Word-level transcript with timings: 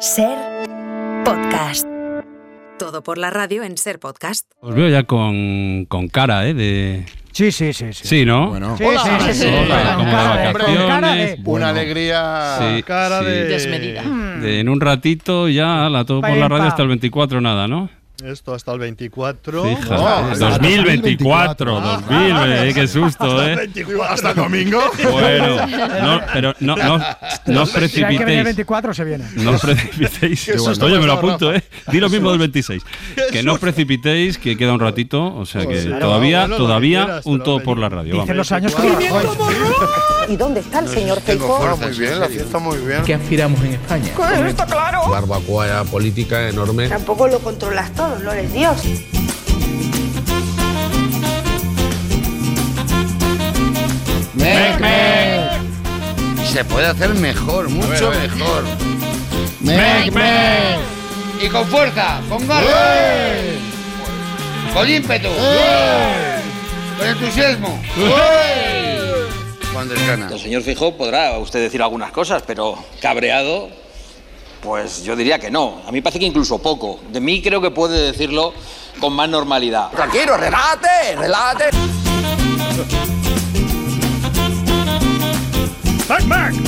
Ser 0.00 0.36
podcast. 1.24 1.86
Todo 2.78 3.02
por 3.02 3.18
la 3.18 3.30
radio 3.30 3.62
en 3.62 3.76
Ser 3.78 3.98
podcast. 3.98 4.50
Os 4.60 4.74
veo 4.74 4.88
ya 4.88 5.04
con, 5.04 5.86
con 5.86 6.08
cara, 6.08 6.46
¿eh? 6.46 6.54
De... 6.54 7.06
Sí, 7.32 7.52
sí, 7.52 7.72
sí. 7.72 7.92
Sí, 7.92 8.06
Sí, 8.08 8.24
¿no? 8.24 8.48
Bueno, 8.48 8.76
sí, 8.76 8.84
sí, 8.84 9.10
sí, 9.20 9.34
sí. 9.34 9.46
Hola, 9.46 9.94
Con 9.96 10.04
cara 10.06 10.36
de 10.36 10.52
con 10.52 10.88
cara 10.88 11.14
de- 11.14 11.38
una 11.46 11.68
alegría. 11.70 12.56
Sí, 12.58 12.82
cara 12.82 13.20
sí. 13.20 13.24
de. 13.26 13.44
Desmedida. 13.46 14.02
De- 14.40 14.60
en 14.60 14.68
un 14.68 14.80
ratito 14.80 15.48
ya, 15.48 15.88
la 15.88 16.04
todo 16.04 16.20
por 16.20 16.30
la 16.36 16.48
radio 16.48 16.64
hasta 16.68 16.82
el 16.82 16.88
24, 16.88 17.40
nada, 17.40 17.68
¿no? 17.68 17.88
Esto 18.24 18.54
hasta 18.54 18.72
el 18.72 18.78
24. 18.78 19.62
Fíjate, 19.64 19.94
Oh, 19.94 20.30
2024, 20.38 21.80
2000, 21.80 22.74
qué 22.74 22.88
susto, 22.88 23.24
hasta 23.24 23.44
el 23.44 23.50
¿eh? 23.50 23.56
24, 23.56 24.04
hasta 24.04 24.30
el 24.30 24.36
domingo. 24.36 24.82
Bueno, 25.12 25.66
no, 25.66 26.20
pero 26.32 26.54
no, 26.60 26.76
no, 26.76 26.98
no 27.46 27.62
os 27.62 27.70
Si 27.70 28.02
hay 28.02 28.16
que 28.16 28.24
venir 28.24 28.38
el 28.38 28.44
precipitéis. 28.44 28.44
24, 28.44 28.94
se 28.94 29.04
viene. 29.04 29.24
No 29.34 29.50
os 29.50 29.60
precipitéis. 29.60 30.44
Qué 30.46 30.58
susto 30.58 30.86
Oye, 30.86 30.98
me 30.98 31.06
lo 31.06 31.12
apunto, 31.12 31.52
¿eh? 31.54 31.62
Di 31.88 32.00
lo 32.00 32.08
mismo 32.08 32.30
del 32.30 32.38
26. 32.38 32.82
Que 33.30 33.42
no 33.42 33.52
os 33.54 33.58
precipitéis, 33.58 34.38
que 34.38 34.56
queda 34.56 34.72
un 34.72 34.80
ratito. 34.80 35.34
O 35.36 35.44
sea 35.44 35.66
que 35.66 35.82
todavía, 35.84 36.40
bueno, 36.40 36.48
lo 36.48 36.56
que 36.56 36.62
todavía 36.62 37.04
quieras, 37.04 37.26
un 37.26 37.42
todo 37.42 37.60
por 37.62 37.78
la 37.78 37.88
radio. 37.90 38.14
Dicen 38.14 38.28
Vamos. 38.28 38.36
los 38.36 38.52
años 38.52 38.74
¿Y 40.28 40.36
dónde 40.36 40.60
está 40.60 40.80
el 40.80 40.88
señor 40.88 41.20
Tengo 41.20 41.76
muy 41.76 41.90
bien, 41.98 42.18
la 42.18 42.28
fiesta 42.28 42.58
muy 42.58 42.78
bien. 42.78 43.02
¿Qué 43.04 43.14
aspiramos 43.14 43.60
en 43.62 43.74
España? 43.74 44.10
barbacoa 45.08 45.84
política 45.84 46.48
enorme. 46.48 46.88
Tampoco 46.88 47.28
lo 47.28 47.38
controlas 47.40 47.92
todo, 47.92 48.05
no 48.22 48.32
eres 48.32 48.52
Dios. 48.52 48.76
Se 56.52 56.64
puede 56.64 56.86
hacer 56.86 57.14
mejor, 57.14 57.68
mucho 57.68 58.06
a 58.06 58.10
ver. 58.10 58.30
mejor. 58.30 58.64
Y 61.42 61.48
con 61.48 61.66
fuerza, 61.66 62.20
con 62.28 62.46
garra. 62.48 62.66
Con 64.72 64.88
ímpetu. 64.88 65.28
Con 66.98 67.08
entusiasmo. 67.08 67.82
Con 69.74 69.88
desgana. 69.88 70.28
El 70.32 70.40
señor 70.40 70.62
Fijó 70.62 70.96
podrá 70.96 71.36
usted 71.38 71.60
decir 71.60 71.82
algunas 71.82 72.10
cosas, 72.10 72.42
pero 72.46 72.82
cabreado, 73.02 73.68
pues 74.62 75.02
yo 75.04 75.14
diría 75.16 75.38
que 75.38 75.50
no. 75.50 75.80
A 75.86 75.90
mí 75.90 75.98
me 75.98 76.02
parece 76.02 76.18
que 76.18 76.26
incluso 76.26 76.58
poco. 76.58 77.00
De 77.12 77.20
mí 77.20 77.42
creo 77.42 77.60
que 77.60 77.70
puede 77.70 77.98
decirlo 78.12 78.52
con 79.00 79.12
más 79.12 79.28
normalidad. 79.28 79.90
Tranquilo, 79.90 80.36
relájate, 80.36 81.16
relájate. 81.16 81.64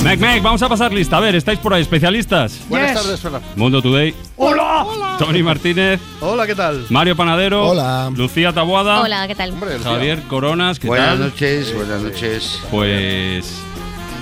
Mac, 0.03 0.19
Mac, 0.19 0.41
vamos 0.41 0.61
a 0.61 0.67
pasar 0.69 0.91
lista. 0.91 1.17
A 1.17 1.19
ver, 1.19 1.35
¿estáis 1.35 1.59
por 1.59 1.73
ahí 1.73 1.81
especialistas? 1.81 2.59
Buenas 2.67 2.91
Yes. 2.93 3.01
tardes, 3.01 3.19
Fernando. 3.21 3.47
Mundo 3.55 3.81
Today. 3.81 4.13
¡Hola! 4.37 4.85
Tony 5.17 5.43
Martínez, 5.43 5.99
Hola, 6.21 6.45
¿qué 6.47 6.55
tal? 6.55 6.85
Mario 6.89 7.15
Panadero. 7.15 7.67
Hola. 7.69 8.09
Lucía 8.15 8.53
Taboada. 8.53 9.01
Hola, 9.01 9.27
¿qué 9.27 9.35
tal? 9.35 9.51
Hombre. 9.51 9.79
Javier 9.79 10.21
Coronas, 10.23 10.79
¿qué 10.79 10.87
Buenas 10.87 11.09
tal? 11.09 11.19
noches, 11.19 11.75
buenas 11.75 12.01
noches. 12.01 12.59
Pues. 12.71 13.61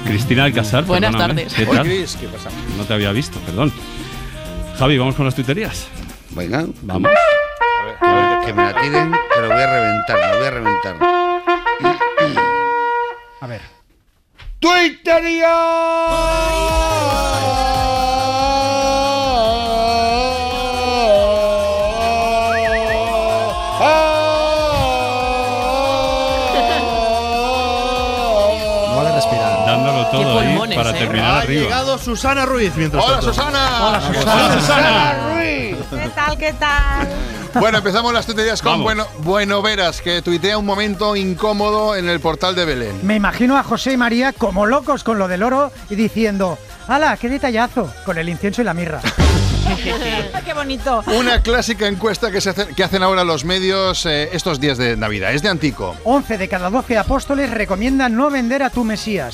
Cristina 0.05 0.45
Alcázar. 0.45 0.85
Buenas 0.85 1.15
tardes. 1.15 1.53
¿Qué 1.53 1.65
tal? 1.65 1.83
Cris, 1.83 2.15
¿qué 2.19 2.27
pasa? 2.27 2.49
No 2.77 2.83
te 2.85 2.93
había 2.93 3.11
visto, 3.11 3.39
perdón. 3.39 3.71
Javi, 4.77 4.97
vamos 4.97 5.15
con 5.15 5.25
las 5.25 5.35
tuiterías. 5.35 5.87
Venga, 6.31 6.65
Vamos. 6.83 7.11
que 8.45 8.53
me 8.53 8.63
la 8.63 8.81
tiren, 8.81 9.11
pero 9.33 9.47
voy 9.47 9.61
a 9.61 9.73
reventar, 9.73 10.37
voy 10.37 10.47
a 10.47 10.51
reventar. 10.51 10.95
A 13.41 13.47
ver. 13.47 13.61
No 14.61 14.75
todo 30.11 30.39
ahí 30.39 30.47
pulmones, 30.49 30.77
para 30.77 30.89
¿eh? 30.91 30.93
terminar 30.99 31.31
Ha 31.31 31.39
arriba. 31.39 31.61
llegado 31.63 31.97
Susana 31.97 32.45
Ruiz 32.45 32.71
mientras 32.75 33.03
¡Hola, 33.03 33.13
tanto. 33.19 33.33
Susana! 33.33 33.69
Hola, 33.87 34.01
Susana. 34.59 35.15
¿Qué 35.39 36.09
tal, 36.15 36.37
qué 36.37 36.53
tal? 36.53 37.07
Bueno, 37.59 37.77
empezamos 37.79 38.13
las 38.13 38.25
tuiterías 38.25 38.61
con 38.61 38.83
bueno, 38.83 39.07
bueno 39.19 39.61
Veras, 39.61 40.01
que 40.01 40.21
tuitea 40.21 40.57
un 40.57 40.65
momento 40.65 41.15
incómodo 41.15 41.95
en 41.95 42.07
el 42.09 42.19
portal 42.19 42.53
de 42.55 42.65
Belén. 42.65 42.99
Me 43.03 43.15
imagino 43.15 43.57
a 43.57 43.63
José 43.63 43.93
y 43.93 43.97
María 43.97 44.33
como 44.33 44.65
locos 44.65 45.03
con 45.03 45.17
lo 45.17 45.27
del 45.27 45.41
oro 45.43 45.71
y 45.89 45.95
diciendo, 45.95 46.57
¡Hala, 46.87 47.17
qué 47.17 47.29
detallazo! 47.29 47.91
Con 48.05 48.17
el 48.17 48.29
incienso 48.29 48.61
y 48.61 48.65
la 48.65 48.73
mirra. 48.73 49.01
¡Qué 50.45 50.53
bonito! 50.53 51.03
Una 51.07 51.41
clásica 51.41 51.87
encuesta 51.87 52.31
que, 52.31 52.41
se 52.41 52.51
hace- 52.51 52.67
que 52.67 52.83
hacen 52.83 53.01
ahora 53.03 53.23
los 53.23 53.43
medios 53.43 54.05
eh, 54.05 54.29
estos 54.33 54.59
días 54.59 54.77
de 54.77 54.95
Navidad. 54.95 55.33
Es 55.33 55.41
de 55.41 55.49
Antico. 55.49 55.95
11 56.03 56.37
de 56.37 56.47
cada 56.47 56.69
12 56.69 56.97
apóstoles 56.97 57.49
recomiendan 57.49 58.15
no 58.15 58.29
vender 58.29 58.61
a 58.63 58.69
tu 58.69 58.83
Mesías. 58.83 59.33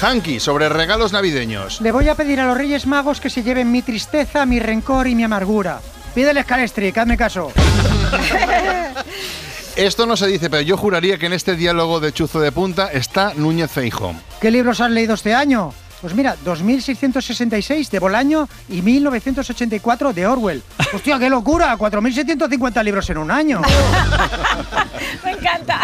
Hanky, 0.00 0.40
sobre 0.40 0.68
regalos 0.68 1.12
navideños. 1.12 1.80
Le 1.80 1.92
voy 1.92 2.08
a 2.08 2.14
pedir 2.14 2.40
a 2.40 2.46
los 2.46 2.56
Reyes 2.56 2.86
Magos 2.86 3.20
que 3.20 3.30
se 3.30 3.42
lleven 3.42 3.70
mi 3.70 3.82
tristeza, 3.82 4.46
mi 4.46 4.58
rencor 4.58 5.06
y 5.06 5.14
mi 5.14 5.24
amargura. 5.24 5.80
Pídele 6.14 6.44
Calestri, 6.44 6.92
hazme 6.94 7.16
caso. 7.16 7.52
Esto 9.76 10.06
no 10.06 10.16
se 10.16 10.26
dice, 10.26 10.50
pero 10.50 10.62
yo 10.62 10.76
juraría 10.76 11.18
que 11.18 11.26
en 11.26 11.32
este 11.32 11.56
diálogo 11.56 12.00
de 12.00 12.12
Chuzo 12.12 12.40
de 12.40 12.52
Punta 12.52 12.90
está 12.92 13.32
Núñez 13.34 13.70
Feijo. 13.70 14.14
¿Qué 14.40 14.50
libros 14.50 14.80
has 14.80 14.90
leído 14.90 15.14
este 15.14 15.34
año? 15.34 15.72
Pues 16.00 16.14
mira, 16.14 16.36
2666 16.44 17.90
de 17.90 17.98
Bolaño 17.98 18.48
y 18.68 18.80
1984 18.82 20.12
de 20.12 20.26
Orwell. 20.26 20.62
¡Hostia, 20.94 21.18
qué 21.18 21.28
locura! 21.28 21.76
4750 21.76 22.82
libros 22.82 23.10
en 23.10 23.18
un 23.18 23.30
año. 23.30 23.60
Me 25.24 25.32
encanta. 25.32 25.80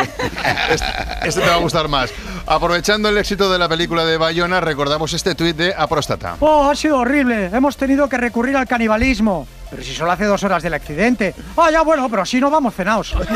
Este 1.23 1.41
te 1.41 1.49
va 1.49 1.57
a 1.57 1.59
gustar 1.59 1.89
más. 1.89 2.11
Aprovechando 2.47 3.09
el 3.09 3.19
éxito 3.19 3.51
de 3.53 3.59
la 3.59 3.69
película 3.69 4.05
de 4.05 4.17
Bayona, 4.17 4.61
recordamos 4.61 5.13
este 5.13 5.35
tuit 5.35 5.57
de 5.57 5.75
Apróstata. 5.77 6.37
¡Oh, 6.41 6.71
ha 6.71 6.75
sido 6.75 6.99
horrible! 6.99 7.47
Hemos 7.53 7.77
tenido 7.77 8.09
que 8.09 8.17
recurrir 8.17 8.57
al 8.57 8.67
canibalismo. 8.67 9.47
Pero 9.71 9.83
si 9.83 9.95
solo 9.95 10.13
hace 10.13 10.25
dos 10.25 10.43
horas 10.45 10.63
del 10.63 10.75
accidente. 10.75 11.35
Ah, 11.57 11.71
ya 11.71 11.83
bueno, 11.83 12.09
pero 12.09 12.25
si 12.25 12.41
no 12.41 12.51
vamos 12.51 12.75
cenaos. 12.75 13.15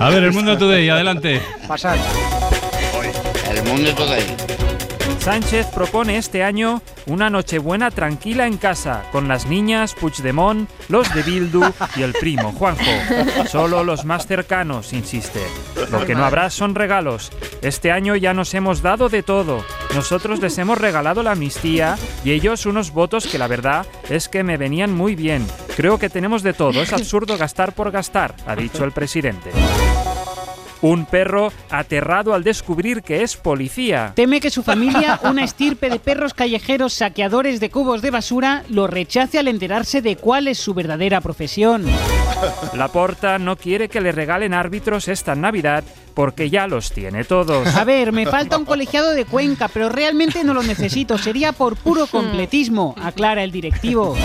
A 0.00 0.10
ver, 0.10 0.24
el 0.24 0.32
Mundo 0.32 0.56
Today, 0.56 0.88
adelante. 0.88 1.42
Pasad. 1.66 1.96
El 3.50 3.62
mundo 3.64 3.94
todo 3.94 4.12
ahí. 4.12 4.36
Sánchez 5.28 5.66
propone 5.74 6.16
este 6.16 6.42
año 6.42 6.80
una 7.04 7.28
Nochebuena 7.28 7.90
tranquila 7.90 8.46
en 8.46 8.56
casa, 8.56 9.04
con 9.12 9.28
las 9.28 9.44
niñas, 9.44 9.94
Puigdemont, 9.94 10.70
los 10.88 11.12
de 11.12 11.22
Bildu 11.22 11.64
y 11.96 12.02
el 12.02 12.14
primo, 12.14 12.50
Juanjo. 12.52 12.90
Solo 13.46 13.84
los 13.84 14.06
más 14.06 14.26
cercanos, 14.26 14.94
insiste. 14.94 15.42
Lo 15.90 16.06
que 16.06 16.14
no 16.14 16.24
habrá 16.24 16.48
son 16.48 16.74
regalos. 16.74 17.30
Este 17.60 17.92
año 17.92 18.16
ya 18.16 18.32
nos 18.32 18.54
hemos 18.54 18.80
dado 18.80 19.10
de 19.10 19.22
todo. 19.22 19.62
Nosotros 19.94 20.40
les 20.40 20.56
hemos 20.56 20.78
regalado 20.78 21.22
la 21.22 21.32
amnistía 21.32 21.98
y 22.24 22.30
ellos 22.30 22.64
unos 22.64 22.92
votos 22.92 23.26
que 23.26 23.36
la 23.36 23.48
verdad 23.48 23.84
es 24.08 24.30
que 24.30 24.42
me 24.42 24.56
venían 24.56 24.94
muy 24.94 25.14
bien. 25.14 25.46
Creo 25.76 25.98
que 25.98 26.08
tenemos 26.08 26.42
de 26.42 26.54
todo. 26.54 26.80
Es 26.80 26.94
absurdo 26.94 27.36
gastar 27.36 27.74
por 27.74 27.90
gastar, 27.90 28.34
ha 28.46 28.56
dicho 28.56 28.82
el 28.82 28.92
presidente. 28.92 29.50
Un 30.80 31.06
perro 31.06 31.52
aterrado 31.70 32.34
al 32.34 32.44
descubrir 32.44 33.02
que 33.02 33.22
es 33.22 33.36
policía. 33.36 34.12
Teme 34.14 34.40
que 34.40 34.50
su 34.50 34.62
familia, 34.62 35.20
una 35.24 35.44
estirpe 35.44 35.90
de 35.90 35.98
perros 35.98 36.34
callejeros 36.34 36.92
saqueadores 36.92 37.60
de 37.60 37.70
cubos 37.70 38.02
de 38.02 38.10
basura, 38.10 38.64
lo 38.68 38.86
rechace 38.86 39.38
al 39.38 39.48
enterarse 39.48 40.02
de 40.02 40.16
cuál 40.16 40.48
es 40.48 40.58
su 40.58 40.74
verdadera 40.74 41.20
profesión. 41.20 41.84
La 42.74 42.88
Porta 42.88 43.38
no 43.38 43.56
quiere 43.56 43.88
que 43.88 44.00
le 44.00 44.12
regalen 44.12 44.54
árbitros 44.54 45.08
esta 45.08 45.34
Navidad 45.34 45.84
porque 46.14 46.50
ya 46.50 46.66
los 46.66 46.90
tiene 46.90 47.24
todos. 47.24 47.66
A 47.76 47.84
ver, 47.84 48.12
me 48.12 48.26
falta 48.26 48.58
un 48.58 48.64
colegiado 48.64 49.12
de 49.12 49.24
Cuenca, 49.24 49.68
pero 49.68 49.88
realmente 49.88 50.42
no 50.42 50.52
lo 50.52 50.62
necesito. 50.62 51.16
Sería 51.16 51.52
por 51.52 51.76
puro 51.76 52.06
completismo, 52.10 52.94
aclara 53.00 53.44
el 53.44 53.52
directivo. 53.52 54.16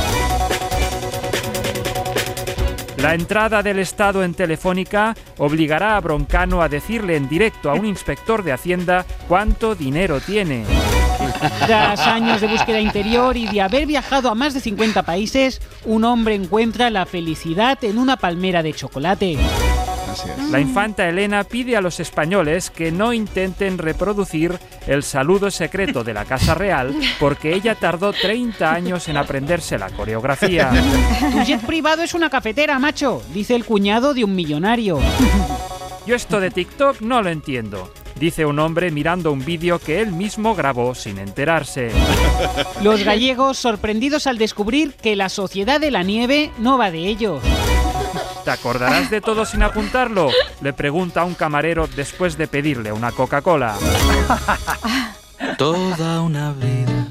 La 3.04 3.16
entrada 3.16 3.62
del 3.62 3.80
Estado 3.80 4.24
en 4.24 4.34
Telefónica 4.34 5.14
obligará 5.38 5.98
a 5.98 6.00
Broncano 6.00 6.62
a 6.62 6.70
decirle 6.70 7.18
en 7.18 7.28
directo 7.28 7.70
a 7.70 7.74
un 7.74 7.86
inspector 7.86 8.46
de 8.46 8.54
Hacienda 8.54 9.06
cuánto 9.28 9.76
dinero 9.76 10.22
tiene. 10.22 10.64
Tras 11.68 12.00
años 12.00 12.40
de 12.40 12.48
búsqueda 12.48 12.80
interior 12.80 13.36
y 13.36 13.46
de 13.48 13.60
haber 13.60 13.88
viajado 13.88 14.30
a 14.30 14.36
más 14.36 14.54
de 14.54 14.62
50 14.62 15.04
países, 15.04 15.60
un 15.84 16.06
hombre 16.06 16.36
encuentra 16.36 16.90
la 16.90 17.06
felicidad 17.06 17.78
en 17.84 17.98
una 17.98 18.16
palmera 18.16 18.64
de 18.64 18.72
chocolate. 18.72 19.38
La 20.51 20.60
infanta 20.60 21.07
Elena 21.07 21.44
pide 21.44 21.75
a 21.75 21.81
los 21.81 22.00
españoles 22.00 22.69
que 22.69 22.92
no 22.92 23.13
intenten 23.13 23.77
reproducir 23.77 24.57
el 24.88 25.04
saludo 25.04 25.50
secreto 25.51 26.04
de 26.04 26.13
la 26.13 26.25
Casa 26.25 26.54
Real 26.54 26.95
porque 27.19 27.54
ella 27.54 27.75
tardó 27.75 28.13
30 28.13 28.71
años 28.71 29.07
en 29.10 29.18
aprenderse 29.18 29.77
la 29.77 29.89
coreografía. 29.89 30.71
Tu 31.31 31.44
jet 31.44 31.62
privado 31.62 32.04
es 32.04 32.13
una 32.13 32.30
cafetera, 32.30 32.80
macho, 32.80 33.21
dice 33.33 33.56
el 33.56 33.65
cuñado 33.65 34.13
de 34.13 34.24
un 34.24 34.36
millonario. 34.36 35.00
Yo 36.06 36.16
esto 36.16 36.39
de 36.39 36.51
TikTok 36.51 37.01
no 37.01 37.21
lo 37.21 37.30
entiendo. 37.30 37.92
dice 38.19 38.45
un 38.45 38.59
hombre 38.59 38.92
mirando 38.92 39.31
un 39.31 39.44
vídeo 39.44 39.80
que 39.80 40.01
él 40.01 40.12
mismo 40.12 40.54
grabó 40.56 40.95
sin 40.95 41.18
enterarse. 41.18 41.92
Los 42.81 43.04
gallegos 43.04 43.57
sorprendidos 43.57 44.27
al 44.27 44.38
descubrir 44.38 44.94
que 44.94 45.16
la 45.16 45.30
sociedad 45.30 45.80
de 45.80 45.92
la 45.92 46.04
nieve 46.04 46.51
no 46.59 46.77
va 46.77 46.92
de 46.92 47.07
ellos. 47.07 47.42
¿Te 48.44 48.51
acordarás 48.51 49.10
de 49.10 49.21
todo 49.21 49.45
sin 49.45 49.63
apuntarlo? 49.63 50.30
Le 50.62 50.74
pregunta 50.74 51.21
a 51.21 51.25
un 51.25 51.33
camarero 51.33 51.88
después 51.88 52.38
de 52.38 52.48
pedirle 52.48 52.92
una 52.92 53.12
Coca-Cola. 53.12 53.75
Toda 55.57 56.21
una 56.21 56.51
vida 56.54 57.07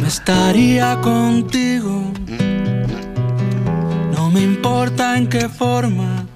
no 0.00 0.06
estaría 0.06 1.00
contigo. 1.00 2.12
No 4.14 4.30
me 4.30 4.40
importa 4.40 5.16
en 5.16 5.28
qué 5.28 5.48
forma, 5.48 6.26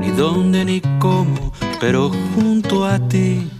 ni 0.00 0.10
dónde 0.10 0.64
ni 0.64 0.80
cómo, 0.98 1.52
pero 1.80 2.10
junto 2.34 2.86
a 2.86 2.98
ti. 2.98 3.50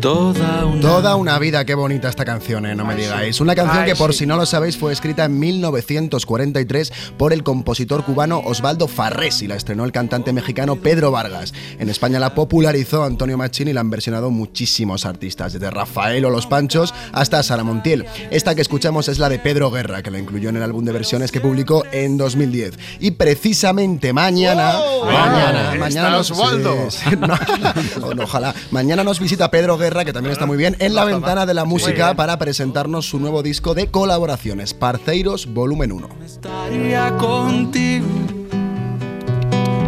Toda 0.00 0.64
una, 0.66 0.80
Toda 0.80 1.16
una 1.16 1.38
vida, 1.38 1.64
qué 1.64 1.74
bonita 1.74 2.08
esta 2.08 2.24
canción, 2.24 2.66
eh, 2.66 2.74
no 2.74 2.84
me 2.84 2.94
digáis. 2.94 3.40
Una 3.40 3.54
canción 3.54 3.82
Ay, 3.82 3.90
que 3.90 3.96
por 3.96 4.12
sí. 4.12 4.20
si 4.20 4.26
no 4.26 4.36
lo 4.36 4.46
sabéis 4.46 4.76
fue 4.76 4.92
escrita 4.92 5.24
en 5.24 5.38
1943 5.38 6.92
por 7.16 7.32
el 7.32 7.42
compositor 7.42 8.04
cubano 8.04 8.38
Osvaldo 8.44 8.86
Farrés 8.86 9.42
y 9.42 9.48
la 9.48 9.56
estrenó 9.56 9.84
el 9.84 9.90
cantante 9.92 10.32
mexicano 10.32 10.76
Pedro 10.76 11.10
Vargas. 11.10 11.52
En 11.80 11.88
España 11.88 12.20
la 12.20 12.34
popularizó 12.34 13.02
Antonio 13.02 13.36
Machín 13.36 13.68
y 13.68 13.72
la 13.72 13.80
han 13.80 13.90
versionado 13.90 14.30
muchísimos 14.30 15.04
artistas, 15.04 15.52
desde 15.54 15.70
Rafael 15.70 16.24
o 16.26 16.30
Los 16.30 16.46
Panchos 16.46 16.94
hasta 17.12 17.42
Sara 17.42 17.64
Montiel. 17.64 18.06
Esta 18.30 18.54
que 18.54 18.62
escuchamos 18.62 19.08
es 19.08 19.18
la 19.18 19.28
de 19.28 19.38
Pedro 19.38 19.70
Guerra, 19.70 20.02
que 20.02 20.10
la 20.10 20.18
incluyó 20.18 20.50
en 20.50 20.56
el 20.58 20.62
álbum 20.62 20.84
de 20.84 20.92
versiones 20.92 21.32
que 21.32 21.40
publicó 21.40 21.84
en 21.90 22.16
2010. 22.18 22.74
Y 23.00 23.12
precisamente 23.12 24.12
mañana, 24.12 24.72
¡Oh! 24.78 25.06
mañana, 25.06 25.62
Está 25.72 25.78
mañana 25.78 26.10
nos- 26.10 26.30
Osvaldo. 26.30 26.90
sí, 26.90 26.98
sí, 27.10 27.16
no, 27.16 28.14
no, 28.14 28.22
ojalá. 28.24 28.54
Mañana 28.70 29.02
nos 29.02 29.18
visita 29.18 29.50
Pedro 29.50 29.76
Guerra, 29.76 29.87
que 29.88 30.12
también 30.12 30.32
está 30.32 30.44
muy 30.44 30.58
bien, 30.58 30.76
en 30.80 30.94
la 30.94 31.04
ventana 31.04 31.46
de 31.46 31.54
la 31.54 31.64
música 31.64 32.14
para 32.14 32.38
presentarnos 32.38 33.06
su 33.06 33.18
nuevo 33.18 33.42
disco 33.42 33.74
de 33.74 33.86
colaboraciones, 33.86 34.74
Parceiros 34.74 35.46
Volumen 35.46 35.92
1. 35.92 36.08
estaría 36.24 37.16
contigo. 37.16 38.06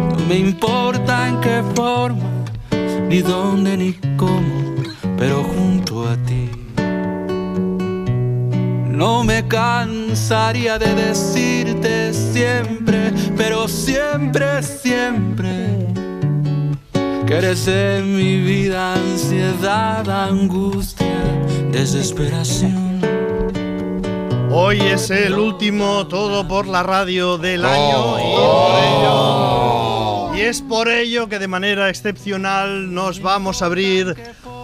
No 0.09 0.25
me 0.27 0.39
importa 0.39 1.27
en 1.27 1.39
qué 1.41 1.63
forma, 1.75 2.29
ni 3.07 3.21
dónde 3.21 3.77
ni 3.77 3.93
cómo, 4.17 4.75
pero 5.17 5.43
junto 5.43 6.07
a 6.07 6.15
ti. 6.25 6.49
No 8.87 9.23
me 9.23 9.47
cansaría 9.47 10.79
de 10.79 10.95
decirte 10.95 12.13
siempre, 12.13 13.13
pero 13.37 13.67
siempre, 13.67 14.63
siempre. 14.63 16.00
Que 17.31 17.37
eres 17.37 17.65
en 17.69 18.13
mi 18.17 18.41
vida 18.41 18.93
ansiedad, 18.93 20.09
angustia, 20.09 21.17
desesperación. 21.71 22.99
Hoy 24.51 24.81
es 24.81 25.09
el 25.11 25.35
último 25.35 26.07
todo 26.07 26.45
por 26.45 26.67
la 26.67 26.83
radio 26.83 27.37
del 27.37 27.63
año 27.63 28.19
y, 28.19 28.35
por 28.35 28.83
ello, 28.83 30.35
y 30.35 30.41
es 30.41 30.61
por 30.61 30.89
ello 30.89 31.29
que 31.29 31.39
de 31.39 31.47
manera 31.47 31.87
excepcional 31.87 32.93
nos 32.93 33.21
vamos 33.21 33.61
a 33.61 33.67
abrir 33.67 34.13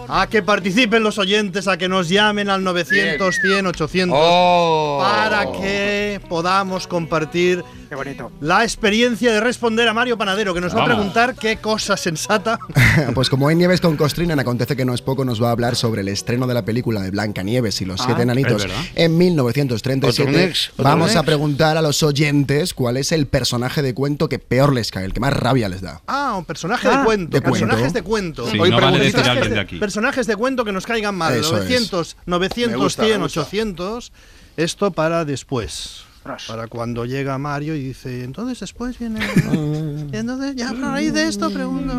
a 0.06 0.26
que 0.26 0.42
participen 0.42 1.02
los 1.02 1.16
oyentes, 1.16 1.68
a 1.68 1.78
que 1.78 1.88
nos 1.88 2.10
llamen 2.10 2.50
al 2.50 2.62
900 2.64 3.34
100 3.34 3.66
800 3.66 4.18
Oh. 4.20 4.98
para 5.00 5.50
que 5.52 6.20
podamos 6.28 6.86
compartir 6.86 7.64
Qué 7.88 7.94
bonito. 7.94 8.30
la 8.40 8.64
experiencia 8.64 9.32
de 9.32 9.40
responder 9.40 9.88
a 9.88 9.94
Mario 9.94 10.18
Panadero, 10.18 10.52
que 10.52 10.60
nos 10.60 10.76
va 10.76 10.82
a 10.82 10.84
preguntar 10.86 11.34
qué 11.34 11.56
cosa 11.56 11.96
sensata. 11.96 12.58
pues 13.14 13.30
como 13.30 13.48
hay 13.48 13.56
Nieves 13.56 13.80
con 13.80 13.96
Costrina, 13.96 14.34
en 14.34 14.40
Acontece 14.40 14.76
que 14.76 14.84
no 14.84 14.92
es 14.94 15.00
poco, 15.00 15.24
nos 15.24 15.42
va 15.42 15.48
a 15.48 15.52
hablar 15.52 15.74
sobre 15.76 16.02
el 16.02 16.08
estreno 16.08 16.46
de 16.46 16.54
la 16.54 16.64
película 16.64 17.00
de 17.00 17.10
Blanca 17.10 17.42
Nieves 17.42 17.80
y 17.80 17.84
los 17.86 18.00
siete 18.00 18.22
enanitos 18.22 18.66
en 18.94 19.16
1937. 19.16 20.30
Otro 20.30 20.38
next, 20.40 20.70
otro 20.72 20.84
Vamos 20.84 21.16
a 21.16 21.22
preguntar 21.22 21.76
a 21.76 21.82
los 21.82 22.02
oyentes 22.02 22.74
cuál 22.74 22.96
es 22.98 23.10
el 23.12 23.26
personaje 23.26 23.80
de 23.82 23.94
cuento 23.94 24.28
que 24.28 24.38
peor 24.38 24.74
les 24.74 24.90
cae, 24.90 25.04
el 25.04 25.12
que 25.14 25.20
más 25.20 25.32
rabia 25.32 25.68
les 25.68 25.80
da. 25.80 26.02
Ah, 26.06 26.34
un 26.36 26.44
personaje 26.44 26.88
Ah, 26.88 26.98
de 26.98 27.04
cuento. 27.04 27.36
de 27.36 27.40
cuento. 27.42 27.66
personajes 27.66 27.92
de 27.94 28.02
cuento. 28.02 28.50
Sí, 28.50 28.58
Hoy 28.58 28.70
no 28.70 28.80
vale 28.80 28.98
decir 28.98 29.12
preguntas- 29.14 29.28
alguien 29.36 29.54
de 29.54 29.60
aquí. 29.60 29.78
Personajes 29.78 30.26
de 30.26 30.36
cuento 30.36 30.64
que 30.64 30.72
nos 30.72 30.84
caigan 30.86 31.14
mal. 31.14 31.32
Eso 31.34 31.56
es. 31.56 31.62
900, 31.64 32.16
900, 32.26 32.70
Me 32.76 32.82
gusta, 32.84 33.04
100, 33.04 33.16
me 33.18 33.24
gusta. 33.24 33.40
800. 33.40 34.12
Esto 34.56 34.90
para 34.90 35.24
después. 35.24 36.02
Ostras. 36.28 36.44
Para 36.46 36.68
cuando 36.68 37.06
llega 37.06 37.38
Mario 37.38 37.74
y 37.74 37.82
dice, 37.82 38.22
entonces 38.22 38.60
después 38.60 38.98
viene... 38.98 39.20
y 40.12 40.16
entonces, 40.16 40.56
ya 40.56 40.70
a 40.70 40.72
raíz 40.74 41.14
de 41.14 41.26
esto 41.26 41.50
pregunto... 41.50 41.94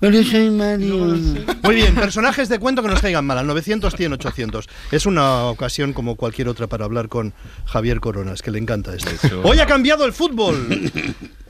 Pero 0.00 0.22
soy 0.24 0.50
Mario. 0.50 1.16
Muy 1.62 1.74
bien, 1.76 1.94
personajes 1.94 2.48
de 2.48 2.58
cuento 2.58 2.82
que 2.82 2.88
nos 2.88 3.00
caigan 3.00 3.24
mal, 3.24 3.38
al 3.38 3.46
900, 3.46 3.94
100, 3.94 4.12
800. 4.14 4.68
Es 4.90 5.06
una 5.06 5.44
ocasión 5.44 5.92
como 5.92 6.16
cualquier 6.16 6.48
otra 6.48 6.66
para 6.66 6.84
hablar 6.84 7.08
con 7.08 7.32
Javier 7.64 8.00
Coronas, 8.00 8.42
que 8.42 8.50
le 8.50 8.58
encanta 8.58 8.94
esto. 8.94 9.40
Hoy 9.44 9.60
ha 9.60 9.66
cambiado 9.66 10.04
el 10.04 10.12
fútbol. 10.12 10.90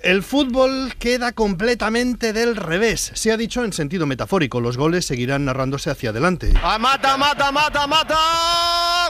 El 0.03 0.23
fútbol 0.23 0.93
queda 0.99 1.33
completamente 1.33 2.35
del 2.35 2.57
revés. 2.57 3.11
Se 3.15 3.33
ha 3.33 3.39
dicho 3.39 3.65
en 3.65 3.73
sentido 3.73 4.05
metafórico, 4.05 4.61
los 4.61 4.77
goles 4.77 5.07
seguirán 5.07 5.47
narrándose 5.47 5.89
hacia 5.89 6.11
adelante. 6.11 6.53
Ah, 6.63 6.79
mata, 6.79 7.17
mata, 7.17 7.51
mata, 7.51 7.87
mata. 7.87 8.19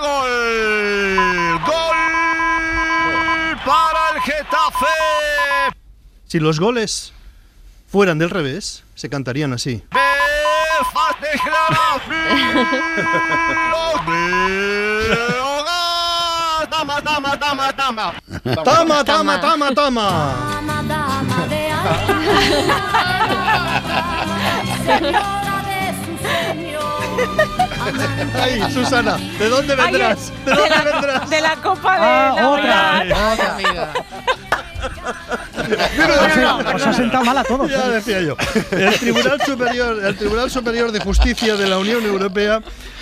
Gol. 0.01 1.61
Gol 1.67 2.84
para 3.65 4.11
el 4.15 4.21
Getafe. 4.23 4.87
Si 6.27 6.39
los 6.41 6.61
goles 6.61 7.13
fueran 7.89 8.19
del 8.19 8.31
revés, 8.31 8.85
se 8.95 9.09
cantarían 9.09 9.53
así. 9.53 9.83
Tama, 16.71 17.01
tama, 17.01 17.39
tama, 17.39 17.73
tama. 17.73 18.15
Tama, 18.65 19.05
tama, 19.05 19.41
tama, 19.41 19.75
tama. 19.75 20.35
Ay, 28.41 28.63
Susana, 28.73 29.17
¿de 29.39 29.49
dónde 29.49 29.75
vendrás? 29.77 30.33
¿De 30.45 30.51
de, 30.51 30.57
dónde 30.57 30.71
la, 30.71 30.83
vendrás? 30.85 31.31
de 31.31 31.41
la 31.41 31.57
Copa 31.57 31.95
de 31.95 32.05
Ah, 32.05 33.35
Navidad. 33.39 33.95
Os, 36.75 36.75
os 36.75 36.87
ha 36.87 36.93
sentado 36.93 37.25
mal 37.25 37.39
a 37.39 37.45
todos. 37.45 37.71
Ya 37.71 37.87
¿eh? 37.87 37.91
decía 37.93 38.21
yo. 38.21 38.37
El 38.71 38.95
Tribunal 38.99 39.41
Superior, 39.45 40.05
el 40.05 40.17
Tribunal 40.17 40.51
Superior 40.51 40.93
de 40.93 41.01
Justicia 41.01 41.57
de 41.57 41.67
la 41.69 41.79
Unión 41.79 42.05
Europea 42.05 42.61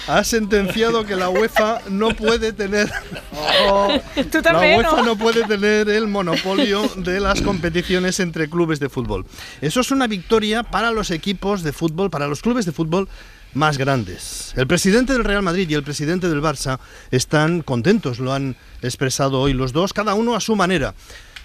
ha 0.09 0.25
sentenciado 0.25 1.05
que 1.05 1.15
la 1.17 1.29
UEFA 1.29 1.81
no 1.89 2.09
puede 2.11 2.53
tener 2.53 2.89
Tú 4.31 4.39
la 4.39 4.43
también, 4.43 4.79
UEFA 4.79 4.97
¿no? 4.97 5.03
no 5.03 5.17
puede 5.17 5.45
tener 5.45 5.89
el 5.89 6.09
monopolio 6.09 6.89
de 6.97 7.21
las 7.21 7.41
competiciones 7.41 8.19
entre 8.21 8.49
clubes 8.49 8.81
de 8.81 8.89
fútbol. 8.89 9.25
Eso 9.61 9.81
es 9.81 9.91
una 9.91 10.07
victoria 10.09 10.63
para 10.65 10.91
los 10.91 11.11
equipos 11.11 11.63
de 11.63 11.73
fútbol, 11.73 12.11
para 12.11 12.27
los 12.27 12.43
clubes 12.43 12.65
de 12.67 12.73
fútbol 12.73 13.09
más 13.55 13.79
grandes. 13.79 14.53
El 14.57 14.67
presidente 14.67 15.13
del 15.13 15.25
Real 15.25 15.43
Madrid 15.43 15.69
y 15.69 15.75
el 15.75 15.83
presidente 15.83 16.29
del 16.29 16.43
Barça 16.43 16.79
están 17.11 17.63
contentos, 17.63 18.19
lo 18.19 18.33
han 18.33 18.57
expresado 18.83 19.41
hoy 19.41 19.53
los 19.53 19.73
dos, 19.73 19.93
cada 19.93 20.15
uno 20.15 20.35
a 20.35 20.41
su 20.41 20.57
manera. 20.57 20.95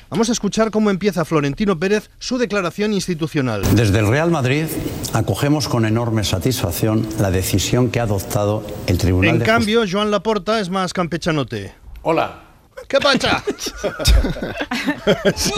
Vamos 0.10 0.30
a 0.30 0.32
escuchar 0.32 0.72
cómo 0.72 0.90
empieza 0.90 1.26
Florentino 1.26 1.78
Pérez 1.78 2.10
su 2.18 2.38
declaración 2.38 2.94
institucional. 2.94 3.64
Desde 3.76 4.00
el 4.00 4.08
Real 4.08 4.32
Madrid 4.32 4.66
acogemos 5.14 5.68
con 5.68 5.86
enorme 5.86 6.24
satisfacción 6.24 7.08
la 7.20 7.30
decisión 7.30 7.90
que 7.92 8.00
ha 8.00 8.04
adoptado 8.04 8.66
el 8.88 8.98
Tribunal 8.98 9.32
En 9.32 9.40
de 9.40 9.46
cambio, 9.46 9.84
Joan 9.90 10.10
Laporta 10.10 10.62
es 10.62 10.70
más 10.70 10.94
campechanote. 10.94 11.74
Hola. 12.04 12.42
¿Qué 12.88 13.00
pasa? 13.00 13.44
Sí. 15.36 15.52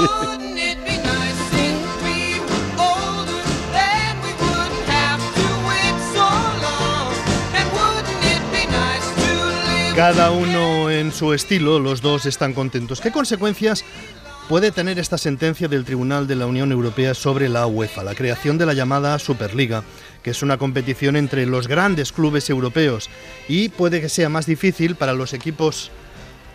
Cada 10.00 10.32
uno 10.32 10.90
en 10.90 11.12
su 11.12 11.34
estilo, 11.34 11.78
los 11.78 12.02
dos 12.02 12.26
están 12.26 12.54
contentos. 12.54 13.02
¿Qué 13.02 13.12
consecuencias 13.12 13.84
puede 14.48 14.72
tener 14.72 14.98
esta 14.98 15.18
sentencia 15.18 15.68
del 15.68 15.84
Tribunal 15.84 16.26
de 16.26 16.38
la 16.38 16.46
Unión 16.46 16.72
Europea 16.72 17.14
sobre 17.14 17.50
la 17.50 17.68
UEFA, 17.68 18.06
la 18.06 18.16
creación 18.16 18.58
de 18.58 18.66
la 18.66 18.74
llamada 18.74 19.20
Superliga, 19.20 19.84
que 20.24 20.30
es 20.32 20.42
una 20.42 20.58
competición 20.58 21.18
entre 21.18 21.46
los 21.46 21.68
grandes 21.68 22.14
clubes 22.14 22.50
europeos 22.50 23.10
y 23.50 23.68
puede 23.68 24.00
que 24.00 24.08
sea 24.08 24.30
más 24.30 24.46
difícil 24.46 24.96
para 24.96 25.12
los 25.12 25.34
equipos 25.34 25.92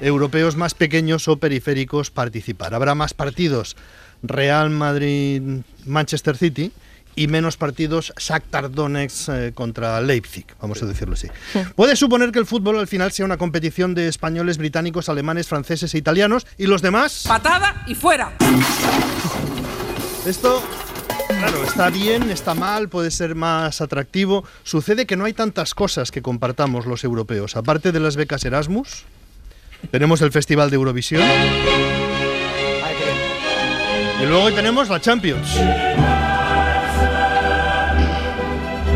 europeos 0.00 0.56
más 0.56 0.72
pequeños 0.72 1.28
o 1.28 1.36
periféricos 1.36 2.10
participar. 2.10 2.74
Habrá 2.74 2.94
más 2.94 3.12
partidos 3.12 3.76
Real 4.22 4.70
Madrid, 4.70 5.42
Manchester 5.84 6.38
City 6.38 6.72
y 7.16 7.28
menos 7.28 7.56
partidos 7.56 8.12
Shakhtar 8.18 8.70
Donetsk 8.70 9.28
eh, 9.28 9.52
contra 9.54 10.00
Leipzig, 10.00 10.46
vamos 10.60 10.82
a 10.82 10.86
decirlo 10.86 11.14
así. 11.14 11.28
Puede 11.76 11.96
suponer 11.96 12.32
que 12.32 12.38
el 12.38 12.46
fútbol 12.46 12.78
al 12.78 12.86
final 12.86 13.12
sea 13.12 13.24
una 13.24 13.36
competición 13.36 13.94
de 13.94 14.08
españoles, 14.08 14.58
británicos, 14.58 15.08
alemanes, 15.08 15.48
franceses 15.48 15.94
e 15.94 15.98
italianos 15.98 16.46
y 16.58 16.66
los 16.66 16.82
demás. 16.82 17.24
Patada 17.26 17.84
y 17.86 17.94
fuera. 17.94 18.32
Esto 20.26 20.62
Claro, 21.28 21.64
está 21.64 21.90
bien, 21.90 22.30
está 22.30 22.54
mal, 22.54 22.88
puede 22.88 23.10
ser 23.10 23.34
más 23.34 23.80
atractivo. 23.80 24.44
Sucede 24.62 25.06
que 25.06 25.16
no 25.16 25.24
hay 25.24 25.32
tantas 25.32 25.74
cosas 25.74 26.10
que 26.10 26.22
compartamos 26.22 26.86
los 26.86 27.04
europeos. 27.04 27.56
Aparte 27.56 27.92
de 27.92 28.00
las 28.00 28.16
becas 28.16 28.44
Erasmus, 28.44 29.04
tenemos 29.90 30.20
el 30.22 30.32
Festival 30.32 30.70
de 30.70 30.76
Eurovisión. 30.76 31.22
Y 34.22 34.26
luego 34.26 34.52
tenemos 34.52 34.88
la 34.88 35.00
Champions. 35.00 35.48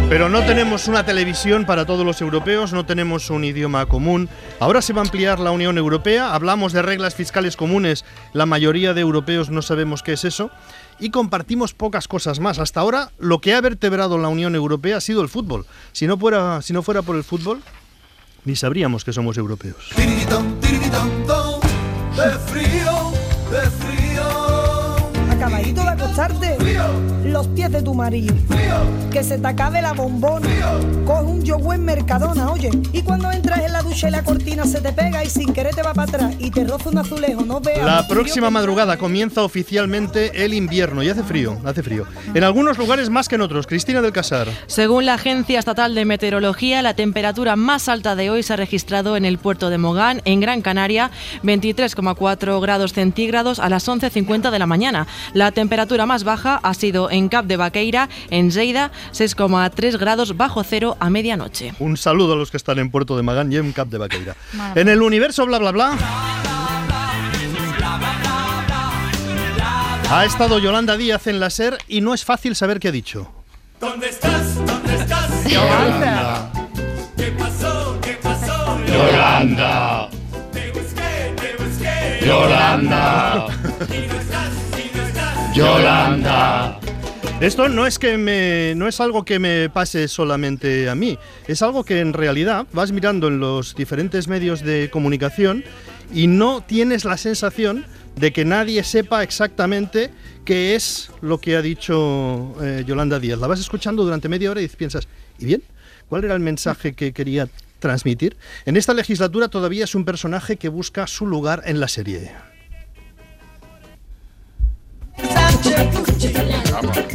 Pero 0.09 0.29
no 0.31 0.43
tenemos 0.43 0.89
una 0.89 1.05
televisión 1.05 1.67
para 1.67 1.85
todos 1.85 2.07
los 2.07 2.23
europeos, 2.23 2.73
no 2.73 2.87
tenemos 2.87 3.29
un 3.29 3.45
idioma 3.45 3.85
común. 3.85 4.31
Ahora 4.59 4.81
se 4.81 4.95
va 4.95 5.03
a 5.03 5.05
ampliar 5.05 5.39
la 5.39 5.51
Unión 5.51 5.77
Europea, 5.77 6.35
hablamos 6.35 6.73
de 6.73 6.81
reglas 6.81 7.15
fiscales 7.15 7.57
comunes, 7.57 8.07
la 8.33 8.47
mayoría 8.47 8.95
de 8.95 9.03
europeos 9.03 9.51
no 9.51 9.61
sabemos 9.61 10.03
qué 10.03 10.15
es 10.15 10.25
eso, 10.25 10.51
y 10.99 11.11
compartimos 11.11 11.75
pocas 11.75 12.09
cosas 12.09 12.41
más. 12.41 12.59
Hasta 12.59 12.81
ahora 12.81 13.11
lo 13.19 13.41
que 13.41 13.53
ha 13.53 13.61
vertebrado 13.61 14.17
la 14.17 14.29
Unión 14.29 14.55
Europea 14.55 14.97
ha 14.97 15.03
sido 15.03 15.21
el 15.21 15.29
fútbol. 15.29 15.67
Si 15.93 16.07
no 16.07 16.17
fuera, 16.17 16.63
si 16.63 16.73
no 16.73 16.83
fuera 16.83 17.03
por 17.03 17.15
el 17.15 17.23
fútbol, 17.23 17.61
ni 18.47 18.57
sabríamos 18.57 19.05
que 19.05 19.13
somos 19.13 19.37
europeos. 19.37 19.91
De 19.95 20.05
frío, 22.51 23.13
de 23.51 23.71
frío. 23.71 24.23
Acabadito 25.31 25.83
de 25.83 25.89
acostarte. 25.89 26.58
Los 27.25 27.47
pies 27.49 27.71
de 27.71 27.83
tu 27.83 27.95
marido. 27.95 28.35
Que 29.11 29.23
se 29.23 29.39
te 29.39 29.47
acabe 29.47 29.83
la 29.83 29.93
bombona. 29.93 30.49
Coge 31.05 31.23
un 31.23 31.43
yogur 31.43 31.75
en 31.75 31.85
Mercadona, 31.85 32.51
oye. 32.51 32.71
Y 32.93 33.03
cuando 33.03 33.31
entras 33.31 33.61
en 33.61 33.73
la 33.73 33.83
ducha 33.83 34.09
y 34.09 34.11
la 34.11 34.23
cortina 34.23 34.65
se 34.65 34.81
te 34.81 34.93
pega 34.93 35.25
y 35.25 35.31
sin 35.31 35.53
querer 35.53 35.75
te 35.75 35.83
va 35.83 35.95
para 35.95 36.09
atrás 36.11 36.35
y 36.39 36.51
te 36.51 36.65
roza 36.65 36.91
un 36.91 36.99
azulejo, 36.99 37.43
no 37.43 37.61
veas. 37.61 37.85
La 37.85 38.07
frío 38.07 38.09
próxima 38.09 38.51
madrugada 38.51 38.97
comienza 38.97 39.43
oficialmente 39.43 40.45
el 40.45 40.55
invierno 40.55 41.03
y 41.03 41.09
hace 41.09 41.23
frío, 41.23 41.59
hace 41.65 41.83
frío. 41.83 42.07
En 42.35 42.45
algunos 42.45 42.79
lugares 42.79 43.11
más 43.11 43.29
que 43.29 43.35
en 43.35 43.43
otros. 43.43 43.67
Cristina 43.67 44.01
del 44.01 44.13
Casar. 44.13 44.49
Según 44.67 45.07
la 45.07 45.15
Agencia 45.15 45.59
Estatal 45.59 45.95
de 45.95 46.05
Meteorología, 46.05 46.83
la 46.83 46.95
temperatura 46.95 47.57
más 47.57 47.89
alta 47.89 48.17
de 48.17 48.31
hoy 48.31 48.43
se 48.43 48.55
ha 48.55 48.57
registrado 48.57 49.17
en 49.17 49.25
el 49.25 49.39
puerto 49.39 49.71
de 49.71 49.79
Mogán, 49.79 50.23
en 50.25 50.41
Gran 50.41 50.63
Canaria, 50.63 51.11
23,4 51.43 52.61
grados 52.61 52.93
centígrados 52.93 53.59
a 53.59 53.69
las 53.69 53.89
11.50 53.89 54.51
de 54.51 54.59
la 54.59 54.67
mañana. 54.67 55.07
La 55.35 55.53
temperatura 55.53 56.07
más 56.07 56.25
baja 56.25 56.61
ha 56.69 56.75
sido 56.75 57.11
en 57.11 57.29
Cap 57.29 57.47
de 57.47 57.57
Baqueira, 57.57 58.09
en 58.31 58.51
Lleida, 58.51 58.93
6,3 59.13 59.99
grados 59.99 60.37
bajo 60.37 60.63
cero 60.63 60.97
a 61.01 61.11
medianoche. 61.11 61.73
Un 61.79 61.97
saludo 61.97 62.35
a 62.35 62.37
los 62.37 62.51
que 62.51 62.57
están 62.57 62.79
en 62.79 62.91
Puerto 62.91 63.17
de 63.17 63.23
Magán 63.23 63.53
y 63.53 63.57
en 63.57 63.73
Cap 63.73 63.89
de 63.89 63.99
Baqueira. 63.99 64.37
Madre 64.53 64.83
En 64.83 64.89
el 64.89 65.03
universo 65.03 65.47
bla 65.47 65.59
bla 65.59 65.73
bla. 65.73 65.97
Ha 70.11 70.25
estado 70.25 70.59
Yolanda 70.59 70.97
Díaz 70.97 71.27
en 71.27 71.39
la 71.39 71.51
SER 71.51 71.77
y 71.87 72.01
no 72.01 72.15
es 72.15 72.25
fácil 72.25 72.57
saber 72.57 72.81
qué 72.81 72.89
ha 72.89 72.93
dicho. 72.93 73.31
¿Dónde 73.79 74.09
estás? 74.09 74.55
¿Dónde 74.55 74.95
estás? 74.95 75.45
Yolanda. 75.51 76.51
¿Qué 77.17 77.27
pasó? 77.33 77.99
¿Qué 78.03 78.13
pasó? 78.23 78.79
Yolanda. 78.87 80.09
Te 80.53 80.73
busqué, 80.73 81.35
te 81.37 81.63
busqué. 81.63 82.27
Yolanda. 82.27 83.47
Y 83.91 84.07
no 84.07 84.19
estás. 84.19 84.68
Yolanda. 85.59 86.79
Esto 87.41 87.69
no 87.69 87.85
es 87.85 87.99
que 87.99 88.17
me 88.17 88.75
no 88.77 88.87
es 88.87 89.01
algo 89.01 89.25
que 89.25 89.41
me 89.41 89.69
pase 89.69 90.07
solamente 90.07 90.89
a 90.89 90.95
mí, 90.95 91.19
es 91.49 91.63
algo 91.63 91.83
que 91.83 91.99
en 91.99 92.13
realidad 92.13 92.69
vas 92.73 92.93
mirando 92.93 93.27
en 93.27 93.41
los 93.41 93.75
diferentes 93.75 94.29
medios 94.29 94.63
de 94.63 94.89
comunicación 94.89 95.65
y 96.15 96.29
no 96.29 96.63
tienes 96.63 97.05
la 97.05 97.17
sensación 97.17 97.85
de 98.15 98.33
que 98.33 98.45
nadie 98.45 98.85
sepa 98.85 99.25
exactamente 99.25 100.11
qué 100.45 100.77
es 100.77 101.11
lo 101.23 101.39
que 101.41 101.57
ha 101.57 101.63
dicho 101.63 102.55
eh, 102.63 102.85
Yolanda 102.87 103.19
Díaz. 103.19 103.41
La 103.41 103.49
vas 103.49 103.59
escuchando 103.59 104.05
durante 104.05 104.29
media 104.29 104.53
hora 104.53 104.63
y 104.63 104.69
piensas, 104.69 105.09
¿y 105.41 105.47
bien? 105.47 105.65
¿Cuál 106.09 106.23
era 106.23 106.35
el 106.35 106.41
mensaje 106.41 106.93
que 106.93 107.13
quería 107.13 107.49
transmitir? 107.81 108.37
En 108.65 108.77
esta 108.77 108.95
legislatura 108.95 109.49
todavía 109.49 109.83
es 109.83 109.97
un 109.97 110.05
personaje 110.05 110.57
que 110.57 110.69
busca 110.69 111.09
su 111.09 111.27
lugar 111.27 111.63
en 111.67 111.81
la 111.81 111.89
serie. 111.89 112.31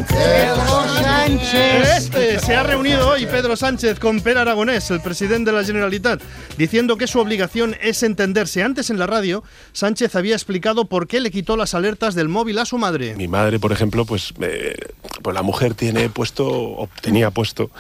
Pedro 0.08 0.88
Sánchez. 1.02 1.98
Este 1.98 2.40
se 2.40 2.56
ha 2.56 2.64
reunido 2.64 3.10
hoy 3.10 3.26
Pedro 3.26 3.56
Sánchez 3.56 4.00
con 4.00 4.22
Per 4.22 4.38
Aragonés, 4.38 4.92
el 4.92 5.02
presidente 5.02 5.52
de 5.52 5.58
la 5.58 5.64
Generalitat, 5.64 6.22
diciendo 6.58 6.98
que 6.98 7.08
su 7.08 7.20
obligación 7.20 7.76
es 7.82 8.04
entenderse. 8.04 8.64
Antes 8.64 8.90
en 8.90 9.00
la 9.00 9.08
radio, 9.08 9.44
Sánchez 9.72 10.16
había 10.16 10.36
explicado 10.36 10.86
por 10.86 11.08
qué 11.08 11.20
le 11.20 11.32
quitó 11.32 11.58
las 11.58 11.74
alertas 11.74 12.16
del 12.16 12.30
móvil 12.30 12.60
a 12.60 12.66
su 12.66 12.78
madre. 12.78 13.16
Mi 13.16 13.28
madre, 13.28 13.60
por 13.60 13.72
ejemplo, 13.72 14.06
pues, 14.06 14.34
eh, 14.42 14.76
pues 15.22 15.34
la 15.34 15.42
mujer 15.42 15.74
tiene 15.74 16.10
puesto, 16.10 16.48
o 16.48 16.90
tenía 17.02 17.32
puesto 17.32 17.72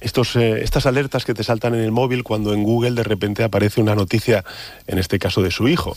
estos, 0.00 0.36
eh, 0.36 0.62
estas 0.62 0.86
alertas 0.86 1.24
que 1.24 1.34
te 1.34 1.44
saltan 1.44 1.74
en 1.74 1.80
el 1.80 1.92
móvil 1.92 2.22
cuando 2.22 2.52
en 2.52 2.62
Google 2.62 2.92
de 2.92 3.02
repente 3.02 3.44
aparece 3.44 3.80
una 3.80 3.94
noticia, 3.94 4.44
en 4.86 4.98
este 4.98 5.18
caso 5.18 5.42
de 5.42 5.50
su 5.50 5.68
hijo. 5.68 5.96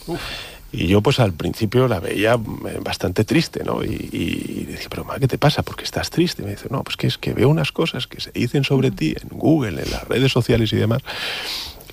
Y 0.72 0.88
yo 0.88 1.02
pues 1.02 1.20
al 1.20 1.34
principio 1.34 1.88
la 1.88 2.00
veía 2.00 2.34
eh, 2.34 2.80
bastante 2.82 3.24
triste, 3.24 3.64
¿no? 3.64 3.84
Y, 3.84 3.88
y, 4.12 4.62
y 4.62 4.66
decía, 4.66 4.88
pero 4.90 5.04
ma, 5.04 5.18
¿qué 5.18 5.28
te 5.28 5.38
pasa? 5.38 5.64
¿Por 5.64 5.76
qué 5.76 5.84
estás 5.84 6.10
triste? 6.10 6.44
Y 6.44 6.46
me 6.46 6.52
dice, 6.52 6.68
no, 6.70 6.84
pues 6.84 6.96
que 6.96 7.08
es 7.08 7.18
que 7.18 7.34
veo 7.34 7.50
unas 7.50 7.72
cosas 7.72 8.06
que 8.06 8.22
se 8.22 8.32
dicen 8.32 8.64
sobre 8.64 8.92
ti 8.92 9.16
en 9.20 9.30
Google, 9.38 9.82
en 9.82 9.90
las 9.90 10.08
redes 10.08 10.32
sociales 10.32 10.72
y 10.74 10.76
demás. 10.76 11.02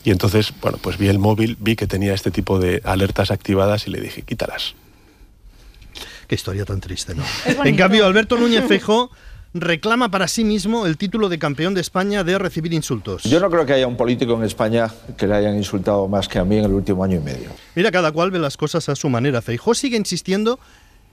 Y 0.04 0.10
entonces, 0.10 0.52
bueno, 0.60 0.78
pues 0.80 0.98
vi 0.98 1.08
el 1.08 1.18
móvil, 1.18 1.56
vi 1.58 1.74
que 1.74 1.86
tenía 1.86 2.14
este 2.14 2.30
tipo 2.30 2.58
de 2.60 2.80
alertas 2.84 3.30
activadas 3.30 3.88
y 3.88 3.90
le 3.90 4.00
dije, 4.00 4.22
quítalas. 4.22 4.74
Qué 6.28 6.34
historia 6.34 6.64
tan 6.64 6.80
triste, 6.80 7.14
¿no? 7.14 7.24
En 7.64 7.76
cambio, 7.76 8.04
Alberto 8.04 8.36
Núñez 8.36 8.64
Feijóo 8.68 9.10
reclama 9.60 10.10
para 10.10 10.28
sí 10.28 10.44
mismo 10.44 10.86
el 10.86 10.96
título 10.96 11.28
de 11.28 11.38
campeón 11.38 11.74
de 11.74 11.80
España 11.80 12.24
de 12.24 12.38
recibir 12.38 12.72
insultos. 12.72 13.22
Yo 13.24 13.40
no 13.40 13.50
creo 13.50 13.66
que 13.66 13.72
haya 13.72 13.86
un 13.86 13.96
político 13.96 14.34
en 14.34 14.44
España 14.44 14.92
que 15.16 15.26
le 15.26 15.34
hayan 15.34 15.56
insultado 15.56 16.08
más 16.08 16.28
que 16.28 16.38
a 16.38 16.44
mí 16.44 16.58
en 16.58 16.64
el 16.64 16.72
último 16.72 17.04
año 17.04 17.16
y 17.16 17.20
medio. 17.20 17.50
Mira, 17.74 17.90
cada 17.90 18.12
cual 18.12 18.30
ve 18.30 18.38
las 18.38 18.56
cosas 18.56 18.88
a 18.88 18.96
su 18.96 19.08
manera. 19.08 19.42
Feijóo 19.42 19.74
sigue 19.74 19.96
insistiendo 19.96 20.58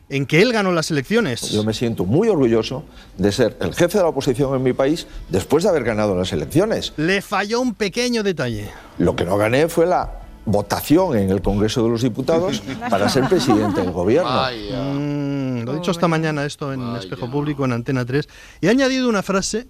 en 0.09 0.25
que 0.25 0.41
él 0.41 0.51
ganó 0.51 0.71
las 0.71 0.91
elecciones. 0.91 1.51
Yo 1.51 1.63
me 1.63 1.73
siento 1.73 2.05
muy 2.05 2.27
orgulloso 2.27 2.83
de 3.17 3.31
ser 3.31 3.57
el 3.61 3.73
jefe 3.73 3.97
de 3.97 4.03
la 4.03 4.09
oposición 4.09 4.55
en 4.55 4.63
mi 4.63 4.73
país 4.73 5.07
después 5.29 5.63
de 5.63 5.69
haber 5.69 5.83
ganado 5.83 6.15
las 6.15 6.31
elecciones. 6.33 6.93
Le 6.97 7.21
falló 7.21 7.61
un 7.61 7.73
pequeño 7.73 8.23
detalle. 8.23 8.69
Lo 8.97 9.15
que 9.15 9.25
no 9.25 9.37
gané 9.37 9.69
fue 9.69 9.85
la 9.85 10.22
votación 10.45 11.17
en 11.17 11.29
el 11.29 11.41
Congreso 11.41 11.83
de 11.83 11.89
los 11.89 12.01
Diputados 12.01 12.61
para 12.89 13.09
ser 13.09 13.27
presidente 13.27 13.81
del 13.81 13.91
gobierno. 13.91 14.29
Mm, 14.29 15.63
lo 15.63 15.73
he 15.73 15.75
dicho 15.75 15.91
esta 15.91 16.07
mañana 16.07 16.45
esto 16.45 16.73
en 16.73 16.95
Espejo 16.95 17.29
Público, 17.29 17.65
en 17.65 17.73
Antena 17.73 18.05
3. 18.05 18.27
Y 18.61 18.67
ha 18.67 18.71
añadido 18.71 19.09
una 19.09 19.23
frase. 19.23 19.67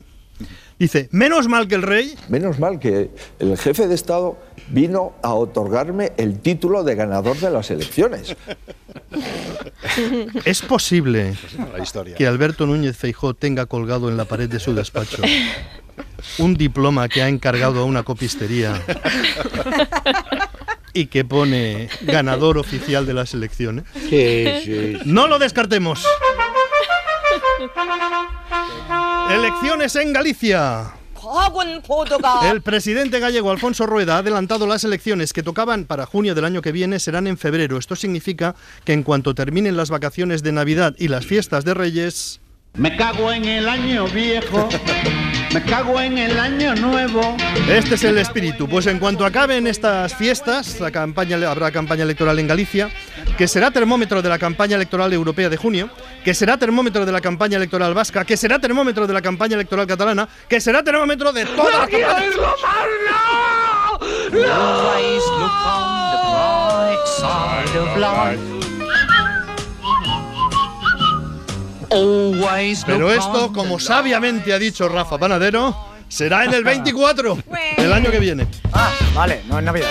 Dice, 0.80 1.10
menos 1.12 1.48
mal 1.48 1.68
que 1.68 1.76
el 1.76 1.84
rey... 1.84 2.16
Menos 2.28 2.58
mal 2.60 2.80
que 2.80 3.12
el 3.38 3.56
jefe 3.58 3.88
de 3.88 3.94
Estado 3.94 4.36
vino 4.70 5.14
a 5.22 5.34
otorgarme 5.36 6.12
el 6.18 6.40
título 6.40 6.84
de 6.84 6.96
ganador 6.96 7.38
de 7.38 7.52
las 7.52 7.70
elecciones. 7.70 8.36
Es 10.46 10.62
posible 10.62 11.36
La 11.72 11.84
historia. 11.84 12.16
que 12.16 12.26
Alberto 12.26 12.66
Núñez 12.66 12.98
Feijó 12.98 13.34
tenga 13.36 13.68
colgado 13.68 14.10
en 14.10 14.18
la 14.18 14.26
pared 14.26 14.50
de 14.50 14.60
su 14.60 14.74
despacho 14.74 15.22
un 16.40 16.56
diploma 16.56 17.08
que 17.10 17.22
ha 17.22 17.28
encargado 17.28 17.82
a 17.82 17.86
una 17.86 18.04
copistería 18.04 18.82
y 20.94 21.08
que 21.08 21.26
pone 21.26 21.90
ganador 22.02 22.58
oficial 22.58 23.06
de 23.06 23.14
las 23.14 23.34
elecciones. 23.34 23.86
Sí, 24.10 24.46
sí. 24.64 24.98
No 25.06 25.28
lo 25.28 25.40
descartemos. 25.40 26.06
Elecciones 29.30 29.96
en 29.96 30.14
Galicia. 30.14 30.94
El 32.44 32.62
presidente 32.62 33.20
gallego 33.20 33.50
Alfonso 33.52 33.86
Rueda 33.86 34.16
ha 34.16 34.20
adelantado 34.20 34.68
las 34.68 34.84
elecciones 34.84 35.32
que 35.32 35.42
tocaban 35.42 35.86
para 35.86 36.06
junio 36.06 36.36
del 36.36 36.44
año 36.44 36.62
que 36.62 36.74
viene 36.74 37.00
serán 37.00 37.28
en 37.28 37.38
febrero. 37.38 37.78
Esto 37.78 37.96
significa 37.96 38.56
que 38.84 38.92
en 38.94 39.04
cuanto 39.04 39.34
terminen 39.34 39.78
las 39.78 39.90
vacaciones 39.90 40.44
de 40.44 40.52
Navidad 40.52 40.96
y 40.98 41.08
las 41.08 41.26
fiestas 41.26 41.64
de 41.64 41.74
Reyes, 41.74 42.42
Me 42.76 42.98
cago 42.98 43.32
en 43.32 43.46
el 43.46 43.70
año 43.70 44.06
viejo, 44.08 44.68
me 45.54 45.62
cago 45.62 46.02
en 46.02 46.18
el 46.18 46.40
año 46.40 46.74
nuevo. 46.76 47.38
Este 47.70 47.94
es 47.96 48.04
el 48.04 48.18
espíritu. 48.18 48.68
Pues 48.68 48.88
en 48.88 48.98
cuanto 48.98 49.24
acaben 49.26 49.68
estas 49.68 50.16
fiestas, 50.16 50.80
la 50.80 50.90
campaña, 50.90 51.38
habrá 51.50 51.72
campaña 51.72 52.04
electoral 52.04 52.40
en 52.40 52.48
Galicia, 52.48 52.90
que 53.38 53.48
será 53.48 53.70
termómetro 53.70 54.24
de 54.24 54.30
la 54.30 54.40
campaña 54.40 54.76
electoral 54.76 55.14
europea 55.14 55.50
de 55.50 55.58
junio, 55.58 55.90
que 56.24 56.34
será 56.34 56.58
termómetro 56.58 57.06
de 57.06 57.12
la 57.12 57.22
campaña 57.22 57.58
electoral 57.58 57.94
vasca, 57.94 58.26
que 58.26 58.36
será 58.36 58.58
termómetro 58.58 59.06
de 59.06 59.14
la 59.14 59.22
campaña 59.22 59.54
electoral 59.54 59.86
catalana, 59.86 60.28
que 60.50 60.60
será 60.60 60.84
termómetro 60.84 61.32
de 61.32 61.46
todas. 61.46 61.90
Always 64.34 65.24
look 65.40 65.52
on 65.66 66.06
the 68.60 68.63
Pero 72.86 73.12
esto, 73.12 73.52
como 73.54 73.80
sabiamente 73.80 74.54
ha 74.54 74.60
dicho 74.60 74.88
Rafa 74.90 75.18
Panadero, 75.18 75.76
será 76.08 76.46
en 76.46 76.54
el 76.54 76.64
24 76.66 77.38
del 77.78 77.94
año 77.94 78.12
que 78.12 78.20
viene. 78.20 78.48
Ah, 78.72 78.92
vale, 79.14 79.42
no 79.48 79.60
es 79.60 79.64
Navidad. 79.66 79.88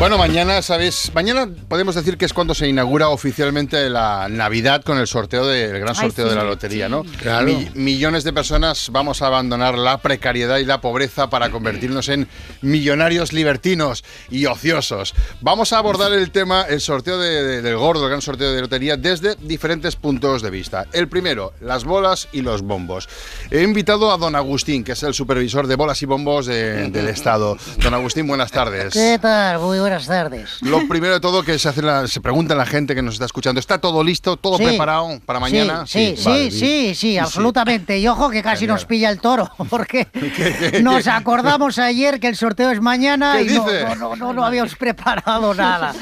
Bueno, 0.00 0.16
mañana, 0.16 0.62
¿sabéis? 0.62 1.12
Mañana 1.14 1.46
podemos 1.68 1.94
decir 1.94 2.16
que 2.16 2.24
es 2.24 2.32
cuando 2.32 2.54
se 2.54 2.66
inaugura 2.66 3.10
oficialmente 3.10 3.90
la 3.90 4.28
Navidad 4.30 4.82
con 4.82 4.96
el 4.96 5.06
sorteo 5.06 5.46
del 5.46 5.72
gran 5.78 5.90
Ay, 5.94 5.94
sorteo 6.06 6.24
sí, 6.24 6.30
de 6.30 6.36
la 6.36 6.42
lotería, 6.44 6.88
¿no? 6.88 7.04
Claro. 7.20 7.44
Mi- 7.46 7.68
millones 7.74 8.24
de 8.24 8.32
personas 8.32 8.88
vamos 8.90 9.20
a 9.20 9.26
abandonar 9.26 9.76
la 9.76 9.98
precariedad 9.98 10.56
y 10.56 10.64
la 10.64 10.80
pobreza 10.80 11.28
para 11.28 11.50
convertirnos 11.50 12.08
en 12.08 12.28
millonarios 12.62 13.34
libertinos 13.34 14.02
y 14.30 14.46
ociosos. 14.46 15.12
Vamos 15.42 15.74
a 15.74 15.78
abordar 15.78 16.14
el 16.14 16.30
tema, 16.30 16.62
el 16.62 16.80
sorteo 16.80 17.18
de- 17.18 17.42
de- 17.42 17.60
del 17.62 17.76
gordo, 17.76 18.04
el 18.04 18.08
gran 18.08 18.22
sorteo 18.22 18.52
de 18.52 18.60
lotería, 18.62 18.96
desde 18.96 19.34
diferentes 19.36 19.96
puntos 19.96 20.40
de 20.40 20.48
vista. 20.48 20.86
El 20.94 21.08
primero, 21.08 21.52
las 21.60 21.84
bolas 21.84 22.26
y 22.32 22.40
los 22.40 22.62
bombos. 22.62 23.06
He 23.50 23.60
invitado 23.60 24.10
a 24.10 24.16
don 24.16 24.34
Agustín, 24.34 24.82
que 24.82 24.92
es 24.92 25.02
el 25.02 25.12
supervisor 25.12 25.66
de 25.66 25.76
bolas 25.76 26.00
y 26.00 26.06
bombos 26.06 26.46
de- 26.46 26.88
del 26.88 27.08
Estado. 27.08 27.58
Don 27.82 27.92
Agustín, 27.92 28.26
buenas 28.26 28.50
tardes. 28.50 28.94
¿Qué 28.94 29.18
tal? 29.20 29.58
Muy 29.58 29.78
buenas 29.78 29.89
tardes. 30.06 30.58
Lo 30.62 30.86
primero 30.88 31.14
de 31.14 31.20
todo 31.20 31.42
que 31.42 31.58
se 31.58 31.68
hace 31.68 31.82
la- 31.82 32.06
se 32.06 32.20
pregunta 32.20 32.54
la 32.54 32.66
gente 32.66 32.94
que 32.94 33.02
nos 33.02 33.14
está 33.14 33.26
escuchando, 33.26 33.58
¿está 33.60 33.78
todo 33.78 34.02
listo, 34.04 34.36
todo 34.36 34.56
Sí. 34.58 34.64
preparado 34.64 35.20
para 35.26 35.40
mañana? 35.40 35.84
Sí, 35.86 36.14
sí, 36.16 36.24
vale. 36.24 36.50
sí, 36.50 36.58
sí, 36.58 36.94
sí, 36.94 37.18
absolutamente. 37.18 37.98
Y 37.98 38.06
ojo 38.08 38.30
que 38.30 38.42
casi 38.42 38.60
Genial. 38.60 38.76
nos 38.76 38.84
pilla 38.84 39.10
el 39.10 39.20
toro, 39.20 39.50
porque 39.70 40.06
qué, 40.12 40.80
nos 40.82 41.06
acordamos 41.06 41.78
ayer 41.78 42.20
que 42.20 42.28
el 42.28 42.36
sorteo 42.36 42.70
es 42.70 42.80
mañana 42.80 43.34
¿Qué 43.36 43.42
y 43.44 43.46
no, 43.56 43.66
no, 43.66 43.94
no, 43.94 44.16
no, 44.16 44.32
no 44.32 44.44
habíamos 44.44 44.74
preparado 44.76 45.54
nada. 45.54 45.94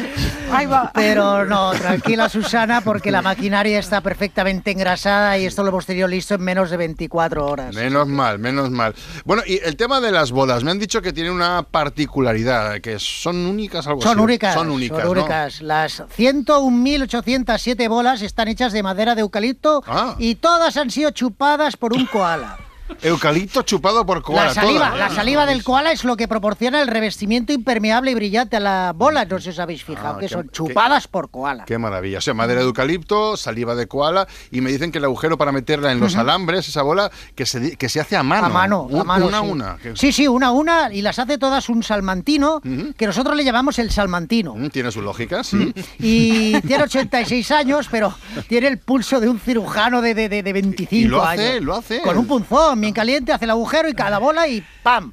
Pero 0.95 1.45
no, 1.45 1.73
tranquila 1.73 2.29
Susana, 2.29 2.81
porque 2.81 3.11
la 3.11 3.23
maquinaria 3.23 3.79
está 3.79 4.01
perfectamente 4.01 4.71
engrasada 4.71 5.37
y 5.39 5.45
esto 5.47 5.63
lo 5.63 5.69
hemos 5.69 5.87
tenido 5.87 6.09
listo 6.09 6.35
en 6.35 6.43
menos 6.43 6.71
de 6.71 6.77
24 6.77 7.47
horas. 7.47 7.75
Menos 7.75 8.07
mal, 8.09 8.39
menos 8.39 8.71
mal. 8.71 8.95
Bueno, 9.25 9.43
y 9.47 9.61
el 9.63 9.77
tema 9.77 10.01
de 10.01 10.11
las 10.11 10.31
bolas, 10.33 10.65
me 10.65 10.71
han 10.71 10.79
dicho 10.79 11.03
que 11.03 11.13
tienen 11.13 11.33
una 11.33 11.63
particularidad, 11.63 12.81
que 12.81 12.99
son 12.99 13.47
únicas 13.47 13.78
algo 13.87 14.03
Son 14.03 14.13
así. 14.13 14.21
únicas, 14.25 14.55
Son 14.55 14.71
únicas, 14.71 14.99
son 14.99 15.07
¿no? 15.07 15.13
únicas. 15.13 15.61
Las 15.63 16.03
101.807 16.17 17.89
bolas 17.89 18.23
están 18.23 18.49
hechas 18.49 18.73
de 18.73 18.83
madera 18.83 19.15
de 19.15 19.21
eucalipto 19.23 19.83
Ah. 19.87 20.15
y 20.19 20.35
todas 20.37 20.77
han 20.77 20.91
sido 20.91 21.11
chupadas 21.11 21.77
por 21.77 21.93
un 21.93 22.07
koala. 22.07 22.59
Eucalipto 23.03 23.63
chupado 23.63 24.05
por 24.05 24.23
koala. 24.23 24.47
La 24.47 24.55
saliva, 24.55 24.87
todas. 24.91 24.99
la 24.99 25.11
saliva 25.11 25.47
del 25.47 25.63
koala 25.63 25.93
es 25.93 26.05
lo 26.05 26.17
que 26.17 26.27
proporciona 26.29 26.81
el 26.81 26.89
revestimiento 26.89 27.53
impermeable 27.53 28.11
y 28.11 28.15
brillante 28.15 28.57
a 28.57 28.61
la 28.61 28.93
bola. 28.95 29.25
No 29.25 29.39
sé 29.39 29.45
si 29.45 29.49
os 29.51 29.59
habéis 29.59 29.85
fijado, 29.85 30.17
Ah, 30.17 30.19
que 30.19 30.27
qué- 30.27 30.33
son 30.33 30.45
qué- 30.45 30.51
chupadas 30.53 31.07
por 31.09 31.31
koala. 31.31 31.65
Qué 31.65 31.79
maravilla. 31.79 32.19
O 32.19 32.21
sea, 32.21 32.35
madera 32.35 32.61
de 32.61 32.67
eucalipto, 32.67 33.37
saliva 33.37 33.75
de 33.75 33.87
koala 33.87 34.27
y 34.51 34.61
me 34.61 34.71
dicen 34.71 34.91
que 34.93 34.99
el 34.99 35.05
agujero 35.05 35.39
para 35.39 35.53
meterla 35.53 35.93
en 35.93 36.01
los 36.01 36.17
alambres, 36.17 36.69
esa 36.69 36.83
bola, 36.83 37.11
que 37.35 37.47
se, 37.47 37.77
que 37.77 37.89
se 37.89 38.01
hace 38.01 38.17
a 38.17 38.23
mano. 38.23 38.47
A 38.47 38.49
mano, 38.49 38.83
Un- 38.83 39.01
a 39.01 39.05
mano. 39.05 39.27
Una 39.27 39.39
a 39.39 39.43
sí. 39.43 39.49
una. 39.49 39.77
que- 39.77 39.97
Sí, 39.97 40.13
sí, 40.13 40.27
una 40.29 40.49
a 40.49 40.51
una 40.51 40.93
y 40.93 41.03
las 41.03 41.19
hace 41.19 41.39
todas 41.39 41.69
un 41.69 41.83
salmantino, 41.83 42.61
que 42.97 43.07
nosotros 43.07 43.37
le 43.37 43.45
llamamos 43.45 43.79
el 43.79 43.91
salmantino. 43.91 44.55
Mm, 44.55 44.69
Tiene 44.71 44.91
su 44.91 45.03
lógica, 45.03 45.45
sí. 45.45 45.73
Y 45.99 46.61
tiene 46.67 46.85
86 46.85 47.51
años, 47.51 47.89
pero 47.91 48.15
tiene 48.49 48.69
el 48.69 48.79
pulso 48.79 49.21
de 49.21 49.29
un 49.29 49.39
cirujano 49.39 50.01
de, 50.03 50.15
de, 50.15 50.29
de- 50.29 50.43
de 50.43 50.53
25 50.53 50.95
Y 50.95 51.05
lo 51.09 51.23
hace, 51.25 51.49
años. 51.53 51.65
lo 51.65 51.75
hace. 51.77 52.01
Con 52.03 52.17
un 52.19 52.27
punzón 52.27 52.78
bien 52.81 52.95
caliente, 52.95 53.33
hace 53.33 53.45
el 53.45 53.51
agujero 53.51 53.89
y 53.89 53.95
cada 53.95 54.19
bola 54.19 54.49
y 54.49 54.65
¡pam! 54.83 55.13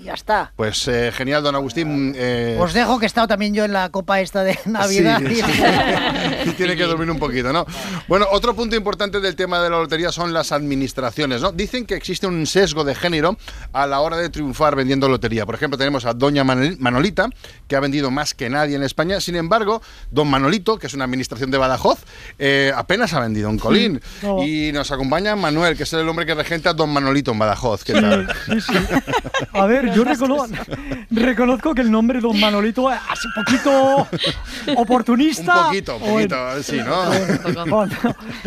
Y 0.00 0.04
ya 0.04 0.14
está. 0.14 0.52
Pues 0.56 0.86
eh, 0.88 1.10
genial, 1.14 1.42
don 1.42 1.54
Agustín. 1.54 2.14
eh, 2.16 2.56
Os 2.60 2.72
dejo 2.72 2.98
que 2.98 3.06
he 3.06 3.06
estado 3.06 3.26
también 3.28 3.54
yo 3.54 3.64
en 3.64 3.72
la 3.72 3.88
copa 3.90 4.20
esta 4.20 4.42
de 4.44 4.58
Navidad. 4.66 5.20
Sí, 5.26 5.36
sí. 5.36 5.42
Y 6.46 6.50
tiene 6.52 6.76
que 6.76 6.84
dormir 6.84 7.10
un 7.10 7.18
poquito, 7.18 7.52
¿no? 7.52 7.64
Bueno, 8.08 8.26
otro 8.32 8.54
punto 8.54 8.74
importante 8.76 9.20
del 9.20 9.36
tema 9.36 9.60
de 9.60 9.70
la 9.70 9.76
lotería 9.78 10.10
son 10.12 10.32
las 10.32 10.52
administraciones, 10.52 11.40
¿no? 11.40 11.52
Dicen 11.52 11.86
que 11.86 11.94
existe 11.94 12.26
un 12.26 12.46
sesgo 12.46 12.84
de 12.84 12.94
género 12.94 13.36
a 13.72 13.86
la 13.86 14.00
hora 14.00 14.16
de 14.16 14.28
triunfar 14.28 14.74
vendiendo 14.76 15.08
lotería. 15.08 15.46
Por 15.46 15.54
ejemplo, 15.54 15.78
tenemos 15.78 16.04
a 16.04 16.12
doña 16.14 16.44
Manol- 16.44 16.76
Manolita, 16.78 17.28
que 17.68 17.76
ha 17.76 17.80
vendido 17.80 18.10
más 18.10 18.34
que 18.34 18.50
nadie 18.50 18.76
en 18.76 18.82
España. 18.82 19.20
Sin 19.20 19.36
embargo, 19.36 19.82
don 20.10 20.28
Manolito, 20.28 20.78
que 20.78 20.86
es 20.88 20.94
una 20.94 21.04
administración 21.04 21.50
de 21.50 21.58
Badajoz, 21.58 22.00
eh, 22.38 22.72
apenas 22.74 23.12
ha 23.14 23.20
vendido 23.20 23.48
un 23.48 23.58
colín. 23.58 24.00
No. 24.22 24.42
Y 24.44 24.72
nos 24.72 24.90
acompaña 24.90 25.36
Manuel, 25.36 25.76
que 25.76 25.84
es 25.84 25.92
el 25.92 26.08
hombre 26.08 26.26
que 26.26 26.34
regenta 26.34 26.72
don 26.74 26.90
Manolito 26.90 27.30
en 27.32 27.38
Badajoz. 27.38 27.84
¿Qué 27.84 27.92
tal? 27.94 28.28
A 29.62 29.66
ver, 29.66 29.92
yo 29.94 30.04
recono- 30.04 30.46
reconozco 31.10 31.74
que 31.74 31.82
el 31.82 31.90
nombre 31.90 32.18
de 32.18 32.22
Don 32.22 32.38
Manolito 32.40 32.90
es 32.90 32.98
un 33.24 33.32
poquito 33.44 34.08
oportunista. 34.76 35.56
Un 35.60 35.64
poquito, 35.66 35.96
un 35.96 36.02
en- 36.02 36.28
poquito, 36.28 36.62
sí, 36.62 36.78
¿no? 36.84 37.64
Cuando, 37.70 37.96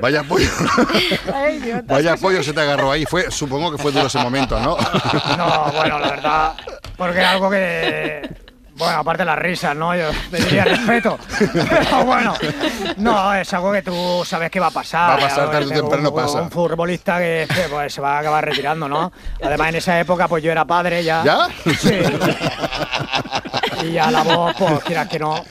Vaya 0.00 0.22
pollo. 0.22 0.46
Vaya 1.86 2.16
pollo 2.16 2.42
se 2.42 2.52
te 2.52 2.60
agarró 2.60 2.92
ahí. 2.92 3.06
Fue, 3.06 3.30
supongo 3.30 3.72
que 3.72 3.78
fue 3.78 3.92
duro 3.92 4.08
ese 4.08 4.18
momento, 4.18 4.60
¿no? 4.60 4.76
No, 5.38 5.72
bueno, 5.72 5.98
la 5.98 6.10
verdad, 6.10 6.52
porque 6.96 7.20
es 7.20 7.26
algo 7.26 7.50
que... 7.50 8.44
Bueno, 8.76 8.98
aparte 8.98 9.22
de 9.22 9.26
las 9.26 9.38
risas, 9.38 9.76
¿no? 9.76 9.94
Yo 9.94 10.10
pediría 10.32 10.64
respeto. 10.64 11.16
Pero 11.38 12.04
bueno, 12.04 12.34
no, 12.96 13.32
es 13.32 13.54
algo 13.54 13.70
que 13.72 13.82
tú 13.82 14.22
sabes 14.26 14.50
que 14.50 14.58
va 14.58 14.66
a 14.66 14.70
pasar. 14.72 15.10
Va 15.10 15.14
a 15.14 15.18
pasar 15.28 15.48
tarde 15.48 15.66
o 15.66 15.82
temprano 15.82 16.08
un, 16.10 16.14
pasa. 16.16 16.42
Un 16.42 16.50
futbolista 16.50 17.18
que 17.18 17.46
que, 17.48 17.68
pues, 17.70 17.94
se 17.94 18.00
va 18.00 18.16
a 18.16 18.18
acabar 18.18 18.44
retirando, 18.44 18.88
¿no? 18.88 19.12
Además, 19.44 19.68
en 19.68 19.76
esa 19.76 20.00
época, 20.00 20.26
pues 20.26 20.42
yo 20.42 20.50
era 20.50 20.64
padre 20.64 21.04
ya. 21.04 21.22
¿Ya? 21.24 21.48
Sí. 21.78 22.00
Y 23.82 23.92
ya 23.92 24.10
la 24.10 24.22
voz, 24.22 24.54
pues 24.58 24.84
quieras 24.84 25.08
que 25.08 25.18
no, 25.18 25.44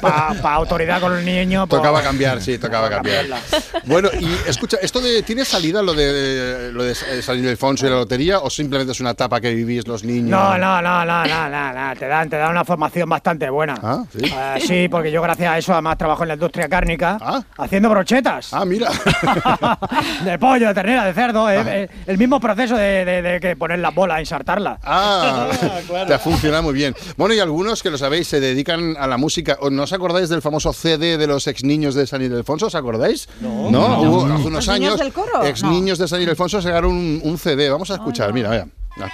para 0.00 0.54
autoridad 0.54 1.00
con 1.00 1.16
el 1.16 1.24
niño, 1.24 1.66
pues, 1.66 1.80
Tocaba 1.80 2.02
cambiar, 2.02 2.40
sí, 2.40 2.58
tocaba 2.58 2.88
cambiar. 2.90 3.28
cambiarla. 3.28 3.80
Bueno, 3.84 4.08
y 4.18 4.28
escucha, 4.48 4.76
¿esto 4.82 5.00
de 5.00 5.22
tiene 5.22 5.44
salida 5.44 5.82
lo 5.82 5.94
de 5.94 6.70
lo 6.72 6.82
de 6.84 6.94
San 6.94 7.38
Ildefonso 7.38 7.86
y 7.86 7.90
la 7.90 7.96
lotería 7.96 8.38
o 8.40 8.50
simplemente 8.50 8.92
es 8.92 9.00
una 9.00 9.10
etapa 9.10 9.40
que 9.40 9.52
vivís 9.54 9.86
los 9.86 10.04
niños? 10.04 10.30
No, 10.30 10.56
no, 10.58 10.80
no, 10.82 11.04
no, 11.04 11.24
no, 11.26 11.48
no, 11.48 11.72
no, 11.72 11.96
te 11.96 12.06
da 12.06 12.14
dan, 12.14 12.30
te 12.30 12.36
dan 12.36 12.50
una 12.52 12.64
formación 12.64 13.08
bastante 13.08 13.48
buena. 13.50 13.74
Ah, 13.82 14.04
sí. 14.12 14.24
Eh, 14.24 14.60
sí, 14.64 14.88
porque 14.88 15.10
yo 15.10 15.20
gracias 15.22 15.50
a 15.50 15.58
eso 15.58 15.72
además 15.72 15.98
trabajo 15.98 16.22
en 16.22 16.28
la 16.28 16.34
industria 16.34 16.68
cárnica 16.68 17.18
haciendo 17.58 17.88
brochetas. 17.90 18.52
Ah, 18.52 18.64
mira. 18.64 18.88
de 20.24 20.38
pollo, 20.38 20.68
de 20.68 20.74
ternera, 20.74 21.04
de 21.04 21.12
cerdo. 21.14 21.50
eh, 21.50 21.88
el 22.06 22.18
mismo 22.18 22.40
proceso 22.40 22.76
de, 22.76 23.04
de- 23.04 23.22
de 23.22 23.40
que 23.40 23.56
poner 23.56 23.78
la 23.78 23.90
bola, 23.90 24.20
insertarla. 24.20 24.78
Ah, 24.82 25.48
te 26.06 26.14
ha 26.14 26.18
funcionado 26.18 26.62
muy 26.62 26.74
bien. 26.74 26.94
Bueno, 27.16 27.23
y 27.32 27.38
algunos 27.40 27.82
que 27.82 27.90
lo 27.90 27.96
sabéis 27.98 28.28
se 28.28 28.40
dedican 28.40 28.96
a 28.98 29.06
la 29.06 29.16
música. 29.16 29.56
¿O 29.60 29.70
¿No 29.70 29.84
os 29.84 29.92
acordáis 29.92 30.28
del 30.28 30.42
famoso 30.42 30.72
CD 30.72 31.16
de 31.16 31.26
los 31.26 31.46
ex 31.46 31.64
niños 31.64 31.94
de 31.94 32.06
San 32.06 32.20
Ildefonso? 32.22 32.66
¿Os 32.66 32.74
acordáis? 32.74 33.28
No. 33.40 33.70
No. 33.70 34.00
Hubo 34.02 34.24
hace 34.26 34.46
unos 34.48 34.66
¿Los 34.66 34.68
niños 34.68 34.68
años. 34.92 34.98
del 35.00 35.12
coro? 35.12 35.44
Ex 35.44 35.62
No. 35.62 35.70
niños 35.70 35.98
de 35.98 36.08
San 36.08 36.20
Ildefonso 36.20 36.60
sacaron 36.60 36.90
un, 36.92 37.20
un 37.22 37.38
CD. 37.38 37.70
Vamos 37.70 37.90
a 37.90 37.94
escuchar, 37.94 38.32
mira, 38.32 38.50
vea. 38.50 38.66
Ah. 39.00 39.08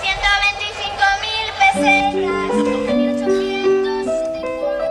125 0.00 1.80
mil 1.82 2.09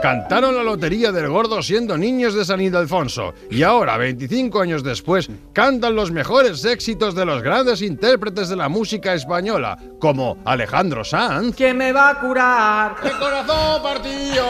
Cantaron 0.01 0.55
la 0.55 0.63
lotería 0.63 1.11
del 1.11 1.27
gordo 1.27 1.61
siendo 1.61 1.97
niños 1.97 2.33
de 2.33 2.45
San 2.45 2.61
Ildefonso 2.61 3.33
y 3.51 3.63
ahora, 3.63 3.97
25 3.97 4.61
años 4.61 4.81
después, 4.81 5.29
cantan 5.51 5.93
los 5.93 6.09
mejores 6.11 6.63
éxitos 6.63 7.15
de 7.15 7.25
los 7.25 7.41
grandes 7.43 7.81
intérpretes 7.81 8.47
de 8.47 8.55
la 8.55 8.69
música 8.69 9.13
española, 9.13 9.77
como 9.99 10.37
Alejandro 10.45 11.03
Sanz, 11.03 11.53
¿Quién 11.55 11.77
me 11.77 11.91
va 11.91 12.11
a 12.11 12.19
curar? 12.21 12.95
¡El 13.03 13.11
corazón 13.17 13.83
partido! 13.83 14.45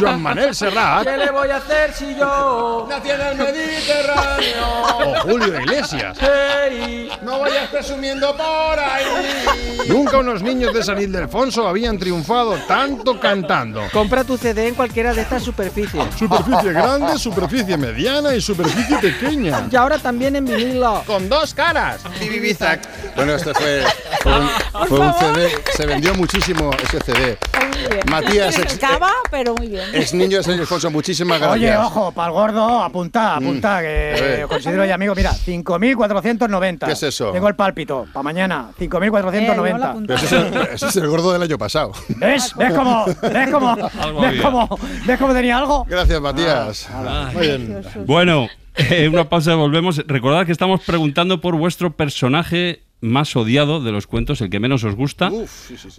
Joan 0.00 0.20
Manel 0.20 0.52
Serrat 0.54 1.04
¿Qué 1.06 1.16
le 1.16 1.30
voy 1.30 1.48
a 1.50 1.56
hacer 1.58 1.92
si 1.92 2.16
yo 2.16 2.86
nací 2.90 3.10
en 3.10 3.20
el 3.20 3.36
Mediterráneo? 3.36 4.82
o 4.98 5.14
Julio 5.22 5.60
Iglesias. 5.60 6.18
Hey, 6.20 7.08
No 7.22 7.38
vayas 7.38 7.68
presumiendo 7.70 8.32
por 8.36 8.78
ahí. 8.78 9.04
Nunca 9.88 10.18
unos 10.18 10.42
niños 10.42 10.74
de 10.74 10.82
San 10.82 11.00
Ildefonso 11.00 11.68
habían 11.68 11.98
triunfado 11.98 12.56
tanto 12.66 13.20
cantando. 13.20 13.82
Compra 13.92 14.24
tu 14.24 14.36
CD 14.36 14.68
en 14.68 14.74
cualquiera 14.88 15.12
de 15.12 15.20
estas 15.20 15.42
superficies. 15.42 16.02
Superficie 16.18 16.72
grande, 16.72 17.18
superficie 17.18 17.76
mediana 17.76 18.34
y 18.34 18.40
superficie 18.40 18.96
pequeña. 18.98 19.68
Y 19.70 19.76
ahora 19.76 19.98
también 19.98 20.34
en 20.36 20.46
vinilo. 20.46 21.02
Con 21.06 21.28
dos 21.28 21.52
caras. 21.52 22.00
Bueno, 23.14 23.34
este 23.34 23.52
fue, 23.52 23.82
fue 24.22 24.40
un, 24.40 24.48
fue 24.88 25.00
un 25.00 25.12
CD. 25.14 25.50
Se 25.76 25.84
vendió 25.86 26.14
muchísimo 26.14 26.70
ese 26.82 27.00
CD. 27.00 27.38
Matías, 28.10 28.58
ex, 28.58 28.78
Cava, 28.78 29.12
pero 29.30 29.54
muy 29.54 29.68
bien. 29.68 29.84
ex 29.92 30.14
niño 30.14 30.38
de 30.38 30.42
San 30.42 30.54
Ildefonso, 30.54 30.90
muchísimas 30.90 31.38
gracias. 31.38 31.56
Oye, 31.56 31.76
ojo, 31.76 32.10
para 32.12 32.28
el 32.28 32.32
gordo, 32.32 32.82
apunta, 32.82 33.36
apunta, 33.36 33.78
Mm. 33.78 33.82
Que 33.82 34.46
considero 34.48 34.84
ya 34.84 34.94
amigo. 34.94 35.14
Mira, 35.14 35.32
5.490. 35.32 36.86
¿Qué 36.86 36.92
es 36.92 37.02
eso? 37.02 37.30
Tengo 37.32 37.48
el 37.48 37.54
pálpito, 37.54 38.06
para 38.12 38.22
mañana, 38.22 38.70
5.490. 38.78 40.04
Pero 40.06 40.14
ese, 40.14 40.26
es 40.26 40.32
el, 40.32 40.56
ese 40.72 40.86
es 40.86 40.96
el 40.96 41.08
gordo 41.08 41.32
del 41.32 41.42
año 41.42 41.58
pasado. 41.58 41.92
¿Ves? 42.08 42.54
¿Ves 42.56 42.72
cómo, 42.72 43.04
ves 43.06 43.50
cómo, 43.50 43.76
ves 43.76 43.92
había. 44.40 44.68
Ves 45.06 45.18
cómo 45.18 45.32
tenía 45.32 45.58
algo? 45.58 45.84
Gracias, 45.88 46.20
Matías. 46.20 46.88
Muy 47.34 47.46
bien. 47.46 47.82
Bueno, 48.06 48.48
eh, 48.76 49.08
una 49.08 49.28
pausa, 49.28 49.54
volvemos. 49.54 50.02
Recordad 50.06 50.46
que 50.46 50.52
estamos 50.52 50.82
preguntando 50.82 51.40
por 51.40 51.56
vuestro 51.56 51.96
personaje 51.96 52.82
más 53.00 53.36
odiado 53.36 53.80
de 53.80 53.92
los 53.92 54.06
cuentos, 54.06 54.40
el 54.40 54.50
que 54.50 54.60
menos 54.60 54.84
os 54.84 54.94
gusta. 54.94 55.30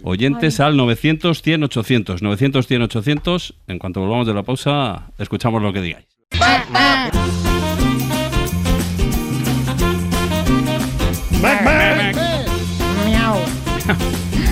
Oyentes 0.02 0.60
al 0.60 0.76
900 0.76 1.42
100 1.42 1.64
800. 1.64 2.22
900 2.22 2.66
100 2.66 2.82
800. 2.82 3.54
En 3.68 3.78
cuanto 3.78 4.00
volvamos 4.00 4.26
de 4.26 4.34
la 4.34 4.42
pausa, 4.42 5.10
escuchamos 5.18 5.62
lo 5.62 5.72
que 5.72 5.80
digáis. 5.80 6.06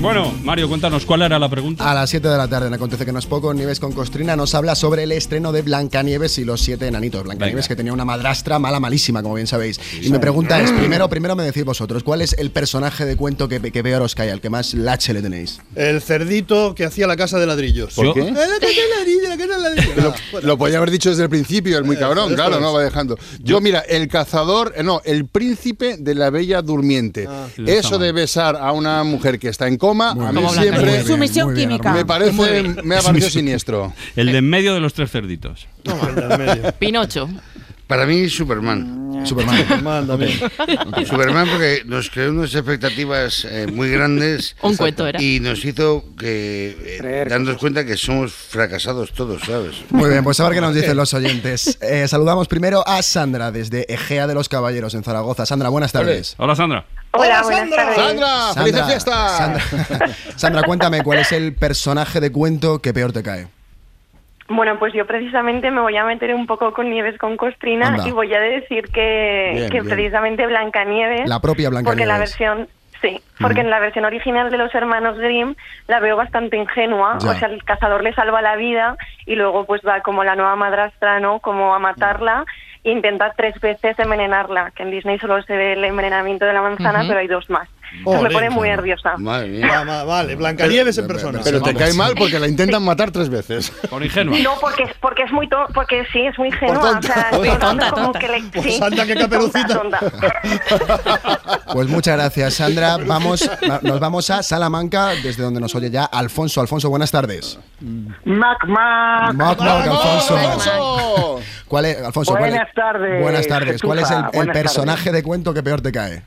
Bueno, 0.00 0.32
Mario, 0.44 0.68
cuéntanos 0.68 1.04
cuál 1.04 1.22
era 1.22 1.38
la 1.38 1.48
pregunta. 1.48 1.90
A 1.90 1.94
las 1.94 2.10
7 2.10 2.28
de 2.28 2.36
la 2.36 2.46
tarde 2.48 2.68
en 2.68 2.74
Acontece 2.74 3.04
que 3.04 3.12
no 3.12 3.18
es 3.18 3.26
poco, 3.26 3.52
Nieves 3.52 3.80
con 3.80 3.92
Costrina 3.92 4.36
nos 4.36 4.54
habla 4.54 4.74
sobre 4.74 5.02
el 5.02 5.12
estreno 5.12 5.50
de 5.52 5.62
Blancanieves 5.62 6.38
y 6.38 6.44
los 6.44 6.60
siete 6.60 6.86
enanitos. 6.86 7.24
Blancanieves 7.24 7.64
Venga. 7.64 7.68
que 7.68 7.76
tenía 7.76 7.92
una 7.92 8.04
madrastra 8.04 8.58
mala, 8.58 8.78
malísima, 8.80 9.22
como 9.22 9.34
bien 9.34 9.46
sabéis. 9.46 9.80
Y 10.00 10.10
mi 10.10 10.18
pregunta 10.18 10.60
es, 10.60 10.70
primero, 10.78 11.08
primero 11.08 11.34
me 11.34 11.42
decís 11.42 11.64
vosotros, 11.64 12.02
¿cuál 12.02 12.22
es 12.22 12.34
el 12.38 12.50
personaje 12.50 13.04
de 13.04 13.16
cuento 13.16 13.48
que, 13.48 13.60
que 13.60 13.82
peor 13.82 14.02
os 14.02 14.14
cae, 14.14 14.30
al 14.30 14.40
que 14.40 14.50
más 14.50 14.74
lache 14.74 15.12
le 15.12 15.22
tenéis? 15.22 15.60
El 15.74 16.00
cerdito 16.00 16.74
que 16.74 16.84
hacía 16.84 17.06
la 17.06 17.16
casa 17.16 17.38
de 17.38 17.46
ladrillos. 17.46 17.94
¿Por 17.94 18.14
qué? 18.14 18.20
Eh, 18.20 18.32
La 18.32 18.58
casa 18.60 18.80
de 18.80 18.96
ladrillos, 18.96 19.28
la 19.28 19.36
casa 19.36 19.56
de 19.56 19.62
ladrillos. 19.62 20.14
Lo, 20.32 20.40
lo 20.40 20.58
podía 20.58 20.76
haber 20.78 20.90
dicho 20.90 21.10
desde 21.10 21.24
el 21.24 21.30
principio, 21.30 21.78
el 21.78 21.84
muy 21.84 21.96
cabrón, 21.96 22.30
esto 22.30 22.36
claro, 22.36 22.60
no 22.60 22.72
va 22.72 22.82
dejando. 22.82 23.18
Yo, 23.42 23.60
mira, 23.60 23.80
el 23.80 24.08
cazador, 24.08 24.72
eh, 24.76 24.82
no, 24.82 25.00
el 25.04 25.26
príncipe 25.26 25.96
de 25.98 26.14
la 26.14 26.30
bella 26.30 26.62
durmiente. 26.62 27.26
Ah. 27.28 27.46
Eso 27.66 27.98
de 27.98 28.12
besar 28.12 28.56
a 28.56 28.67
una 28.72 29.04
mujer 29.04 29.38
que 29.38 29.48
está 29.48 29.66
en 29.68 29.76
coma, 29.76 30.10
a 30.10 30.32
mí 30.32 30.40
bien. 30.40 30.50
siempre 30.50 31.04
Sumisión 31.04 31.54
química. 31.54 31.92
me 31.92 32.04
parece, 32.04 32.62
me 32.82 32.96
ha 32.96 33.02
parecido 33.02 33.30
siniestro. 33.30 33.92
El 34.16 34.32
de 34.32 34.38
en 34.38 34.48
medio 34.48 34.74
de 34.74 34.80
los 34.80 34.94
tres 34.94 35.10
cerditos. 35.10 35.66
Pinocho. 36.78 37.28
Para 37.88 38.04
mí, 38.04 38.28
Superman. 38.28 39.22
Superman. 39.24 39.58
Superman 39.58 40.06
también. 40.06 40.38
Superman 41.06 41.48
porque 41.48 41.82
nos 41.86 42.10
creó 42.10 42.30
unas 42.30 42.54
expectativas 42.54 43.46
eh, 43.50 43.66
muy 43.72 43.90
grandes. 43.90 44.56
Un 44.62 44.76
cuento 44.76 45.06
era. 45.06 45.20
Y 45.22 45.40
nos 45.40 45.64
hizo 45.64 46.04
que 46.18 46.98
eh, 47.02 47.26
darnos 47.26 47.56
cuenta 47.56 47.86
que 47.86 47.96
somos 47.96 48.32
fracasados 48.32 49.12
todos, 49.12 49.42
¿sabes? 49.42 49.76
Muy 49.88 50.10
bien, 50.10 50.22
pues 50.22 50.38
a 50.38 50.44
ver 50.44 50.52
qué 50.52 50.60
nos 50.60 50.74
dicen 50.74 50.98
los 50.98 51.14
oyentes. 51.14 51.78
Eh, 51.80 52.06
saludamos 52.08 52.46
primero 52.46 52.86
a 52.86 53.00
Sandra 53.02 53.50
desde 53.50 53.90
Egea 53.92 54.26
de 54.26 54.34
los 54.34 54.50
Caballeros 54.50 54.92
en 54.92 55.02
Zaragoza. 55.02 55.46
Sandra, 55.46 55.70
buenas 55.70 55.90
tardes. 55.92 56.34
Hola, 56.36 56.54
Sandra. 56.54 56.84
Hola, 57.12 57.42
buenas 57.42 57.70
tardes. 57.70 57.96
Sandra, 57.96 58.28
felices 58.54 58.86
fiestas. 58.86 59.36
Sandra, 59.36 60.06
Sandra, 60.36 60.62
cuéntame, 60.62 61.02
¿cuál 61.02 61.18
es 61.20 61.32
el 61.32 61.54
personaje 61.54 62.20
de 62.20 62.30
cuento 62.30 62.80
que 62.80 62.92
peor 62.92 63.12
te 63.12 63.22
cae? 63.22 63.48
Bueno, 64.48 64.78
pues 64.78 64.94
yo 64.94 65.06
precisamente 65.06 65.70
me 65.70 65.80
voy 65.80 65.96
a 65.96 66.04
meter 66.04 66.34
un 66.34 66.46
poco 66.46 66.72
con 66.72 66.88
Nieves 66.90 67.18
con 67.18 67.36
Costrina 67.36 67.88
Anda. 67.88 68.08
y 68.08 68.12
voy 68.12 68.32
a 68.34 68.40
decir 68.40 68.88
que, 68.92 69.50
Bien, 69.54 69.70
que 69.70 69.80
bien. 69.82 69.88
precisamente 69.94 70.46
Blancanieves. 70.46 71.28
La 71.28 71.40
propia 71.40 71.70
Porque 71.70 72.02
en 72.02 72.08
la 72.08 72.16
Blancanieves. 72.16 72.38
versión. 72.38 72.68
Sí, 73.00 73.20
porque 73.40 73.60
en 73.60 73.70
la 73.70 73.78
versión 73.78 74.04
original 74.06 74.50
de 74.50 74.58
los 74.58 74.74
hermanos 74.74 75.16
Grimm 75.18 75.54
la 75.86 76.00
veo 76.00 76.16
bastante 76.16 76.56
ingenua. 76.56 77.18
Ya. 77.20 77.30
O 77.30 77.34
sea, 77.34 77.46
el 77.48 77.62
cazador 77.62 78.02
le 78.02 78.12
salva 78.12 78.42
la 78.42 78.56
vida 78.56 78.96
y 79.24 79.36
luego 79.36 79.66
pues 79.66 79.82
va 79.86 80.00
como 80.00 80.24
la 80.24 80.34
nueva 80.34 80.56
madrastra, 80.56 81.20
¿no? 81.20 81.38
Como 81.38 81.74
a 81.74 81.78
matarla 81.78 82.44
intenta 82.82 83.32
tres 83.36 83.58
veces 83.60 83.98
envenenarla. 83.98 84.72
Que 84.72 84.82
en 84.82 84.90
Disney 84.90 85.18
solo 85.18 85.42
se 85.42 85.56
ve 85.56 85.72
el 85.74 85.84
envenenamiento 85.84 86.44
de 86.44 86.52
la 86.52 86.62
manzana, 86.62 87.04
pero 87.06 87.20
hay 87.20 87.26
dos 87.28 87.48
más. 87.50 87.68
Me 88.04 88.30
pone 88.30 88.50
muy 88.50 88.68
nerviosa. 88.68 89.16
Madre 89.16 89.60
Va, 89.60 89.84
va, 89.84 90.04
vale, 90.04 90.34
Blancanieves 90.36 90.98
en 90.98 91.06
persona. 91.06 91.40
Pero 91.42 91.60
te 91.62 91.74
cae 91.74 91.94
mal 91.94 92.14
porque 92.18 92.38
la 92.38 92.46
intentan 92.48 92.82
matar 92.84 93.10
tres 93.10 93.28
veces. 93.28 93.70
Por 93.90 94.04
ingenua. 94.04 94.38
No, 94.38 94.54
porque 94.60 94.84
es, 94.84 94.90
porque 95.00 95.22
es 95.22 95.32
muy 95.32 95.48
to 95.48 95.56
porque 95.74 96.04
sí, 96.12 96.20
es 96.26 96.38
muy 96.38 96.48
ingenua. 96.48 96.80
Por 96.80 96.98
o 96.98 97.02
sea, 97.02 97.30
tonta. 97.30 97.52
es 97.52 97.58
Tonta, 97.58 97.90
como 97.90 98.04
tonta. 98.04 98.18
que 98.18 98.28
le, 98.28 98.42
Pues 98.50 98.64
sí. 98.64 98.80
anda, 98.82 99.06
qué 99.06 99.14
caperucita. 99.18 99.66
Tonta, 99.68 99.98
tonta. 99.98 100.40
Pues 101.72 101.88
muchas 101.88 102.16
gracias, 102.16 102.54
Sandra. 102.54 102.96
Vamos, 102.98 103.48
va- 103.68 103.80
nos 103.82 104.00
vamos 104.00 104.30
a 104.30 104.42
Salamanca, 104.42 105.08
desde 105.22 105.42
donde 105.42 105.60
nos 105.60 105.74
oye 105.74 105.90
ya 105.90 106.04
Alfonso. 106.04 106.60
Alfonso, 106.60 106.88
buenas 106.90 107.10
tardes. 107.10 107.58
Mac, 108.24 108.58
Mac. 108.66 109.34
Mac, 109.34 109.58
Mac, 109.58 109.60
Alfonso. 109.60 110.36
Alfonso. 110.36 111.40
¿Cuál 111.68 111.84
es, 111.86 112.02
Alfonso, 112.02 112.32
cuál 112.32 112.44
es- 112.44 112.50
Buenas 112.50 112.74
tardes, 112.74 113.22
Buenas 113.22 113.46
tardes. 113.46 113.82
¿Cuál 113.82 113.98
es 114.00 114.10
el, 114.32 114.52
personaje 114.52 115.12
de 115.12 115.22
cuento 115.22 115.52
que 115.54 115.62
peor 115.62 115.80
te 115.80 115.92
cae? 115.92 116.22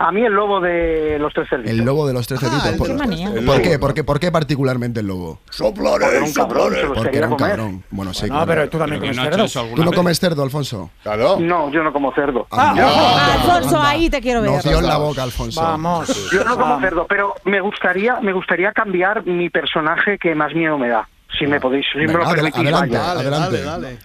A 0.00 0.12
mí 0.12 0.24
el 0.24 0.32
lobo 0.32 0.60
de 0.60 1.18
los 1.18 1.32
tres 1.34 1.48
cerditos. 1.48 1.72
El 1.72 1.84
lobo 1.84 2.06
de 2.06 2.12
los 2.12 2.26
tres 2.26 2.38
cerditos. 2.40 2.72
¿Por, 2.76 2.86
qué 2.86 2.94
manía. 2.94 3.30
¿por 3.44 3.60
qué? 3.60 3.78
¿Por 3.78 3.94
qué? 3.94 4.04
¿Por 4.04 4.20
qué 4.20 4.30
particularmente 4.30 5.00
el 5.00 5.08
lobo? 5.08 5.40
Porque 5.58 6.04
era 6.06 6.24
un 6.24 6.32
cabrón, 6.32 6.74
se 6.74 6.82
los 6.82 6.98
Porque 6.98 7.18
era 7.18 7.26
un 7.28 7.36
comer. 7.36 7.56
cabrón. 7.56 7.84
Bueno, 7.90 8.14
sí, 8.14 8.26
No, 8.26 8.34
claro. 8.34 8.46
pero 8.46 8.68
tú 8.70 8.78
también 8.78 9.00
Pero 9.00 9.12
comes 9.12 9.30
cerdo. 9.30 9.44
eso 9.44 9.68
¿Tú 9.74 9.84
no 9.84 9.92
comes 9.92 10.20
cerdo, 10.20 10.42
Alfonso? 10.44 10.90
Claro. 11.02 11.38
No, 11.40 11.70
yo 11.72 11.82
no 11.82 11.92
como 11.92 12.12
cerdo. 12.14 12.46
Ah, 12.52 13.34
Alfonso, 13.34 13.80
ahí 13.82 14.08
te 14.08 14.20
quiero 14.20 14.40
ver. 14.42 14.50
No 14.52 14.60
dio 14.62 14.78
en 14.78 14.86
la 14.86 14.98
boca, 14.98 15.22
Alfonso. 15.24 15.60
Vamos. 15.60 16.30
Yo 16.30 16.44
no 16.44 16.52
como 16.52 16.64
Vamos. 16.66 16.82
cerdo, 16.82 17.06
pero 17.08 17.34
me 17.44 17.60
gustaría, 17.60 18.20
me 18.20 18.32
gustaría 18.32 18.72
cambiar 18.72 19.26
mi 19.26 19.50
personaje 19.50 20.16
que 20.18 20.34
más 20.34 20.54
miedo 20.54 20.78
me 20.78 20.88
da. 20.88 21.08
Si 21.38 21.46
me 21.46 21.60
podéis, 21.60 21.84
si 21.92 21.98
me 21.98 22.12
lo 22.12 22.20
permitís, 22.24 22.54
adelante, 22.60 22.96
vaya. 22.96 23.10
Adelante. 23.10 23.62
dale, 23.62 23.88
dale. 23.88 23.98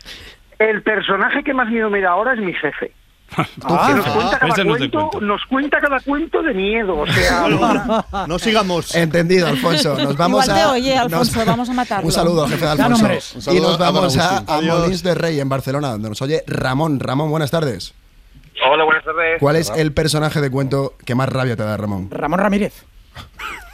El 0.59 0.81
personaje 0.81 1.43
que 1.43 1.53
más 1.53 1.69
miedo 1.69 1.89
me 1.89 2.01
da 2.01 2.11
ahora 2.11 2.33
es 2.33 2.39
mi 2.39 2.53
jefe. 2.53 2.91
Ah, 3.35 3.87
que 3.87 3.95
nos 3.95 4.05
cuenta 4.07 4.39
cada 4.39 4.63
no 4.63 4.69
cuento, 4.77 4.99
cuento. 5.09 5.21
nos 5.21 5.41
cuenta 5.45 5.79
cada 5.81 5.99
cuento 6.01 6.41
de 6.43 6.53
miedo, 6.53 6.99
o 6.99 7.07
sea, 7.07 7.47
No 8.27 8.37
sigamos. 8.37 8.93
Entendido, 8.95 9.47
Alfonso. 9.47 9.97
Nos 9.97 10.15
vamos 10.15 10.43
Igual 10.45 10.59
a. 10.59 10.61
te 10.63 10.69
oye, 10.69 10.97
Alfonso, 10.97 11.37
nos- 11.37 11.45
vamos 11.47 11.69
a 11.69 11.73
matarlo. 11.73 12.05
Un 12.05 12.11
saludo, 12.11 12.47
jefe 12.47 12.65
de 12.65 12.71
Alfonso. 12.83 13.51
Y 13.53 13.59
nos 13.59 13.77
vamos 13.79 14.17
a, 14.17 14.37
a. 14.39 14.61
Molins 14.61 15.01
de 15.01 15.15
Rey, 15.15 15.39
en 15.39 15.49
Barcelona, 15.49 15.89
donde 15.89 16.09
nos 16.09 16.21
oye 16.21 16.43
Ramón. 16.45 16.99
Ramón, 16.99 17.31
buenas 17.31 17.49
tardes. 17.49 17.93
Hola, 18.69 18.83
buenas 18.83 19.03
tardes. 19.03 19.39
¿Cuál 19.39 19.55
es 19.55 19.71
el 19.71 19.93
personaje 19.93 20.39
de 20.39 20.51
cuento 20.51 20.93
que 21.03 21.15
más 21.15 21.27
rabia 21.27 21.55
te 21.55 21.63
da, 21.63 21.75
Ramón? 21.75 22.09
Ramón 22.11 22.39
Ramírez. 22.39 22.85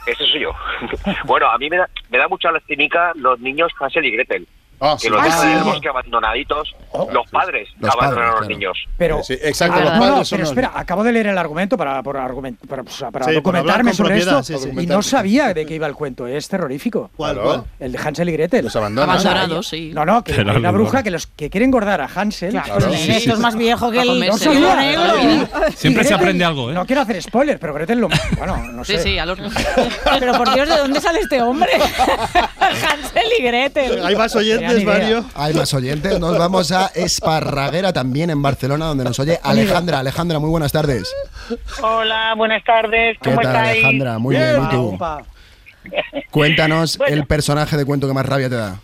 Ese 0.06 0.24
soy 0.24 0.40
yo. 0.40 0.52
bueno, 1.26 1.50
a 1.50 1.58
mí 1.58 1.68
me 1.68 1.76
da, 1.76 1.88
me 2.08 2.16
da 2.18 2.28
mucha 2.28 2.50
lastimica 2.50 3.12
los 3.14 3.38
niños 3.40 3.70
Hansel 3.78 4.06
y 4.06 4.10
Gretel. 4.12 4.48
Ah, 4.80 4.94
Que 4.98 5.08
sí. 5.08 5.08
los 5.10 5.20
Ah, 5.20 5.24
dejan 5.24 5.40
sí. 5.42 5.46
en 5.48 5.58
el 5.58 5.64
bosque 5.64 5.88
abandonaditos 5.88 6.74
los 7.12 7.28
padres 7.30 7.68
Los 7.78 7.90
abandonan 7.94 8.24
a 8.24 8.26
los 8.30 8.40
padres, 8.40 8.56
niños. 8.56 8.78
Pero, 8.98 9.22
Sí, 9.22 9.34
exacto, 9.40 9.76
Ah, 9.78 9.84
los 9.84 9.92
no, 9.94 9.98
padres 10.00 10.16
no, 10.16 10.24
son 10.24 10.36
pero 10.36 10.42
los- 10.42 10.50
espera, 10.50 10.72
acabo 10.74 11.04
de 11.04 11.12
leer 11.12 11.26
el 11.28 11.38
argumento 11.38 11.76
para, 11.76 12.02
por 12.02 12.16
argument- 12.16 12.58
para, 12.68 12.82
o 12.82 12.88
sea, 12.88 13.10
para 13.10 13.26
Sí, 13.26 13.32
documentarme 13.34 13.92
sobre 13.94 14.18
esto 14.18 14.42
sí, 14.42 14.54
sí. 14.58 14.70
y 14.78 14.86
no 14.86 15.02
sabía 15.02 15.54
de 15.54 15.66
qué 15.66 15.74
iba 15.74 15.86
el 15.86 15.94
cuento. 15.94 16.26
Es 16.26 16.48
terrorífico. 16.48 17.10
¿Cuál, 17.16 17.38
cuál? 17.40 17.64
El 17.78 17.92
de 17.92 17.98
Hansel 17.98 18.28
y 18.28 18.32
Gretel. 18.32 18.64
Los 18.64 18.76
abandonan. 18.76 19.10
Abandonados, 19.10 19.68
sí. 19.68 19.92
No, 19.94 20.04
no, 20.04 20.24
que 20.24 20.32
Pero 20.36 20.50
hay 20.50 20.56
una 20.56 20.70
bruja 20.72 20.98
no. 20.98 21.04
que 21.04 21.10
los 21.10 21.26
que 21.26 21.48
quiere 21.50 21.64
engordar 21.64 22.00
a 22.00 22.08
Hansel. 22.12 22.50
Claro, 22.50 22.80
Sí, 22.92 23.10
esto 23.12 23.34
es 23.34 23.38
más 23.38 23.54
viejo 23.56 23.90
que 23.90 24.00
el 24.00 24.26
No 24.26 24.36
Sí, 24.36 24.44
sabía. 24.44 25.22
Y- 25.22 25.48
Siempre 25.76 26.04
se 26.04 26.14
aprende 26.14 26.44
algo, 26.44 26.70
¿eh? 26.70 26.74
No 26.74 26.84
quiero 26.86 27.02
hacer 27.02 27.22
spoilers, 27.22 27.60
pero 27.60 27.72
Gretel 27.74 27.98
lo. 28.00 28.08
Bueno, 28.36 28.56
no 28.72 28.84
Sí, 28.84 28.94
sé. 28.96 29.02
sí, 29.02 29.18
al 29.18 29.30
horno. 29.30 29.48
Pero 30.18 30.32
por 30.34 30.52
Dios, 30.54 30.68
¿de 30.68 30.76
dónde 30.76 31.00
sale 31.00 31.20
este 31.20 31.40
hombre? 31.42 31.70
Hansel 32.60 33.22
y 33.38 33.42
Gretel. 33.42 34.04
Hay 34.04 34.16
más 34.16 34.34
oyentes. 34.36 34.84
Mario. 34.84 35.24
Hay 35.34 35.54
más 35.54 35.72
oyentes. 35.74 36.18
Nos 36.18 36.38
vamos 36.38 36.70
a 36.72 36.79
Esparraguera 36.94 37.92
también 37.92 38.30
en 38.30 38.42
Barcelona, 38.42 38.86
donde 38.86 39.04
nos 39.04 39.18
oye 39.18 39.38
Alejandra. 39.42 39.98
Alejandra, 40.00 40.38
muy 40.38 40.50
buenas 40.50 40.72
tardes. 40.72 41.12
Hola, 41.82 42.34
buenas 42.36 42.62
tardes. 42.64 43.16
¿Qué 43.22 43.30
¿Cómo 43.30 43.42
tal, 43.42 43.54
estáis? 43.56 43.70
Alejandra? 43.84 44.18
Muy 44.18 44.36
bien, 44.36 44.62
¿y 44.64 44.68
tú? 44.70 44.94
Opa. 44.94 45.22
Cuéntanos 46.30 46.98
Bueno. 46.98 47.14
el 47.16 47.26
personaje 47.26 47.76
de 47.76 47.84
cuento 47.84 48.06
que 48.06 48.14
más 48.14 48.26
rabia 48.26 48.48
te 48.48 48.56
da. 48.56 48.80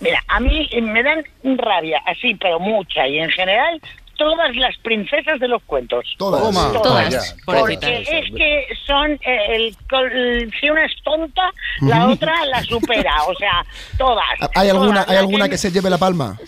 Mira, 0.00 0.22
a 0.28 0.40
mí 0.40 0.68
me 0.82 1.02
dan 1.02 1.22
rabia, 1.58 2.00
así, 2.06 2.34
pero 2.34 2.58
mucha, 2.58 3.06
y 3.06 3.18
en 3.20 3.30
general 3.30 3.80
todas 4.18 4.54
las 4.56 4.76
princesas 4.78 5.38
de 5.40 5.48
los 5.48 5.62
cuentos. 5.62 6.04
Todas. 6.18 6.42
Toma. 6.42 6.70
Todas, 6.82 7.04
Vaya. 7.04 7.20
Porque 7.46 8.04
es 8.08 8.32
que 8.34 8.66
son, 8.86 9.12
eh, 9.12 9.38
el, 9.56 9.76
col- 9.88 10.52
si 10.60 10.70
una 10.70 10.84
es 10.84 10.92
tonta, 11.02 11.50
la 11.80 12.08
otra 12.08 12.32
la 12.46 12.62
supera, 12.62 13.14
o 13.26 13.34
sea, 13.34 13.64
todas. 13.96 14.24
¿Hay 14.54 14.68
alguna, 14.68 15.02
Todas. 15.04 15.08
¿hay 15.08 15.16
alguna 15.16 15.44
que- 15.46 15.50
que 15.52 15.58
se 15.58 15.70
lleve 15.72 15.88
la 15.90 15.98
palma? 15.98 16.38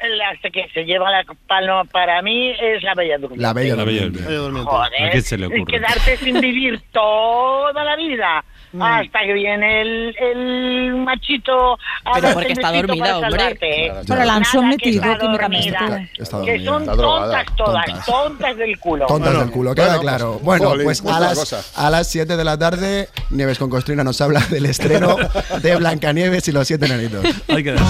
La 0.00 0.50
que 0.50 0.68
se 0.72 0.84
lleva 0.84 1.10
la 1.10 1.24
palma 1.48 1.82
para 1.84 2.22
mí 2.22 2.50
es 2.50 2.82
la 2.84 2.94
Bella 2.94 3.18
Durmiente. 3.18 3.42
La 3.42 3.52
bella. 3.52 3.74
La 3.74 3.84
bella 3.84 4.02
Durmiente. 4.04 4.32
Durmiente. 4.32 4.70
Joder, 4.70 5.02
¿A 5.02 5.10
quién 5.10 5.22
se 5.24 5.38
le 5.38 5.46
ocurre? 5.46 5.64
quedarte 5.64 6.16
sin 6.18 6.40
vivir 6.40 6.80
toda 6.92 7.82
la 7.82 7.96
vida 7.96 8.44
hasta 8.80 9.20
que 9.20 9.32
viene 9.32 9.80
el, 9.80 10.14
el 10.20 10.94
machito 10.96 11.72
a 12.04 12.12
Pero 12.14 12.32
porque 12.34 12.52
está 12.52 12.70
dormida, 12.70 13.18
hombre. 13.18 13.56
¿eh? 13.60 13.86
Claro, 13.88 14.00
Pero 14.06 14.24
la 14.24 14.34
han 14.34 14.40
Nada, 14.40 14.40
que 14.40 14.44
sometido 14.58 15.02
está 15.02 15.18
químicamente. 15.18 15.70
dormida. 15.72 16.08
Está 16.18 16.42
Que 16.44 16.50
dormida. 16.52 16.70
son 16.70 16.82
Está 16.82 16.94
drogada. 16.96 17.44
tontas 17.44 17.56
todas, 17.56 17.86
Tontas. 17.86 18.06
tontas 18.06 18.56
del 18.56 18.78
culo. 18.78 19.06
Tontas 19.06 19.28
Bueno, 19.30 19.44
del 19.44 19.50
culo, 19.52 19.74
queda 19.74 19.86
bueno, 19.86 20.00
claro. 20.02 20.32
pues, 20.34 20.44
bueno, 20.44 20.68
jolín, 20.68 20.84
pues 20.84 21.04
a 21.06 21.18
las, 21.20 21.76
a 21.78 21.90
las 21.90 22.06
7 22.08 22.36
de 22.36 22.44
la 22.44 22.56
tarde, 22.58 23.08
Nieves 23.30 23.58
con 23.58 23.68
Costrina 23.70 24.04
nos 24.04 24.20
habla 24.20 24.40
del 24.50 24.66
estreno 24.66 25.16
de 25.62 25.76
Blancanieves 25.76 26.46
y 26.46 26.52
los 26.52 26.66
siete 26.68 26.86
enanitos. 26.86 27.24
Hay 27.48 27.64
que 27.64 27.72
dar. 27.72 27.82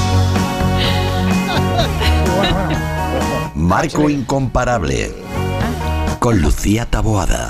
Marco 3.55 4.09
Incomparable. 4.09 5.15
Con 6.19 6.41
Lucía 6.41 6.87
Taboada. 6.87 7.49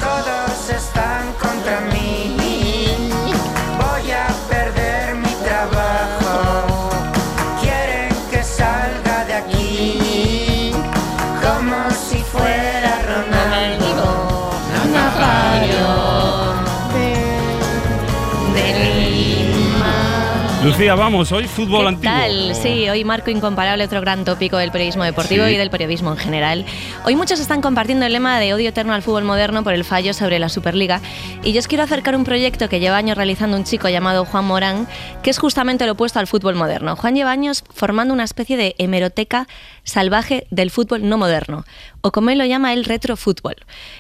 Lucía, 20.79 20.95
vamos, 20.95 21.33
hoy 21.33 21.49
fútbol 21.49 21.81
¿Qué 21.81 21.89
antiguo. 21.89 22.15
tal? 22.15 22.55
Sí, 22.55 22.89
hoy 22.89 23.03
marco 23.03 23.33
incomparable 23.33 23.83
otro 23.83 24.01
gran 24.01 24.25
tópico 24.25 24.59
del 24.59 24.71
periodismo 24.71 25.03
deportivo 25.03 25.45
Sí. 25.45 25.55
y 25.55 25.57
del 25.57 25.71
periodismo 25.71 26.13
en 26.13 26.19
general. 26.19 26.65
Hoy 27.05 27.17
muchos 27.17 27.41
están 27.41 27.61
compartiendo 27.61 28.07
el 28.07 28.13
lema 28.13 28.39
de 28.39 28.55
odio 28.55 28.69
eterno 28.69 28.93
al 28.95 29.03
fútbol 29.03 29.25
moderno 29.25 29.65
por 29.65 29.73
el 29.73 29.83
fallo 29.83 30.15
sobre 30.15 30.39
la 30.39 30.49
Superliga 30.49 31.01
y 31.43 31.53
yo 31.53 31.59
os 31.59 31.67
quiero 31.67 31.83
acercar 31.83 32.15
un 32.15 32.23
proyecto 32.23 32.69
que 32.69 32.79
lleva 32.79 32.97
años 32.97 33.17
realizando 33.17 33.57
un 33.57 33.65
chico 33.65 33.89
llamado 33.89 34.25
Juan 34.25 34.45
Morán, 34.45 34.87
que 35.25 35.31
es 35.31 35.39
justamente 35.39 35.85
lo 35.85 35.93
opuesto 35.93 36.21
al 36.21 36.29
fútbol 36.29 36.55
moderno. 36.55 36.95
Juan 36.95 37.17
lleva 37.17 37.33
años 37.33 37.65
formando 37.75 38.15
una 38.15 38.23
especie 38.23 38.57
de 38.57 38.77
hemeroteca 38.79 39.49
salvaje 39.83 40.47
del 40.51 40.71
fútbol 40.71 41.09
no 41.09 41.19
moderno, 41.19 41.65
o 42.03 42.13
como 42.13 42.31
él 42.31 42.39
lo 42.39 42.45
llama 42.45 42.73
el 42.73 42.85
retrofútbol. 42.85 43.57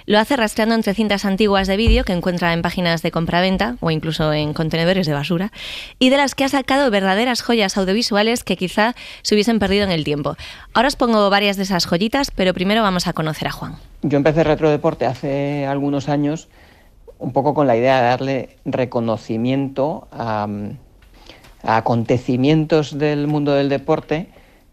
Lo 0.07 0.21
hace 0.21 0.37
rastreando 0.37 0.77
entre 0.77 0.95
cintas 0.95 1.25
antiguas 1.25 1.67
de 1.67 1.77
vídeo 1.77 2.05
que 2.05 2.13
encuentra 2.13 2.53
en 2.53 2.63
páginas 2.63 3.03
de 3.03 3.11
compraventa 3.11 3.77
o 3.81 3.91
incluso 3.91 4.33
en 4.33 4.53
contenedores 4.53 5.07
de 5.09 5.15
basura, 5.15 5.51
y 5.99 6.11
de 6.11 6.19
las 6.19 6.37
que 6.37 6.45
ha 6.45 6.49
sacado 6.49 6.68
verdaderas 6.91 7.43
joyas 7.43 7.77
audiovisuales 7.77 8.45
que 8.45 8.57
quizá 8.57 8.95
se 9.23 9.35
hubiesen 9.35 9.59
perdido 9.59 9.85
en 9.85 9.91
el 9.91 10.05
tiempo. 10.05 10.37
Ahora 10.75 10.89
os 10.89 10.97
pongo 10.97 11.31
varias 11.31 11.57
de 11.57 11.63
esas 11.65 11.87
joyitas, 11.87 12.31
pero 12.31 12.55
primero 12.55 12.83
vamos 12.83 13.07
a 13.07 13.13
conocer 13.13 13.49
a 13.49 13.53
Juan. 13.53 13.77
Yo 14.03 14.19
empecé 14.19 14.45
Retrodeporte 14.45 15.07
hace 15.07 15.67
algunos 15.67 16.09
años 16.09 16.49
un 17.19 17.33
poco 17.33 17.55
con 17.55 17.67
la 17.67 17.77
idea 17.77 18.01
de 18.01 18.09
darle 18.09 18.57
reconocimiento 18.65 20.07
a, 20.13 20.47
acontecimientos 21.63 22.99
del 22.99 23.27
mundo 23.27 23.55
del 23.55 23.69
deporte 23.69 24.29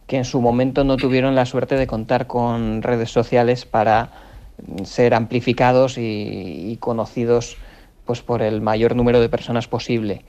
que 0.05 0.17
en 0.17 0.25
su 0.25 0.39
momento 0.39 0.83
no 0.83 0.97
tuvieron 0.97 1.33
la 1.33 1.47
suerte 1.47 1.75
de 1.75 1.87
contar 1.87 2.27
con 2.27 2.83
redes 2.83 3.09
sociales 3.09 3.65
para 3.65 4.11
ser 4.83 5.15
amplificados 5.15 5.97
y, 5.97 6.01
y 6.71 6.77
conocidos 6.79 7.57
pues, 8.05 8.21
por 8.21 8.43
el 8.43 8.61
mayor 8.61 8.95
número 8.95 9.19
de 9.19 9.29
personas 9.29 9.67
posible. 9.67 10.23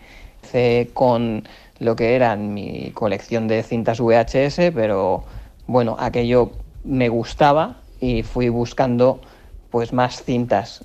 Empecé 0.47 0.91
con 0.95 1.43
lo 1.81 1.97
que 1.97 2.15
eran 2.15 2.55
mi 2.55 2.93
colección 2.93 3.49
de 3.49 3.65
cintas 3.65 3.99
VHS, 3.99 4.71
pero 4.73 5.25
bueno, 5.67 5.97
aquello 5.99 6.53
me 6.85 7.09
gustaba 7.09 7.79
y 8.01 8.23
fui 8.23 8.49
buscando 8.49 9.21
pues 9.71 9.93
más 9.93 10.23
cintas. 10.23 10.85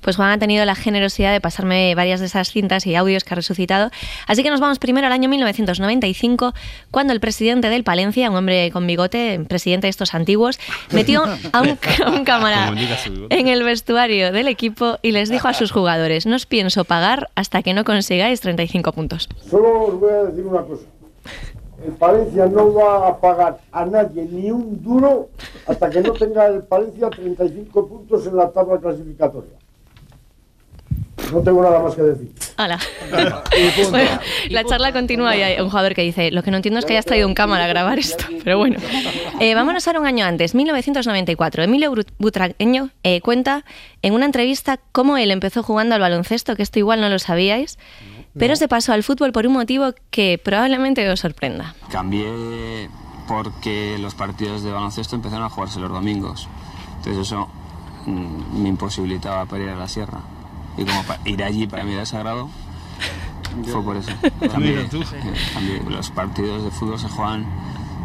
Pues 0.00 0.16
Juan 0.16 0.30
ha 0.30 0.38
tenido 0.38 0.64
la 0.64 0.74
generosidad 0.74 1.32
de 1.32 1.40
pasarme 1.40 1.94
varias 1.94 2.20
de 2.20 2.26
esas 2.26 2.50
cintas 2.50 2.86
y 2.86 2.94
audios 2.94 3.24
que 3.24 3.34
ha 3.34 3.36
resucitado. 3.36 3.90
Así 4.26 4.42
que 4.42 4.50
nos 4.50 4.60
vamos 4.60 4.78
primero 4.78 5.06
al 5.06 5.12
año 5.12 5.28
1995, 5.28 6.54
cuando 6.90 7.12
el 7.12 7.20
presidente 7.20 7.68
del 7.68 7.84
Palencia, 7.84 8.30
un 8.30 8.36
hombre 8.36 8.70
con 8.70 8.86
bigote, 8.86 9.40
presidente 9.48 9.86
de 9.86 9.90
estos 9.90 10.14
antiguos, 10.14 10.58
metió 10.92 11.24
a 11.52 11.60
un, 11.62 11.78
a 12.04 12.10
un 12.10 12.24
cámara 12.24 12.72
en 13.30 13.48
el 13.48 13.62
vestuario 13.62 14.32
del 14.32 14.48
equipo 14.48 14.98
y 15.02 15.12
les 15.12 15.28
dijo 15.28 15.48
a 15.48 15.54
sus 15.54 15.72
jugadores, 15.72 16.26
no 16.26 16.36
os 16.36 16.46
pienso 16.46 16.84
pagar 16.84 17.30
hasta 17.34 17.62
que 17.62 17.74
no 17.74 17.84
consigáis 17.84 18.40
35 18.40 18.92
puntos. 18.92 19.28
Solo 19.50 19.86
os 19.86 20.00
voy 20.00 20.12
a 20.12 20.24
decir 20.24 20.44
una 20.46 20.62
cosa. 20.62 20.84
El 21.84 21.92
Palencia 21.92 22.46
no 22.46 22.74
va 22.74 23.08
a 23.08 23.20
pagar 23.20 23.60
a 23.70 23.86
nadie 23.86 24.26
ni 24.30 24.50
un 24.50 24.82
duro 24.82 25.28
hasta 25.66 25.88
que 25.88 26.00
no 26.00 26.12
tenga 26.12 26.46
el 26.46 26.62
Palencia 26.64 27.08
35 27.08 27.86
puntos 27.86 28.26
en 28.26 28.36
la 28.36 28.50
tabla 28.50 28.78
clasificatoria. 28.78 29.52
No 31.32 31.40
tengo 31.40 31.62
nada 31.62 31.80
más 31.80 31.94
que 31.94 32.02
decir. 32.02 32.32
Hala. 32.56 32.78
Bueno, 33.90 34.10
la 34.50 34.64
charla 34.64 34.92
continúa 34.92 35.36
y 35.36 35.42
hay 35.42 35.60
un 35.60 35.70
jugador 35.70 35.94
que 35.94 36.02
dice, 36.02 36.30
lo 36.30 36.42
que 36.42 36.50
no 36.50 36.58
entiendo 36.58 36.78
es 36.78 36.84
que 36.84 36.92
hayas 36.92 37.04
traído 37.04 37.26
un 37.26 37.34
cámara 37.34 37.64
a 37.64 37.68
grabar 37.68 37.98
esto, 37.98 38.24
pero 38.44 38.58
bueno. 38.58 38.78
Eh, 39.40 39.54
vámonos 39.54 39.86
ahora 39.86 40.00
un 40.00 40.06
año 40.06 40.24
antes, 40.26 40.54
1994. 40.54 41.62
Emilio 41.62 41.92
Butragueño 42.18 42.90
eh, 43.02 43.20
cuenta 43.20 43.64
en 44.02 44.14
una 44.14 44.26
entrevista 44.26 44.78
cómo 44.92 45.16
él 45.16 45.30
empezó 45.30 45.62
jugando 45.62 45.94
al 45.94 46.00
baloncesto, 46.00 46.56
que 46.56 46.62
esto 46.62 46.78
igual 46.78 47.00
no 47.00 47.08
lo 47.08 47.18
sabíais, 47.18 47.78
pero 48.36 48.56
se 48.56 48.68
pasó 48.68 48.92
al 48.92 49.02
fútbol 49.02 49.32
por 49.32 49.46
un 49.46 49.54
motivo 49.54 49.94
que 50.10 50.40
probablemente 50.42 51.08
os 51.10 51.20
sorprenda. 51.20 51.74
Cambié 51.90 52.88
porque 53.26 53.98
los 53.98 54.14
partidos 54.14 54.62
de 54.62 54.70
baloncesto 54.70 55.16
empezaron 55.16 55.44
a 55.44 55.50
jugarse 55.50 55.80
los 55.80 55.90
domingos. 55.90 56.48
Entonces 56.96 57.26
eso 57.26 57.48
mm, 58.06 58.62
me 58.62 58.68
imposibilitaba 58.68 59.44
para 59.46 59.64
ir 59.64 59.70
a 59.70 59.76
la 59.76 59.88
sierra. 59.88 60.20
Y 60.78 60.84
como 60.84 61.02
ir 61.24 61.42
allí 61.42 61.66
para 61.66 61.84
mí 61.84 61.92
era 61.92 62.06
sagrado, 62.06 62.48
fue 63.64 63.82
por 63.82 63.96
eso. 63.96 64.10
Eh, 64.22 64.48
cambié. 64.48 65.82
Los 65.88 66.10
partidos 66.10 66.64
de 66.64 66.70
fútbol 66.70 66.98
se 66.98 67.08
juegan 67.08 67.46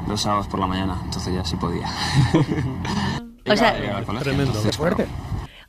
los 0.08 0.22
sábados 0.22 0.48
por 0.48 0.60
la 0.60 0.68
mañana, 0.68 0.98
entonces 1.04 1.34
ya 1.34 1.46
sí 1.46 1.56
podía. 1.56 1.88
O 3.46 3.58
sea, 3.58 4.04
colegio, 4.06 4.32
entonces. 4.32 4.80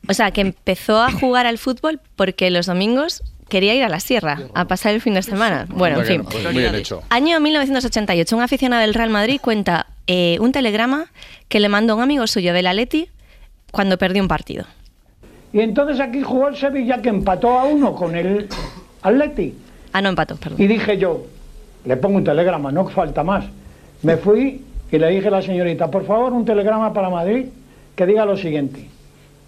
O 0.07 0.13
sea, 0.13 0.31
que 0.31 0.39
empezó 0.39 1.01
a 1.01 1.11
jugar 1.11 1.45
al 1.45 1.57
fútbol 1.57 1.99
porque 2.15 2.49
los 2.49 2.67
domingos 2.67 3.21
quería 3.49 3.75
ir 3.75 3.83
a 3.83 3.89
la 3.89 3.99
sierra 3.99 4.39
a 4.53 4.65
pasar 4.65 4.93
el 4.93 5.01
fin 5.01 5.13
de 5.13 5.21
semana. 5.21 5.65
Bueno, 5.69 5.99
en 5.99 6.05
fin. 6.05 6.23
pues 6.23 6.41
muy 6.45 6.53
bien 6.53 6.73
hecho. 6.73 7.03
Año 7.09 7.37
1988, 7.41 8.35
un 8.35 8.41
aficionado 8.41 8.81
del 8.81 8.93
Real 8.93 9.09
Madrid 9.09 9.39
cuenta 9.41 9.87
eh, 10.07 10.37
un 10.39 10.53
telegrama 10.53 11.11
que 11.49 11.59
le 11.59 11.67
mandó 11.67 11.97
un 11.97 12.01
amigo 12.01 12.27
suyo 12.27 12.53
del 12.53 12.67
Atleti 12.67 13.09
cuando 13.71 13.97
perdió 13.97 14.21
un 14.21 14.29
partido. 14.29 14.65
Y 15.55 15.61
entonces 15.61 16.01
aquí 16.01 16.21
jugó 16.21 16.49
el 16.49 16.57
Sevilla 16.57 17.01
que 17.01 17.07
empató 17.07 17.57
a 17.57 17.63
uno 17.63 17.95
con 17.95 18.13
el 18.13 18.49
Atleti. 19.01 19.55
Ah, 19.93 20.01
no 20.01 20.09
empató, 20.09 20.35
perdón. 20.35 20.61
Y 20.61 20.67
dije 20.67 20.97
yo, 20.97 21.27
le 21.85 21.95
pongo 21.95 22.17
un 22.17 22.25
telegrama, 22.25 22.73
no 22.73 22.85
falta 22.89 23.23
más. 23.23 23.45
Me 24.03 24.17
fui 24.17 24.65
y 24.91 24.97
le 24.97 25.07
dije 25.11 25.29
a 25.29 25.31
la 25.31 25.41
señorita, 25.41 25.89
por 25.89 26.05
favor, 26.05 26.33
un 26.33 26.43
telegrama 26.43 26.91
para 26.91 27.09
Madrid 27.09 27.45
que 27.95 28.05
diga 28.05 28.25
lo 28.25 28.35
siguiente. 28.35 28.89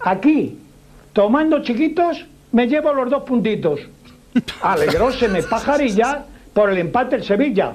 Aquí, 0.00 0.58
tomando 1.12 1.62
chiquitos, 1.62 2.24
me 2.52 2.66
llevo 2.66 2.94
los 2.94 3.10
dos 3.10 3.24
puntitos. 3.24 3.80
Alegróseme 4.62 5.42
pajarilla 5.42 6.24
por 6.54 6.70
el 6.70 6.78
empate 6.78 7.16
el 7.16 7.22
Sevilla. 7.22 7.74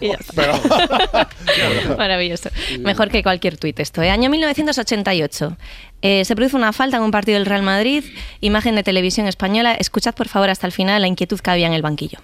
Maravilloso. 1.96 2.47
Mejor 2.80 3.08
que 3.08 3.22
cualquier 3.22 3.56
tuit 3.56 3.78
esto. 3.80 4.02
¿eh? 4.02 4.10
Año 4.10 4.30
1988. 4.30 5.56
Eh, 6.02 6.24
se 6.24 6.36
produce 6.36 6.56
una 6.56 6.72
falta 6.72 6.96
en 6.96 7.02
un 7.02 7.10
partido 7.10 7.38
del 7.38 7.46
Real 7.46 7.62
Madrid. 7.62 8.04
Imagen 8.40 8.74
de 8.74 8.82
televisión 8.82 9.26
española. 9.26 9.74
Escuchad 9.74 10.14
por 10.14 10.28
favor 10.28 10.50
hasta 10.50 10.66
el 10.66 10.72
final 10.72 11.00
la 11.00 11.08
inquietud 11.08 11.40
que 11.40 11.50
había 11.50 11.66
en 11.66 11.72
el 11.72 11.82
banquillo. 11.82 12.18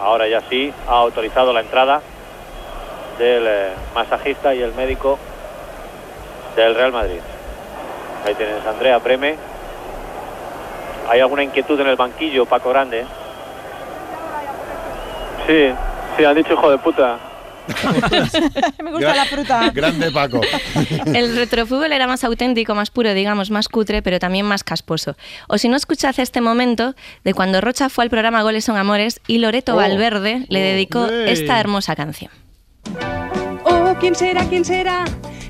Ahora 0.00 0.28
ya 0.28 0.42
sí, 0.50 0.72
ha 0.88 0.92
autorizado 0.92 1.52
la 1.52 1.60
entrada 1.60 2.02
del 3.18 3.44
eh, 3.46 3.68
masajista 3.94 4.54
y 4.54 4.62
el 4.62 4.74
médico 4.74 5.18
del 6.56 6.74
Real 6.74 6.92
Madrid. 6.92 7.20
Ahí 8.26 8.34
tienes 8.34 8.66
Andrea 8.66 8.98
Preme. 9.00 9.36
¿Hay 11.08 11.20
alguna 11.20 11.42
inquietud 11.42 11.78
en 11.80 11.88
el 11.88 11.96
banquillo, 11.96 12.46
Paco 12.46 12.70
Grande? 12.70 13.04
Sí, 15.46 15.72
sí, 16.16 16.24
han 16.24 16.36
dicho 16.36 16.52
hijo 16.52 16.70
de 16.70 16.78
puta. 16.78 17.18
Me 18.82 18.90
gusta 18.92 19.14
la 19.14 19.24
fruta. 19.24 19.70
Grande 19.70 20.10
Paco. 20.10 20.40
El 21.06 21.36
retrofútbol 21.36 21.92
era 21.92 22.06
más 22.06 22.24
auténtico, 22.24 22.74
más 22.74 22.90
puro, 22.90 23.14
digamos, 23.14 23.50
más 23.50 23.68
cutre, 23.68 24.02
pero 24.02 24.18
también 24.18 24.46
más 24.46 24.64
casposo. 24.64 25.16
O 25.48 25.58
si 25.58 25.68
no 25.68 25.76
escuchad 25.76 26.14
este 26.18 26.40
momento 26.40 26.94
de 27.24 27.34
cuando 27.34 27.60
Rocha 27.60 27.88
fue 27.88 28.04
al 28.04 28.10
programa 28.10 28.42
Goles 28.42 28.64
son 28.64 28.76
Amores 28.76 29.20
y 29.26 29.38
Loreto 29.38 29.72
Oh. 29.72 29.76
Valverde 29.76 30.44
le 30.48 30.60
dedicó 30.60 31.06
esta 31.06 31.58
hermosa 31.58 31.96
canción. 31.96 32.30
¿Quién 33.98 34.14
será, 34.14 34.44
quién 34.44 34.64
será? 34.64 35.04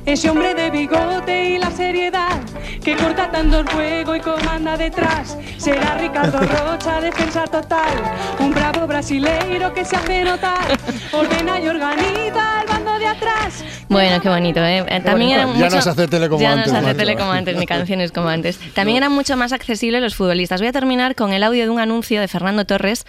Ese 0.04 0.30
hombre 0.30 0.54
de 0.54 0.70
bigote 0.70 1.50
y 1.50 1.58
la 1.58 1.70
seriedad 1.70 2.40
que 2.82 2.96
corta 2.96 3.30
tanto 3.30 3.60
el 3.60 3.68
juego 3.68 4.16
y 4.16 4.20
comanda 4.20 4.76
detrás. 4.76 5.38
Será 5.58 5.96
Ricardo 5.98 6.40
Rocha, 6.66 7.00
defensa 7.00 7.44
total. 7.44 7.92
Un 8.40 8.52
bravo 8.52 8.86
brasileiro 8.86 9.72
que 9.72 9.84
se 9.84 9.96
hace 9.96 10.24
notar. 10.24 10.76
Ordena 11.12 11.60
y 11.60 11.68
organiza 11.68 12.64
bando 12.68 12.71
de 13.02 13.08
atrás. 13.08 13.64
Bueno, 13.88 14.20
qué 14.20 14.28
bonito, 14.28 14.60
¿eh? 14.64 14.84
También 15.04 15.32
eran 15.32 15.48
Ya 15.54 15.64
mucho- 15.64 15.76
no 15.76 15.82
se 15.82 15.90
hace 15.90 16.08
tele 16.08 16.28
como 16.28 16.40
ya 16.40 16.52
antes, 16.52 16.72
no 16.72 16.80
se 16.80 16.86
hace 16.86 16.94
tele 16.94 17.16
como 17.16 17.32
antes, 17.32 17.56
ni 17.56 17.66
canciones 17.66 18.12
como 18.12 18.28
antes. 18.28 18.58
También 18.74 18.98
eran 18.98 19.12
mucho 19.12 19.36
más 19.36 19.52
accesibles 19.52 20.00
los 20.00 20.14
futbolistas. 20.14 20.60
Voy 20.60 20.68
a 20.68 20.72
terminar 20.72 21.14
con 21.14 21.32
el 21.32 21.42
audio 21.42 21.64
de 21.64 21.70
un 21.70 21.80
anuncio 21.80 22.20
de 22.20 22.28
Fernando 22.28 22.64
Torres 22.64 23.04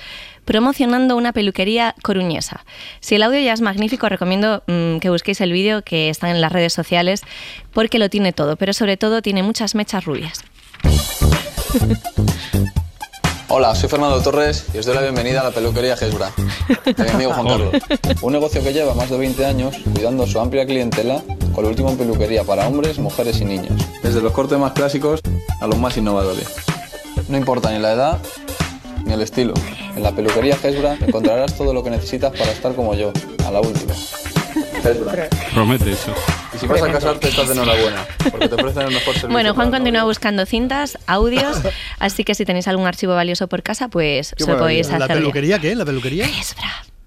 promocionando 0.45 1.15
una 1.15 1.31
peluquería 1.31 1.95
coruñesa. 2.03 2.65
Si 2.99 3.15
el 3.15 3.23
audio 3.23 3.39
ya 3.39 3.53
es 3.53 3.61
magnífico, 3.61 4.09
recomiendo 4.09 4.63
mm, 4.67 4.97
que 4.97 5.09
busquéis 5.09 5.39
el 5.41 5.53
vídeo 5.53 5.83
que 5.83 6.09
está 6.09 6.29
en 6.31 6.41
las 6.41 6.51
redes 6.51 6.73
sociales 6.73 7.21
porque 7.71 7.99
lo 7.99 8.09
tiene 8.09 8.33
todo, 8.33 8.57
pero 8.57 8.73
sobre 8.73 8.97
todo 8.97 9.21
tiene 9.21 9.43
muchas 9.43 9.75
mechas 9.75 10.03
rubias. 10.05 10.43
Hola, 13.55 13.75
soy 13.75 13.87
Fernando 13.87 14.19
Torres 14.19 14.65
y 14.73 14.79
os 14.79 14.85
doy 14.87 14.95
la 14.95 15.03
bienvenida 15.03 15.41
a 15.41 15.43
la 15.43 15.51
peluquería 15.51 15.95
Gesbra, 15.95 16.31
de 16.85 17.03
mi 17.03 17.09
amigo 17.11 17.33
Juan 17.33 17.45
Carlos. 17.45 17.75
Un 18.23 18.33
negocio 18.33 18.63
que 18.63 18.73
lleva 18.73 18.95
más 18.95 19.11
de 19.11 19.17
20 19.19 19.45
años 19.45 19.75
cuidando 19.93 20.25
su 20.25 20.39
amplia 20.39 20.65
clientela 20.65 21.21
con 21.53 21.63
la 21.63 21.69
última 21.69 21.91
en 21.91 21.99
peluquería 21.99 22.43
para 22.43 22.67
hombres, 22.67 22.97
mujeres 22.97 23.41
y 23.41 23.45
niños. 23.45 23.79
Desde 24.01 24.21
los 24.21 24.31
cortes 24.31 24.57
más 24.57 24.71
clásicos 24.71 25.21
a 25.61 25.67
los 25.67 25.77
más 25.77 25.95
innovadores. 25.97 26.47
No 27.29 27.37
importa 27.37 27.69
ni 27.69 27.77
la 27.77 27.93
edad 27.93 28.17
ni 29.05 29.13
el 29.13 29.21
estilo. 29.21 29.53
En 29.95 30.01
la 30.01 30.13
peluquería 30.13 30.57
Gesbra 30.57 30.97
encontrarás 30.99 31.53
todo 31.55 31.75
lo 31.75 31.83
que 31.83 31.91
necesitas 31.91 32.31
para 32.31 32.51
estar 32.51 32.73
como 32.73 32.95
yo, 32.95 33.11
a 33.45 33.51
la 33.51 33.61
última. 33.61 33.93
Gesbra. 34.81 35.29
Promete 35.53 35.91
eso. 35.91 36.11
Y 36.53 36.57
si 36.59 36.67
vas 36.67 36.81
a 36.81 36.91
casarte 36.91 37.29
estás 37.29 37.47
de 37.47 37.53
enhorabuena, 37.53 38.05
porque 38.31 38.47
te 38.47 38.55
ofrecen 38.55 38.81
el 38.83 38.87
mejor 38.89 39.05
servicio. 39.13 39.29
Bueno, 39.29 39.53
Juan 39.53 39.71
continúa 39.71 40.03
buscando 40.03 40.45
cintas, 40.45 40.97
audios, 41.07 41.57
así 41.99 42.23
que 42.23 42.35
si 42.35 42.45
tenéis 42.45 42.67
algún 42.67 42.85
archivo 42.85 43.13
valioso 43.15 43.47
por 43.47 43.63
casa, 43.63 43.87
pues 43.87 44.33
se 44.37 44.45
lo 44.45 44.57
podéis 44.57 44.89
¿La 44.89 44.97
hacer. 44.97 45.17
peluquería 45.17 45.59
qué? 45.59 45.75
¿La 45.75 45.85
peluquería? 45.85 46.27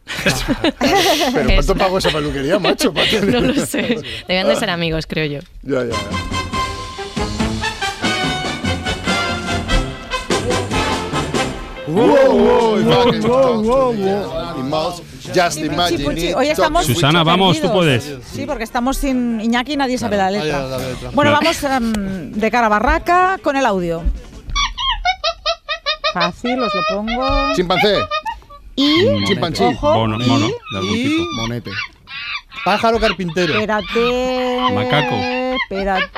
Pero 1.32 1.48
¿cuánto 1.54 1.74
pago 1.74 1.98
esa 1.98 2.10
peluquería, 2.10 2.58
macho? 2.58 2.92
No 3.26 3.40
lo 3.40 3.66
sé. 3.66 3.98
Debían 4.28 4.48
de 4.48 4.56
ser 4.56 4.70
amigos, 4.70 5.06
creo 5.06 5.26
yo. 5.26 5.40
Ya, 5.62 5.84
ya, 5.84 5.90
ya. 5.90 6.35
Hoy 16.36 16.48
estamos 16.48 16.86
Susana, 16.86 17.22
vamos, 17.22 17.60
tú 17.60 17.72
puedes. 17.72 18.18
Sí, 18.32 18.44
porque 18.46 18.64
estamos 18.64 18.96
sin 18.96 19.40
Iñaki 19.40 19.74
y 19.74 19.76
nadie 19.76 19.98
sabe 19.98 20.16
la 20.16 20.30
letra. 20.30 20.66
Bueno, 21.12 21.32
vamos 21.32 21.62
em, 21.64 22.32
de 22.32 22.50
cara 22.50 22.66
a 22.66 22.70
barraca 22.70 23.38
con 23.42 23.56
el 23.56 23.66
audio. 23.66 24.02
Fácil, 26.12 26.60
os 26.62 26.74
lo 26.74 26.82
pongo. 26.88 27.54
Chimpancé. 27.54 27.98
Y. 28.74 29.24
Chimpancé. 29.26 29.64
Ojo, 29.64 29.94
Mono, 29.94 30.18
mono, 30.18 30.48
de 30.48 30.78
algún 30.78 30.94
tipo. 30.94 31.24
Monete. 31.36 31.70
Pájaro 32.64 32.98
carpintero. 32.98 33.52
Espérate. 33.52 34.58
Macaco. 34.74 35.14
Espérate. 35.14 36.10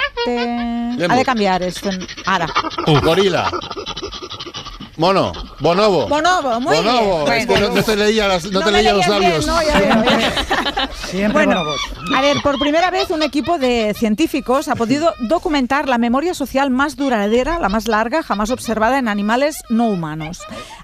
Ha 1.09 1.17
de 1.17 1.25
cambiar 1.25 1.63
esto. 1.63 1.91
Ahora. 2.27 2.47
Gorila. 3.03 3.51
Mono. 4.99 5.33
Bonobo. 5.61 6.09
Bonobo, 6.09 6.61
muy 6.61 6.77
Bonobo. 6.77 7.25
bien. 7.25 7.39
Es 7.39 7.47
que 7.47 7.61
no, 7.61 7.69
no 7.71 7.83
te 7.83 7.97
leía, 7.97 8.29
las- 8.29 8.45
no 8.47 8.51
No 8.59 8.67
te 8.67 8.73
me 8.73 8.79
leía 8.79 8.93
los 8.95 9.07
bien, 9.07 9.21
labios. 9.23 9.47
no, 9.47 9.63
ya 9.63 9.79
veo, 9.79 10.05
ya. 10.05 10.91
Siempre 11.09 11.33
Bueno, 11.45 11.61
bonobos. 11.61 11.81
a 12.17 12.21
ver, 12.21 12.37
por 12.43 12.59
primera 12.59 12.91
vez 12.91 13.11
un 13.11 13.23
equipo 13.23 13.59
de 13.59 13.95
científicos 13.97 14.67
ha 14.69 14.75
podido 14.75 15.15
documentar 15.21 15.89
la 15.89 15.99
memoria 15.99 16.35
social 16.35 16.71
más 16.71 16.97
duradera, 16.97 17.59
la 17.61 17.69
más 17.69 17.87
larga, 17.89 18.23
jamás 18.25 18.51
observada 18.51 18.99
en 18.99 19.07
animales 19.09 19.63
no 19.69 19.87
humanos. 19.89 20.41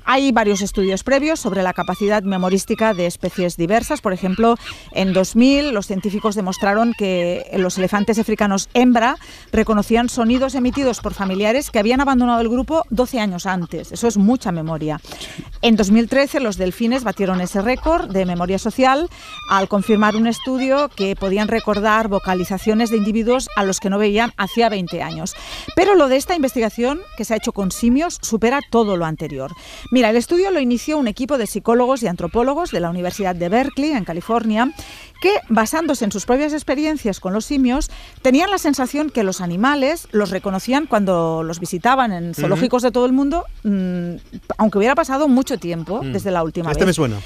Hay 0.06 0.32
varios 0.32 0.60
estudios 0.60 1.02
previos 1.02 1.40
sobre 1.40 1.62
la 1.62 1.72
capacidad 1.72 2.22
memorística 2.22 2.94
de 2.94 3.06
especies 3.06 3.56
diversas. 3.56 4.00
Por 4.00 4.12
ejemplo, 4.12 4.56
en 4.92 5.12
2000 5.12 5.72
los 5.72 5.86
científicos 5.86 6.34
demostraron 6.34 6.92
que 6.96 7.50
los 7.56 7.78
elefantes 7.78 8.18
africanos 8.18 8.68
hembra 8.74 9.16
reconocían 9.50 10.08
sonidos 10.08 10.54
emitidos 10.54 11.00
por 11.00 11.14
familiares 11.14 11.70
que 11.70 11.78
habían 11.78 12.00
abandonado 12.00 12.40
el 12.42 12.48
grupo 12.48 12.84
12 12.90 13.18
años 13.18 13.46
antes. 13.46 13.92
Eso 13.92 14.03
es 14.08 14.16
mucha 14.16 14.52
memoria. 14.52 15.00
En 15.62 15.76
2013 15.76 16.40
los 16.40 16.56
delfines 16.56 17.04
batieron 17.04 17.40
ese 17.40 17.62
récord 17.62 18.10
de 18.10 18.26
memoria 18.26 18.58
social 18.58 19.08
al 19.48 19.68
confirmar 19.68 20.14
un 20.16 20.26
estudio 20.26 20.90
que 20.94 21.16
podían 21.16 21.48
recordar 21.48 22.08
vocalizaciones 22.08 22.90
de 22.90 22.98
individuos 22.98 23.48
a 23.56 23.64
los 23.64 23.80
que 23.80 23.90
no 23.90 23.98
veían 23.98 24.32
hacía 24.36 24.68
20 24.68 25.02
años. 25.02 25.34
Pero 25.74 25.94
lo 25.94 26.08
de 26.08 26.16
esta 26.16 26.34
investigación 26.34 27.00
que 27.16 27.24
se 27.24 27.34
ha 27.34 27.38
hecho 27.38 27.52
con 27.52 27.70
simios 27.70 28.18
supera 28.20 28.60
todo 28.70 28.96
lo 28.96 29.06
anterior. 29.06 29.52
Mira, 29.90 30.10
el 30.10 30.16
estudio 30.16 30.50
lo 30.50 30.60
inició 30.60 30.98
un 30.98 31.08
equipo 31.08 31.38
de 31.38 31.46
psicólogos 31.46 32.02
y 32.02 32.08
antropólogos 32.08 32.70
de 32.70 32.80
la 32.80 32.90
Universidad 32.90 33.34
de 33.34 33.48
Berkeley, 33.48 33.92
en 33.92 34.04
California, 34.04 34.72
que, 35.20 35.32
basándose 35.48 36.04
en 36.04 36.12
sus 36.12 36.26
propias 36.26 36.52
experiencias 36.52 37.20
con 37.20 37.32
los 37.32 37.46
simios, 37.46 37.90
tenían 38.20 38.50
la 38.50 38.58
sensación 38.58 39.08
que 39.08 39.24
los 39.24 39.40
animales 39.40 40.08
los 40.12 40.30
reconocían 40.30 40.86
cuando 40.86 41.42
los 41.42 41.60
visitaban 41.60 42.12
en 42.12 42.34
zoológicos 42.34 42.82
de 42.82 42.90
todo 42.90 43.06
el 43.06 43.12
mundo, 43.12 43.46
mm, 43.94 44.16
aunque 44.58 44.78
hubiera 44.78 44.94
pasado 44.94 45.28
mucho 45.28 45.58
tiempo 45.58 46.02
Mm. 46.02 46.12
desde 46.12 46.30
la 46.30 46.42
última 46.42 46.70
Este 46.72 46.84
vez. 46.84 46.88
me 46.88 46.94
suena. 46.94 47.16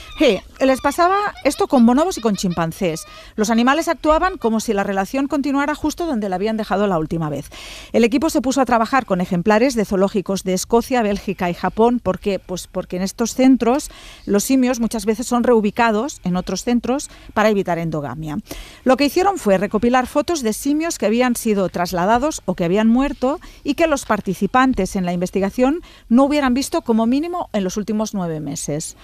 Les 0.60 0.80
pasaba 0.80 1.16
esto 1.44 1.66
con 1.68 1.86
bonobos 1.86 2.18
y 2.18 2.20
con 2.20 2.34
chimpancés. 2.36 3.04
Los 3.36 3.48
animales 3.50 3.88
actuaban 3.88 4.36
como 4.38 4.60
si 4.60 4.72
la 4.72 4.82
relación 4.84 5.26
continuara 5.28 5.74
justo 5.74 6.04
donde 6.06 6.28
la 6.28 6.36
habían 6.36 6.56
dejado 6.56 6.86
la 6.86 6.98
última 6.98 7.30
vez. 7.30 7.48
El 7.92 8.04
equipo 8.04 8.28
se 8.30 8.40
puso 8.42 8.60
a 8.60 8.64
trabajar 8.64 9.06
con 9.06 9.20
ejemplares 9.20 9.74
de 9.74 9.84
zoológicos 9.84 10.42
de 10.44 10.54
Escocia, 10.54 11.02
Bélgica 11.02 11.48
y 11.48 11.54
Japón. 11.54 12.00
¿Por 12.00 12.18
qué? 12.18 12.38
Pues 12.38 12.66
porque 12.66 12.96
en 12.96 13.02
estos 13.02 13.34
centros 13.34 13.90
los 14.26 14.44
simios 14.44 14.80
muchas 14.80 15.04
veces 15.06 15.26
son 15.26 15.44
reubicados 15.44 16.20
en 16.24 16.36
otros 16.36 16.64
centros 16.64 17.08
para 17.34 17.48
evitar 17.50 17.78
endogamia. 17.78 18.38
Lo 18.84 18.96
que 18.96 19.04
hicieron 19.04 19.38
fue 19.38 19.58
recopilar 19.58 20.06
fotos 20.06 20.42
de 20.42 20.52
simios 20.52 20.98
que 20.98 21.06
habían 21.06 21.36
sido 21.36 21.68
trasladados 21.68 22.42
o 22.46 22.54
que 22.54 22.64
habían 22.64 22.88
muerto 22.88 23.40
y 23.64 23.74
que 23.74 23.86
los 23.86 24.04
participantes 24.04 24.96
en 24.96 25.04
la 25.06 25.12
investigación 25.12 25.80
no 26.08 26.24
hubieran 26.24 26.54
visto 26.58 26.82
como 26.82 27.06
mínimo 27.06 27.50
en 27.52 27.62
los 27.62 27.76
últimos 27.76 28.14
nueve 28.14 28.40
meses. 28.40 28.96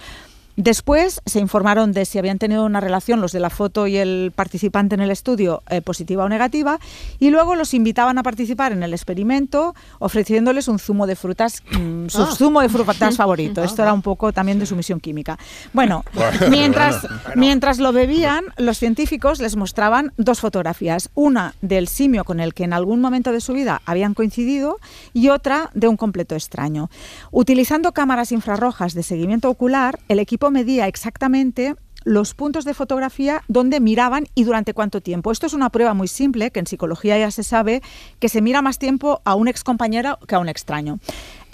Después 0.57 1.21
se 1.25 1.39
informaron 1.39 1.91
de 1.91 2.05
si 2.05 2.17
habían 2.17 2.39
tenido 2.39 2.65
una 2.65 2.79
relación 2.79 3.19
los 3.19 3.31
de 3.33 3.39
la 3.41 3.49
foto 3.49 3.87
y 3.87 3.97
el 3.97 4.31
participante 4.35 4.95
en 4.95 5.01
el 5.01 5.11
estudio 5.11 5.63
eh, 5.69 5.81
positiva 5.81 6.23
o 6.23 6.29
negativa 6.29 6.79
y 7.19 7.29
luego 7.29 7.55
los 7.55 7.73
invitaban 7.73 8.17
a 8.17 8.23
participar 8.23 8.71
en 8.71 8.81
el 8.81 8.93
experimento 8.93 9.75
ofreciéndoles 9.99 10.67
un 10.67 10.79
zumo 10.79 11.07
de 11.07 11.15
frutas, 11.15 11.61
mm, 11.71 12.07
su 12.07 12.23
Ah. 12.23 12.35
zumo 12.35 12.61
de 12.61 12.69
frutas 12.69 13.17
favorito. 13.17 13.63
Esto 13.63 13.81
era 13.81 13.93
un 13.93 14.01
poco 14.01 14.31
también 14.31 14.57
de 14.59 14.65
su 14.65 14.75
misión 14.75 14.99
química. 14.99 15.37
Bueno, 15.73 16.03
Bueno, 16.13 16.37
mientras, 16.49 17.01
bueno. 17.01 17.19
mientras 17.35 17.79
lo 17.79 17.91
bebían, 17.91 18.45
los 18.57 18.77
científicos 18.77 19.39
les 19.39 19.55
mostraban 19.57 20.13
dos 20.17 20.39
fotografías, 20.39 21.09
una 21.15 21.53
del 21.61 21.87
simio 21.87 22.23
con 22.23 22.39
el 22.39 22.53
que 22.53 22.63
en 22.63 22.73
algún 22.73 23.01
momento 23.01 23.31
de 23.31 23.41
su 23.41 23.53
vida 23.53 23.81
habían 23.85 24.13
coincidido 24.13 24.77
y 25.13 25.29
otra 25.29 25.69
de 25.73 25.87
un 25.89 25.97
completo 25.97 26.35
extraño. 26.35 26.89
Utilizando 27.31 27.91
cámaras 27.91 28.31
infrarrojas 28.31 28.93
de 28.93 29.03
seguimiento 29.03 29.49
ocular, 29.49 29.99
el 30.07 30.19
equipo 30.19 30.44
medía 30.51 30.87
exactamente 30.87 31.75
los 32.05 32.35
puntos 32.35 32.65
de 32.65 32.73
fotografía 32.73 33.41
donde 33.47 33.79
miraban 33.79 34.27
y 34.35 34.43
durante 34.43 34.73
cuánto 34.73 35.01
tiempo. 35.01 35.31
Esto 35.31 35.47
es 35.47 35.53
una 35.53 35.71
prueba 35.71 35.93
muy 35.93 36.07
simple, 36.07 36.51
que 36.51 36.59
en 36.59 36.67
psicología 36.67 37.17
ya 37.17 37.31
se 37.31 37.43
sabe, 37.43 37.81
que 38.19 38.29
se 38.29 38.41
mira 38.41 38.61
más 38.61 38.77
tiempo 38.77 39.21
a 39.25 39.35
un 39.35 39.47
excompañero 39.47 40.19
que 40.27 40.35
a 40.35 40.39
un 40.39 40.47
extraño. 40.47 40.99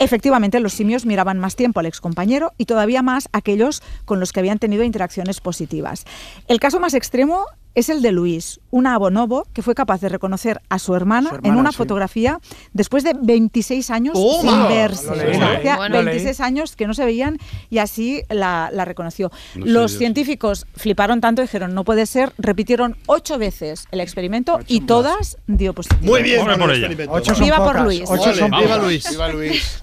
Efectivamente, 0.02 0.60
los 0.60 0.74
simios 0.74 1.06
miraban 1.06 1.38
más 1.40 1.56
tiempo 1.56 1.80
al 1.80 1.86
excompañero 1.86 2.54
y 2.58 2.66
todavía 2.66 3.02
más 3.02 3.30
aquellos 3.34 3.82
con 4.06 4.20
los 4.20 4.34
que 4.34 4.40
habían 4.40 4.60
tenido 4.60 4.84
interacciones 4.84 5.40
positivas. 5.42 6.06
El 6.48 6.60
caso 6.60 6.80
más 6.80 6.94
extremo 6.94 7.46
es 7.74 7.88
el 7.88 8.02
de 8.02 8.12
Luis, 8.12 8.60
un 8.70 8.86
abonobo 8.86 9.48
que 9.54 9.62
fue 9.62 9.76
capaz 9.76 10.02
de 10.02 10.10
reconocer 10.10 10.60
a 10.68 10.78
su 10.78 10.94
hermana, 10.94 11.30
Su 11.30 11.36
en 11.36 11.42
hermana, 11.46 11.62
una 11.62 11.72
sí. 11.72 11.78
fotografía 11.78 12.38
después 12.74 13.06
de 13.06 13.14
26 13.18 13.90
años 13.92 14.14
¡Toma! 14.16 14.42
sin 14.42 14.68
verse. 14.68 15.06
Lo 15.08 15.16
leí, 15.16 15.30
O 15.30 15.34
sea, 15.36 15.40
lo 15.40 15.46
leí. 15.46 15.58
hacía 15.58 15.76
Bueno. 15.78 15.96
26 16.04 16.40
años 16.42 16.76
que 16.76 16.86
no 16.86 16.94
se 16.94 17.06
veían 17.06 17.38
y 17.70 17.78
así 17.78 18.24
la, 18.28 18.70
la 18.74 18.84
reconoció. 18.84 19.32
No 19.56 19.66
Los 19.68 19.92
Dios. 19.92 20.00
científicos 20.00 20.66
fliparon 20.76 21.22
tanto, 21.22 21.42
dijeron, 21.42 21.74
no 21.74 21.86
puede 21.86 22.06
ser, 22.08 22.34
repitieron 22.38 22.98
ocho 23.06 23.38
veces 23.38 23.86
el 23.92 24.02
experimento 24.02 24.60
y 24.68 24.82
todas 24.82 25.38
dio 25.48 25.72
positivo. 25.74 26.02
Muy 26.12 26.24
bien, 26.24 26.46
por 26.46 26.72
el 26.72 26.84
ella. 26.84 27.06
Ocho 27.10 27.34
son 27.36 27.46
Viva 27.46 27.58
por 27.60 27.68
pocas, 27.68 27.84
Luis. 27.86 28.04
Ocho 28.06 28.34
son 28.36 28.52
viva. 28.52 28.78
Luis. 28.80 29.10
Viva 29.12 29.28
Luis. 29.30 29.80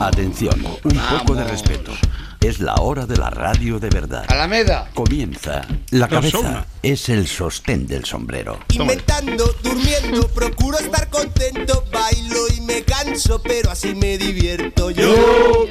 Atención, 0.00 0.62
un 0.84 1.00
poco 1.18 1.34
de 1.34 1.44
respeto. 1.44 1.92
Es 2.40 2.60
la 2.60 2.74
hora 2.74 3.06
de 3.06 3.16
la 3.16 3.30
radio 3.30 3.78
de 3.78 3.88
verdad. 3.88 4.26
Alameda. 4.28 4.90
Comienza. 4.92 5.66
La 5.90 6.08
cabeza 6.08 6.38
Persona. 6.38 6.66
es 6.82 7.08
el 7.08 7.26
sostén 7.26 7.86
del 7.86 8.04
sombrero. 8.04 8.58
Inventando, 8.74 9.46
durmiendo, 9.62 10.28
procuro 10.28 10.78
estar 10.78 11.08
contento, 11.08 11.84
bailo 11.90 12.48
y 12.54 12.60
me 12.60 12.82
canso, 12.82 13.40
pero 13.42 13.70
así 13.70 13.94
me 13.94 14.18
divierto 14.18 14.90
yo. 14.90 15.66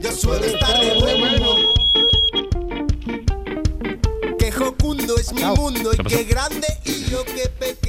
Yo 0.00 0.12
suelo 0.12 0.44
estar 0.46 0.80
de 0.80 0.94
buen 0.98 1.34
humor. 1.42 1.58
Qué 4.38 4.50
jocundo 4.50 5.18
es 5.18 5.32
mi 5.34 5.44
mundo 5.44 5.90
y 5.92 5.98
¿Qué 6.04 6.24
grande 6.24 6.66
y 6.86 7.04
yo 7.10 7.22
qué 7.26 7.48
pequeño. 7.58 7.79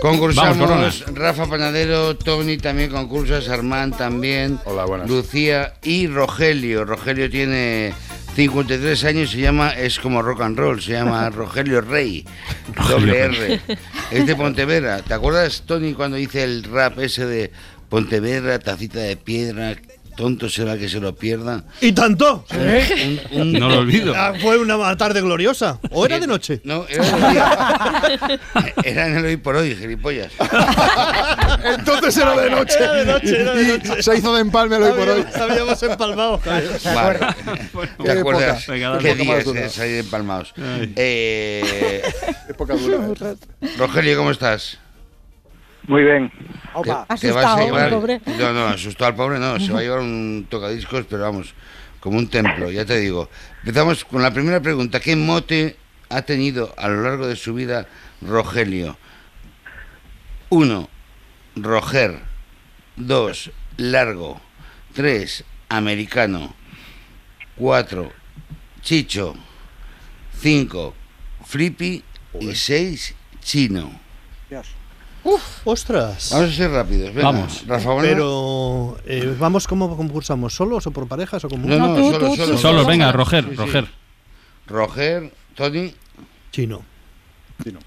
Concursamos 0.00 0.68
Vamos, 0.68 1.04
Rafa 1.14 1.46
Panadero, 1.46 2.16
Tony 2.16 2.58
también 2.58 2.90
concursas, 2.90 3.48
Armand 3.48 3.96
también, 3.96 4.58
Hola, 4.64 4.84
buenas. 4.84 5.08
Lucía 5.08 5.74
y 5.82 6.06
Rogelio. 6.06 6.84
Rogelio 6.84 7.30
tiene 7.30 7.92
53 8.34 9.04
años, 9.04 9.30
se 9.30 9.38
llama, 9.38 9.70
es 9.70 9.98
como 9.98 10.22
rock 10.22 10.42
and 10.42 10.58
roll, 10.58 10.80
se 10.82 10.92
llama 10.92 11.28
Rogelio 11.30 11.80
Rey, 11.80 12.24
doble 12.88 13.18
R. 13.18 13.60
Es 14.10 14.26
de 14.26 14.36
Pontevedra. 14.36 15.02
¿Te 15.02 15.14
acuerdas, 15.14 15.62
Tony, 15.66 15.94
cuando 15.94 16.18
hice 16.18 16.44
el 16.44 16.62
rap 16.64 16.98
ese 16.98 17.26
de 17.26 17.50
Pontevedra, 17.88 18.58
tacita 18.58 19.00
de 19.00 19.16
piedra, 19.16 19.76
tonto 20.16 20.48
será 20.48 20.76
que 20.78 20.88
se 20.88 20.98
lo 20.98 21.14
pierda? 21.14 21.64
¿Y 21.80 21.92
tanto? 21.92 22.44
Un- 22.50 23.20
un- 23.40 23.52
No 23.60 23.68
lo 23.68 23.78
olvido. 23.78 24.14
Ah, 24.16 24.32
Fue 24.40 24.58
una 24.58 24.96
tarde 24.96 25.20
gloriosa. 25.20 25.78
¿O 25.90 26.04
era 26.06 26.18
de 26.18 26.26
noche? 26.26 26.60
No, 26.64 26.86
era 26.88 27.04
de 27.04 27.30
día. 27.30 28.40
Era 28.84 29.06
en 29.08 29.16
el 29.18 29.24
hoy 29.24 29.36
por 29.36 29.56
hoy, 29.56 29.74
gilipollas. 29.74 30.32
Entonces 31.64 32.16
era 32.16 32.36
de 32.36 32.50
noche. 32.50 32.76
Era 32.78 32.92
de 32.94 33.04
noche, 33.04 33.40
era 33.40 33.54
de 33.54 33.62
Y 33.62 33.66
noche. 33.66 34.02
Se 34.02 34.16
hizo 34.16 34.34
de 34.34 34.40
empalme 34.40 34.76
el 34.76 34.82
hoy 34.84 34.92
por 34.92 35.08
hoy. 35.08 35.20
Habíamos- 35.34 35.50
Habíamos 35.50 35.82
empalmado. 35.82 36.40
Vale. 36.44 37.18
¿Te 37.98 38.04
Qué 38.04 38.10
acuerdas. 38.12 38.66
Venga, 38.66 38.98
qué 38.98 39.14
días 39.14 39.44
salir 39.72 39.98
empalmados? 40.00 40.54
Eh, 40.96 42.02
Época 42.48 42.74
dura. 42.74 42.98
Rogelio, 43.78 44.16
¿cómo 44.16 44.30
estás? 44.30 44.78
Muy 45.86 46.02
bien. 46.02 46.32
Vas 46.74 47.22
a 47.22 47.26
llevar. 47.26 47.90
pobre. 47.90 48.20
No, 48.38 48.52
no, 48.52 48.66
asustado 48.66 49.10
al 49.10 49.14
pobre, 49.14 49.38
no. 49.38 49.58
Se 49.60 49.72
va 49.72 49.80
a 49.80 49.82
llevar 49.82 50.00
un 50.00 50.46
tocadiscos, 50.50 51.06
pero 51.08 51.22
vamos, 51.22 51.54
como 52.00 52.18
un 52.18 52.28
templo, 52.28 52.70
ya 52.70 52.84
te 52.84 52.98
digo. 52.98 53.28
Empezamos 53.60 54.04
con 54.04 54.22
la 54.22 54.32
primera 54.32 54.60
pregunta. 54.60 55.00
¿Qué 55.00 55.14
mote 55.14 55.76
ha 56.08 56.22
tenido 56.22 56.74
a 56.76 56.88
lo 56.88 57.02
largo 57.02 57.26
de 57.26 57.36
su 57.36 57.54
vida 57.54 57.86
Rogelio? 58.20 58.96
Uno, 60.50 60.88
Roger. 61.54 62.20
Dos, 62.96 63.50
largo. 63.76 64.40
Tres, 64.92 65.44
americano. 65.68 66.54
Cuatro, 67.56 68.12
chicho. 68.80 69.34
Cinco, 70.38 70.94
flippy. 71.44 72.02
Y 72.38 72.54
seis, 72.54 73.14
chino. 73.40 73.98
Ostras. 75.64 76.30
Vamos 76.32 76.50
a 76.50 76.52
ser 76.52 76.70
rápidos. 76.70 77.08
venga. 77.14 77.30
Vamos. 77.30 77.64
Rafa, 77.66 77.92
bueno. 77.92 78.08
Pero, 78.08 78.98
eh, 79.06 79.34
¿vamos 79.38 79.66
cómo 79.66 79.96
concursamos? 79.96 80.54
¿Solos 80.54 80.86
o 80.86 80.90
por 80.90 81.08
parejas 81.08 81.44
o 81.44 81.48
como 81.48 81.66
No, 81.66 81.76
no, 81.78 81.94
tú, 81.96 82.12
solo, 82.12 82.18
tú, 82.30 82.36
solo. 82.36 82.52
tú, 82.52 82.58
Solo, 82.58 82.84
venga, 82.86 83.10
Roger, 83.12 83.44
Sí, 83.44 83.50
sí. 83.50 83.56
Roger. 83.56 83.88
Roger, 84.66 85.32
Tony, 85.54 85.92
Chino. 86.52 86.82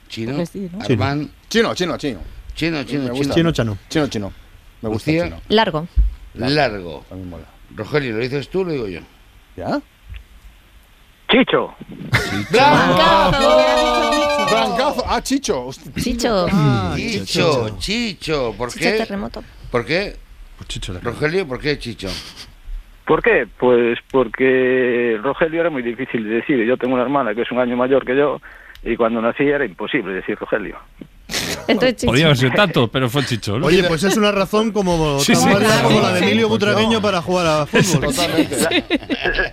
Chino, 0.09 0.35
Pues 0.35 0.49
sí, 0.49 0.69
¿no? 0.71 0.83
Armand, 0.83 1.29
Chino, 1.49 1.73
chino, 1.75 1.97
chino. 1.97 2.19
Chino, 2.55 2.83
Chino, 2.83 3.13
Chino. 3.13 3.33
Chino 3.33 3.51
Chano. 3.51 3.77
Chino, 3.87 4.07
chino. 4.07 4.33
Me 4.81 4.89
gusta 4.89 5.11
Lucía. 5.11 5.25
chino. 5.25 5.41
Largo. 5.49 5.87
Largo. 6.33 7.05
También 7.07 7.29
mola. 7.29 7.45
Rogelio, 7.75 8.13
¿lo 8.13 8.19
dices 8.19 8.49
tú 8.49 8.61
o 8.61 8.63
lo 8.63 8.71
digo 8.71 8.87
yo? 8.87 9.01
¿Ya? 9.55 9.79
Chicho. 11.29 11.75
Brancazo. 14.50 15.04
Ah, 15.08 15.22
Chicho. 15.22 15.66
Hostia. 15.68 15.91
Chicho. 15.95 16.47
Chicho, 16.95 17.78
Chicho, 17.80 18.54
¿por 18.58 18.70
Chicho 18.70 18.80
qué? 18.91 18.97
terremoto. 18.97 19.43
¿Por 19.72 19.86
qué? 19.86 20.16
Chicho 20.68 20.93
Rogelio, 21.02 21.47
¿por 21.47 21.60
qué 21.60 21.78
Chicho? 21.80 22.10
¿Por 23.06 23.22
qué? 23.24 23.47
Pues 23.58 23.97
porque 24.12 25.18
Rogelio 25.24 25.62
era 25.62 25.70
muy 25.70 25.82
difícil 25.82 26.24
de 26.24 26.30
decir. 26.36 26.64
Yo 26.66 26.78
tengo 26.78 26.93
una 26.93 27.04
hermana 27.04 27.34
que 27.34 27.41
es 27.41 27.52
un 27.52 27.60
año 27.60 27.76
mayor 27.76 28.06
que 28.06 28.16
yo 28.16 28.41
y 28.84 28.95
cuando 28.95 29.22
nací 29.22 29.43
era 29.43 29.66
imposible 29.66 30.14
decir 30.14 30.38
Rogelio. 30.38 30.78
Entonces, 31.68 31.95
Chicho. 31.97 32.12
Podía 32.12 32.26
haber 32.26 32.38
sido 32.38 32.51
tanto, 32.51 32.88
pero 32.88 33.10
fue 33.10 33.26
Chicho. 33.26 33.60
¿no? 33.60 33.68
Oye, 33.68 33.84
pues 33.84 34.03
es 34.03 34.16
una 34.18 34.32
razón 34.32 34.72
como, 34.72 35.20
Sí, 35.20 35.36
sí. 35.36 35.41
como 35.45 35.60
la 36.01 36.14
de 36.14 36.20
Emilio 36.20 36.47
pues 36.47 36.60
Butragueño 36.60 37.01
para 37.01 37.22
jugar 37.22 37.45
a 37.47 37.66
fútbol. 37.66 38.14
Totalmente. 38.14 38.55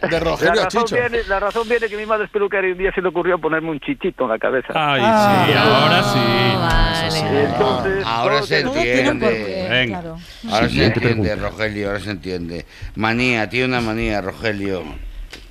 De 0.06 0.10
La 0.10 0.20
Rogelio 0.20 0.60
a 0.60 0.64
razón, 0.64 0.84
Chicho. 0.84 0.96
viene, 0.96 1.18
la 1.28 1.40
razón 1.40 1.68
viene 1.68 1.88
que 1.88 1.96
mi 1.96 2.06
madre 2.06 2.24
es 2.24 2.30
peluquera 2.30 2.66
y 2.68 2.72
un 2.72 2.78
día 2.78 2.92
se 2.94 3.00
le 3.02 3.08
ocurrió 3.08 3.38
ponerme 3.38 3.70
un 3.70 3.80
chichito 3.80 4.24
en 4.24 4.30
la 4.30 4.38
cabeza. 4.38 4.68
Ay, 4.74 5.00
sí, 5.00 5.52
ahora 5.58 6.02
sí. 6.12 6.18
Vale. 6.56 7.44
Entonces, 7.44 8.04
Ahora 8.06 8.42
se 8.42 8.60
entiende. 8.60 9.66
Venga. 9.70 10.00
claro. 10.00 10.16
Ahora 10.50 10.68
se 10.68 10.84
entiende, 10.84 11.00
pregunta. 11.00 11.36
Rogelio, 11.36 11.86
ahora 11.88 12.00
se 12.00 12.10
entiende. 12.10 12.66
Manía, 12.94 13.48
tiene 13.48 13.66
una 13.66 13.80
manía, 13.80 14.20
Rogelio. 14.20 14.82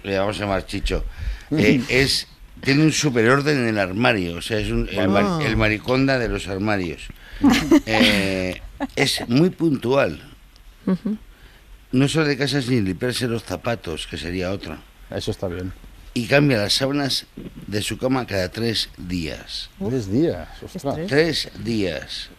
Le 0.03 0.17
vamos 0.17 0.37
a 0.37 0.39
llamar 0.41 0.65
Chicho. 0.65 1.03
Eh, 1.51 1.81
es, 1.89 2.27
tiene 2.61 2.83
un 2.83 2.91
superorden 2.91 3.57
en 3.59 3.67
el 3.67 3.79
armario, 3.79 4.37
o 4.37 4.41
sea, 4.41 4.59
es 4.59 4.69
un- 4.71 4.87
el, 4.89 5.07
mar- 5.09 5.41
el 5.45 5.55
mariconda 5.57 6.17
de 6.19 6.29
los 6.29 6.47
armarios. 6.47 7.03
Eh, 7.85 8.61
es 8.95 9.27
muy 9.27 9.49
puntual. 9.49 10.21
No 11.91 12.07
sale 12.07 12.29
de 12.29 12.37
casa 12.37 12.61
sin 12.61 12.85
limpiarse 12.85 13.27
los 13.27 13.43
zapatos, 13.43 14.07
que 14.07 14.17
sería 14.17 14.51
otra. 14.51 14.79
Eso 15.09 15.31
está 15.31 15.47
bien. 15.47 15.71
Y 16.13 16.27
cambia 16.27 16.57
las 16.57 16.73
sábanas 16.73 17.25
de 17.67 17.81
su 17.81 17.97
cama 17.97 18.25
cada 18.25 18.49
tres 18.49 18.89
días. 18.97 19.69
Tres 19.85 20.09
días. 20.11 20.47
Ostras. 20.63 20.95
Tres 21.07 21.49
días. 21.63 22.29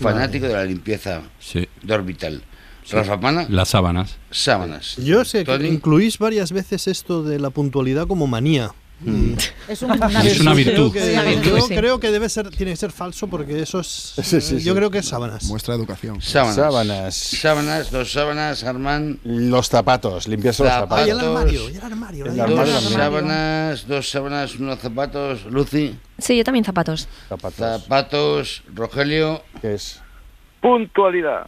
Fanático 0.00 0.46
de 0.46 0.54
la 0.54 0.64
limpieza 0.64 1.22
Sí. 1.40 1.68
de 1.82 1.94
orbital. 1.94 2.42
Rafa 2.90 3.18
Pana, 3.18 3.46
Las 3.48 3.70
sábanas. 3.70 4.16
sábanas. 4.30 4.96
Yo 4.96 5.24
sé 5.24 5.38
que 5.38 5.44
Tony. 5.46 5.68
incluís 5.68 6.18
varias 6.18 6.52
veces 6.52 6.86
esto 6.86 7.22
de 7.22 7.38
la 7.38 7.50
puntualidad 7.50 8.06
como 8.06 8.26
manía. 8.26 8.72
Es 9.68 9.82
un- 9.82 9.90
una 9.92 10.22
Es 10.22 10.40
una 10.40 10.52
Creo 10.52 10.54
virtud. 10.54 10.92
que, 10.92 11.00
Sí, 11.00 11.12
una 11.12 11.22
virtud, 11.24 11.58
yo 11.58 11.66
creo 11.68 12.00
que 12.00 12.10
debe 12.10 12.28
ser, 12.28 12.48
tiene 12.50 12.72
que 12.72 12.76
ser 12.76 12.92
falso 12.92 13.26
porque 13.26 13.60
eso 13.60 13.80
es. 13.80 13.86
Sí, 14.16 14.22
sí, 14.22 14.40
sí. 14.40 14.62
Yo 14.64 14.74
creo 14.74 14.90
que 14.90 14.98
es 14.98 15.06
sábanas. 15.08 15.44
Muestra 15.44 15.74
educación. 15.74 16.22
Sábanas. 16.22 16.54
Sábanas. 16.56 17.14
Sábanas, 17.16 17.90
dos 17.90 18.12
sábanas, 18.12 18.64
Armand. 18.64 19.18
Los 19.24 19.68
zapatos. 19.68 20.26
Limpiarse 20.28 20.62
los 20.62 20.72
Zapatos. 20.72 20.98
Ay, 21.04 21.10
el 21.10 21.16
zapatos. 21.16 21.36
armario, 21.38 21.70
y 21.70 21.74
el 21.76 21.80
armario. 21.82 22.24
El 22.26 22.30
ahí. 22.32 22.40
armario 22.40 22.72
Dos 22.72 22.92
sábanas, 22.92 23.86
dos 23.88 24.08
sábanas, 24.10 24.54
unos 24.56 24.78
zapatos. 24.78 25.44
Lucy, 25.46 25.98
Sí, 26.18 26.36
yo 26.36 26.44
también 26.44 26.64
zapatos. 26.64 27.08
Zapatos. 27.28 27.82
zapatos. 27.82 28.62
Rogelio, 28.74 29.42
¿Qué 29.60 29.74
es? 29.74 30.00
Puntualidad. 30.60 31.46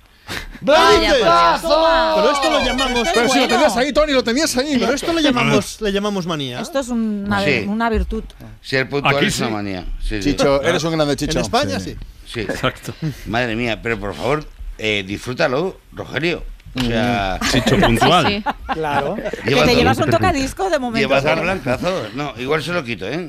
Vaya, 0.60 0.90
¡Belices! 1.12 1.18
pues, 1.20 1.62
toma. 1.62 2.12
Pero 2.16 2.30
esto 2.32 2.50
lo 2.50 2.64
llamamos. 2.64 3.08
Pero 3.14 3.28
si 3.28 3.38
lo 3.40 3.48
tenías 3.48 3.76
ahí, 3.76 3.92
Tony, 3.92 4.12
lo 4.12 4.24
tenías 4.24 4.56
ahí. 4.56 4.76
Pero 4.78 4.92
esto 4.92 5.12
le 5.12 5.22
llamamos, 5.22 5.80
le 5.80 5.92
llamamos 5.92 6.26
manía. 6.26 6.60
Esto 6.60 6.80
es 6.80 6.88
una, 6.88 7.44
Sí. 7.44 7.64
una 7.68 7.88
virtud. 7.90 8.24
ser 8.62 8.88
puntual 8.88 9.16
Aquí 9.16 9.26
es 9.26 9.38
una 9.38 9.48
sí. 9.48 9.52
manía. 9.54 9.84
Sí, 10.02 10.22
sí. 10.22 10.30
Chicho, 10.32 10.62
eres 10.62 10.82
un 10.84 10.92
grande 10.96 11.14
Chicho. 11.16 11.38
En 11.38 11.44
España 11.44 11.78
sí. 11.78 11.96
Sí. 12.26 12.40
Exacto. 12.40 12.92
Madre 13.26 13.54
mía, 13.54 13.80
pero 13.82 14.00
por 14.00 14.14
favor, 14.14 14.44
eh, 14.78 15.04
disfrútalo, 15.06 15.80
Rogelio. 15.92 16.42
O 16.76 16.84
sea, 16.84 17.38
Chicho 17.50 17.78
puntual. 17.78 18.26
Sí, 18.26 18.36
sí. 18.36 18.44
Claro. 18.74 19.16
Que 19.44 19.54
te 19.54 19.74
llevas 19.74 19.98
un 19.98 20.10
tocadisco 20.10 20.68
de 20.68 20.78
momento. 20.78 21.08
llevas 21.08 21.22
dos 21.22 21.32
solo. 21.32 21.42
blancazos. 21.42 22.14
No, 22.14 22.34
igual 22.38 22.62
se 22.62 22.72
lo 22.72 22.84
quito, 22.84 23.06
¿eh? 23.10 23.28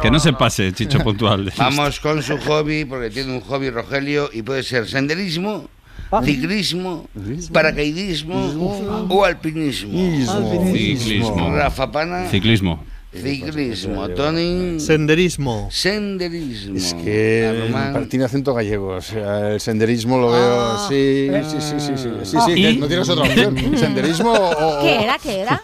Que 0.00 0.10
no 0.10 0.18
se 0.18 0.32
pase, 0.32 0.72
Chicho 0.72 0.98
puntual. 1.00 1.52
Vamos 1.58 2.00
con 2.00 2.22
su 2.22 2.38
hobby, 2.38 2.84
porque 2.84 3.10
tiene 3.10 3.32
un 3.32 3.40
hobby 3.40 3.70
Rogelio 3.70 4.30
y 4.32 4.42
puede 4.42 4.62
ser 4.62 4.88
senderismo, 4.88 5.68
ciclismo, 6.24 7.08
paracaidismo 7.52 9.06
o 9.08 9.24
alpinismo. 9.24 9.90
Ciclismo. 10.72 11.54
Rafa 11.54 11.90
Pana, 11.90 12.28
Ciclismo. 12.30 12.84
Ciclismo, 13.22 14.08
Tony. 14.10 14.80
Senderismo. 14.80 15.68
Senderismo. 15.70 16.76
Es 16.76 16.94
que 16.94 18.06
tiene 18.08 18.24
acento 18.24 18.54
gallego. 18.54 18.88
O 18.96 19.00
sea, 19.00 19.52
el 19.52 19.60
senderismo 19.60 20.18
lo 20.18 20.32
veo. 20.32 20.60
Ah. 20.60 20.86
Sí, 20.88 21.28
sí, 21.50 21.56
sí, 21.60 21.80
sí, 21.80 21.92
sí. 22.24 22.36
sí, 22.46 22.54
que 22.54 22.74
no 22.74 22.86
tienes 22.88 23.08
otra 23.08 23.24
opción. 23.24 23.56
Senderismo 23.78 24.32
o, 24.32 24.82
¿Qué 24.82 25.02
era? 25.04 25.18
¿Qué 25.18 25.40
era? 25.40 25.62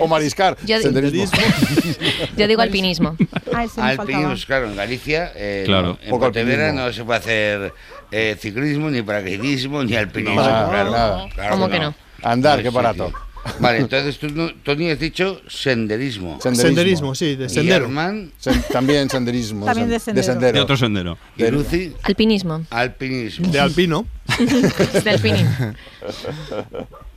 O 0.00 0.06
mariscar. 0.08 0.56
Yo- 0.64 0.80
senderismo. 0.80 1.24
Yo 2.36 2.46
digo 2.48 2.62
alpinismo. 2.62 3.16
ah. 3.52 3.66
Alpinismo, 3.78 4.34
claro, 4.46 4.66
en 4.70 4.76
Galicia, 4.76 5.32
eh, 5.34 5.64
Claro. 5.66 5.98
en 6.02 6.10
Poco 6.10 6.26
Pontevedra 6.26 6.66
alpinismo. 6.68 6.86
no 6.86 6.92
se 6.92 7.04
puede 7.04 7.18
hacer 7.18 7.74
eh, 8.10 8.36
ciclismo, 8.38 8.90
ni 8.90 9.02
paracaidismo, 9.02 9.84
ni 9.84 9.94
alpinismo. 9.96 10.40
Claro, 10.42 10.90
nada. 10.90 11.28
claro 11.34 11.50
¿Cómo 11.50 11.68
que 11.68 11.78
no? 11.78 11.94
Andar, 12.22 12.62
qué 12.62 12.70
sí, 12.70 12.74
barato. 12.74 13.12
Vale, 13.60 13.78
entonces 13.78 14.18
tú, 14.18 14.28
no- 14.28 14.52
Tony, 14.62 14.90
has 14.90 14.98
dicho 14.98 15.40
senderismo. 15.48 16.38
Senderismo, 16.40 17.14
sí, 17.14 17.36
de 17.36 17.46
Y 17.46 17.48
sendero. 17.48 17.88
Sen- 17.88 18.62
también 18.72 19.08
senderismo. 19.08 19.66
También 19.66 19.88
de 19.88 19.96
sen- 19.96 20.22
sendero. 20.22 20.52
De 20.52 20.60
otro 20.60 20.76
sendero. 20.76 21.18
y 21.36 21.44
Lucy, 21.50 21.92
Alpinismo. 22.02 22.64
alpinismo. 22.70 23.48
De 23.50 23.60
alpino. 23.60 24.06
De 25.04 25.10
alpinismo. 25.10 25.74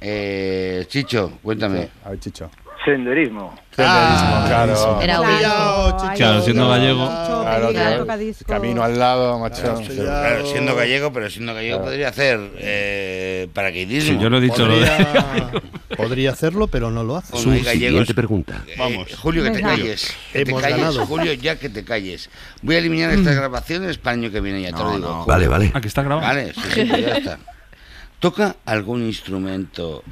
Eh, 0.01 0.85
Chicho, 0.87 1.33
cuéntame. 1.41 1.89
A 2.05 2.09
ver, 2.11 2.19
Chicho. 2.19 2.49
Senderismo. 2.85 3.53
Senderismo, 3.83 4.45
claro. 4.47 5.01
Era 5.01 5.21
obvio. 5.21 6.15
Claro, 6.15 6.41
siendo 6.41 6.69
gallego. 6.69 7.07
Claro, 7.07 7.69
claro. 7.69 8.07
Camino 8.45 8.83
al 8.83 8.99
lado, 8.99 9.39
macho. 9.39 9.81
Claro, 9.85 10.45
siendo 10.45 10.75
gallego, 10.75 11.11
pero 11.13 11.29
siendo 11.29 11.53
gallego 11.53 11.81
podría 11.81 12.09
hacer 12.09 12.39
eh, 12.57 13.47
paracaidismo. 13.53 14.13
Sí, 14.13 14.19
yo 14.19 14.29
no 14.29 14.37
he 14.37 14.41
dicho 14.41 14.65
lo 14.65 14.79
de. 14.79 14.87
Podría, 14.87 15.61
podría 15.97 16.31
hacerlo, 16.31 16.67
pero 16.67 16.91
no 16.91 17.03
lo 17.03 17.17
hace. 17.17 17.33
Gallegos. 17.33 17.71
Siguiente 17.71 18.13
pregunta. 18.13 18.63
Eh, 18.67 18.75
Vamos. 18.77 19.15
Julio, 19.15 19.43
que 19.43 19.51
te 19.51 19.61
calles. 19.61 20.15
Que 20.31 20.45
te 20.45 20.51
Hemos 20.51 20.61
calles, 20.61 20.77
ganado. 20.77 21.05
Julio, 21.05 21.33
ya 21.33 21.57
que 21.57 21.69
te 21.69 21.83
calles. 21.83 22.29
Voy 22.61 22.75
a 22.75 22.77
eliminar 22.79 23.11
estas 23.11 23.35
grabaciones 23.35 23.97
para 23.97 24.15
el 24.15 24.21
año 24.21 24.31
que 24.31 24.41
viene, 24.41 24.61
ya 24.61 24.71
te 24.71 24.83
lo 24.83 24.95
digo. 24.95 25.25
Vale, 25.25 25.47
vale. 25.47 25.71
Ah, 25.73 25.81
que 25.81 25.87
está 25.87 26.03
grabado. 26.03 26.27
Vale, 26.27 26.53
sí, 26.53 26.61
sí, 26.73 26.87
ya 26.87 27.17
está. 27.17 27.39
¿Toca 28.19 28.57
algún 28.65 29.03
instrumento 29.03 30.03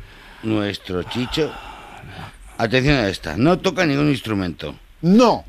nuestro 0.44 1.04
Chicho? 1.04 1.52
Atención 2.58 2.96
a 2.96 3.10
esta. 3.10 3.38
No 3.38 3.60
toca 3.60 3.86
ningún 3.86 4.10
instrumento. 4.10 4.76
No. 5.02 5.46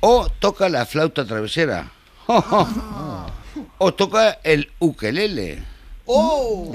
O 0.00 0.28
toca 0.38 0.68
la 0.68 0.86
flauta 0.86 1.24
travesera. 1.24 1.90
O 3.78 3.92
toca 3.92 4.38
el 4.44 4.70
ukelele. 4.78 5.58
¡Oh! 6.06 6.72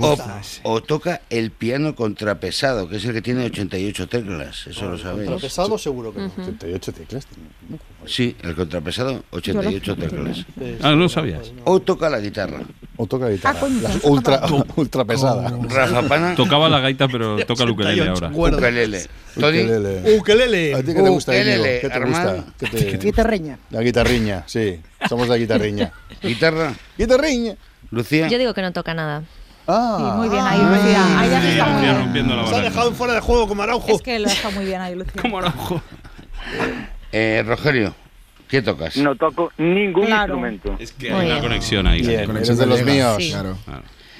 O, 0.00 0.16
o 0.62 0.82
toca 0.82 1.22
el 1.28 1.50
piano 1.50 1.94
contrapesado, 1.94 2.88
que 2.88 2.96
es 2.96 3.04
el 3.04 3.12
que 3.12 3.22
tiene 3.22 3.44
88 3.46 4.08
teclas. 4.08 4.66
Eso 4.66 4.90
lo 4.90 4.98
sabéis. 4.98 5.28
Contrapesado 5.28 5.76
seguro 5.76 6.12
que 6.12 6.20
no. 6.20 6.32
88 6.38 6.92
teclas. 6.92 7.26
Sí, 8.06 8.36
el 8.42 8.54
contrapesado, 8.54 9.24
88 9.30 9.96
teclas. 9.96 10.46
Ah, 10.82 10.90
no 10.90 10.96
lo 10.96 11.08
sabías. 11.08 11.52
O 11.64 11.80
toca 11.80 12.08
la 12.08 12.20
guitarra. 12.20 12.60
O 13.00 13.06
toca 13.06 13.28
guitarra. 13.28 13.60
Ah. 13.62 13.68
La 13.80 13.90
ultra, 14.10 14.40
ultra 14.76 15.04
pesada. 15.04 15.52
Rafa 15.68 16.02
Pana, 16.02 16.34
Tocaba 16.36 16.68
la 16.68 16.80
gaita, 16.80 17.06
pero 17.08 17.36
toca 17.46 17.62
el 17.62 17.70
ukelele 17.70 18.02
88 18.10 18.24
ahora. 18.26 18.56
ukelele. 18.56 19.06
Tony, 19.38 19.60
Ukelele. 19.62 20.16
Ukelele. 20.18 20.74
¿A 20.74 20.78
ti 20.82 20.86
qué 20.94 21.02
te 21.02 21.08
gusta, 21.08 21.30
Ukelele? 21.32 21.80
¿Qué 21.80 21.88
te 21.88 22.00
gusta? 22.04 22.44
¿Qué 22.58 22.66
te- 22.66 22.98
Guitarreña. 22.98 23.58
La 23.70 23.80
guitarriña, 23.82 24.42
sí. 24.46 24.80
Somos 25.08 25.28
de 25.28 25.38
guitarriña. 25.38 25.92
guitarra. 26.22 26.72
Guitarriña. 26.98 27.54
Lucía, 27.90 28.28
Yo 28.28 28.36
digo 28.38 28.52
que 28.52 28.60
no 28.62 28.72
toca 28.72 28.92
nada. 28.94 29.22
Ah. 29.68 29.96
Sí, 29.98 30.16
muy 30.18 30.28
bien 30.28 30.44
ahí, 30.44 30.58
Lucía. 30.58 31.20
Ahí 31.20 31.28
Sí, 31.42 31.48
estado 31.52 31.72
muy 31.72 31.82
bien. 31.82 31.98
rompiendo 31.98 32.36
la 32.36 32.46
Se 32.48 32.54
ha 32.56 32.60
dejado 32.62 32.92
fuera 32.92 33.14
de 33.14 33.20
juego 33.20 33.46
como 33.46 33.62
Araujo. 33.62 33.92
Es 33.94 34.02
que 34.02 34.18
lo 34.18 34.28
ha 34.28 34.32
estado 34.32 34.54
muy 34.54 34.64
bien 34.64 34.80
ahí, 34.80 34.94
Lucía. 34.96 35.22
¿Cómo 35.22 35.38
Araujo? 35.38 35.80
eh, 37.12 37.44
Rogelio, 37.46 37.94
¿qué 38.48 38.62
tocas? 38.62 38.96
No 38.96 39.14
toco 39.16 39.52
ningún 39.58 40.06
Claro. 40.06 40.34
instrumento. 40.34 40.76
Es 40.78 40.92
que 40.92 41.10
Muy 41.10 41.20
hay 41.20 41.26
una 41.26 41.34
bien. 41.36 41.42
conexión 41.48 41.86
ahí. 41.86 42.00
Bien, 42.00 42.30
eres 42.36 42.58
de 42.58 42.66
los 42.66 42.82
míos. 42.84 43.16
Sí. 43.18 43.30
Claro. 43.30 43.56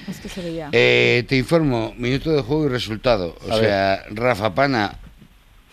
Es 0.07 0.19
que 0.19 0.29
se 0.29 0.41
veía. 0.41 0.69
Eh, 0.71 1.23
te 1.27 1.35
informo, 1.37 1.93
minuto 1.97 2.31
de 2.31 2.41
juego 2.41 2.65
y 2.65 2.69
resultado. 2.69 3.35
O 3.47 3.51
A 3.51 3.55
ver. 3.57 3.65
sea, 3.65 4.03
Rafa 4.11 4.55
Pana, 4.55 4.97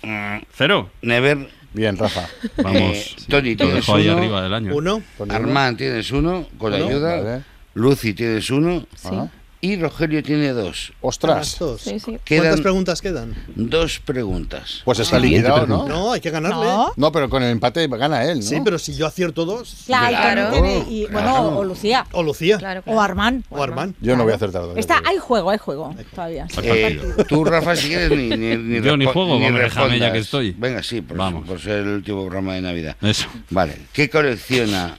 mm, 0.02 0.36
Cero. 0.52 0.90
Never, 1.02 1.48
Bien, 1.72 1.94
Rafa. 1.98 2.26
Vamos. 2.62 2.96
Eh, 2.96 3.04
Tony, 3.28 3.50
Lo 3.50 3.57
tienes 3.66 3.74
dejo 3.74 3.96
ahí 3.96 4.09
uno. 4.09 4.16
arriba 4.18 4.42
del 4.42 4.54
año. 4.54 4.74
Uno. 4.74 5.02
Armand 5.28 5.76
tienes 5.76 6.11
uno, 6.11 6.46
con 6.57 6.72
Uno, 6.72 6.86
ayuda. 6.86 7.16
vale. 7.22 7.42
Lucy 7.74 8.14
tienes 8.14 8.48
uno. 8.48 8.86
Ajá. 9.04 9.28
Y 9.67 9.75
Rogelio 9.75 10.23
tiene 10.23 10.53
dos. 10.53 10.93
Ostras. 11.01 11.59
Dos. 11.59 11.81
Sí, 11.81 11.99
sí. 11.99 12.19
¿Cuántas 12.29 12.61
preguntas 12.61 13.01
quedan? 13.03 13.35
dos 13.57 13.99
preguntas. 13.99 14.83
Pues 14.85 15.01
está 15.01 15.19
Siguiente 15.21 15.49
liquidado. 15.49 15.67
¿no? 15.67 15.89
No, 15.89 16.12
hay 16.12 16.21
que 16.21 16.31
ganarle. 16.31 16.64
No. 16.64 16.93
No, 16.95 17.11
pero 17.11 17.29
con 17.29 17.43
el 17.43 17.51
empate 17.51 17.89
gana 17.89 18.23
él, 18.25 18.37
¿no? 18.39 18.43
Sí, 18.45 18.61
pero 18.62 18.79
si 18.79 18.95
yo 18.95 19.07
acierto 19.09 19.45
dos. 19.45 19.83
Claro, 19.87 20.07
Claro. 20.09 20.43
también 20.53 20.85
tiene- 20.85 20.91
y, 20.97 21.03
bueno, 21.07 21.19
Claro. 21.33 21.59
o 21.59 21.64
Lucía. 21.64 22.07
O 22.12 22.23
Lucía. 22.23 22.59
Claro, 22.59 22.83
O. 22.87 23.01
Armand. 23.01 23.45
O 23.51 23.61
Armand. 23.61 23.97
Yo 24.01 24.17
no 24.17 24.23
voy 24.23 24.35
a 24.35 24.37
acertar 24.37 24.62
dos. 24.62 24.77
Está, 24.77 25.03
hay 25.05 25.19
juego, 25.19 25.51
hay 25.51 25.59
juego 25.59 25.93
todavía. 26.14 26.47
Eh, 26.62 27.01
tú, 27.29 27.45
Rafa, 27.45 27.75
si 27.75 27.89
quieres, 27.89 28.11
ni, 28.11 28.29
ni, 28.37 28.57
ni 28.57 28.81
Yo 28.83 28.97
ni 28.97 29.07
juego, 29.07 29.37
ni 29.41 29.51
déjame 29.51 29.99
ya 29.99 30.12
que 30.12 30.19
estoy. 30.19 30.53
Venga, 30.57 30.81
sí, 30.85 31.01
por, 31.01 31.17
Vamos. 31.17 31.45
por 31.49 31.61
ser 31.61 31.79
el 31.79 31.89
último 31.89 32.21
programa 32.25 32.55
de 32.55 32.61
Navidad. 32.62 32.97
Eso. 33.03 33.27
Vale, 33.51 33.77
¿qué 33.93 34.09
colecciona 34.09 34.99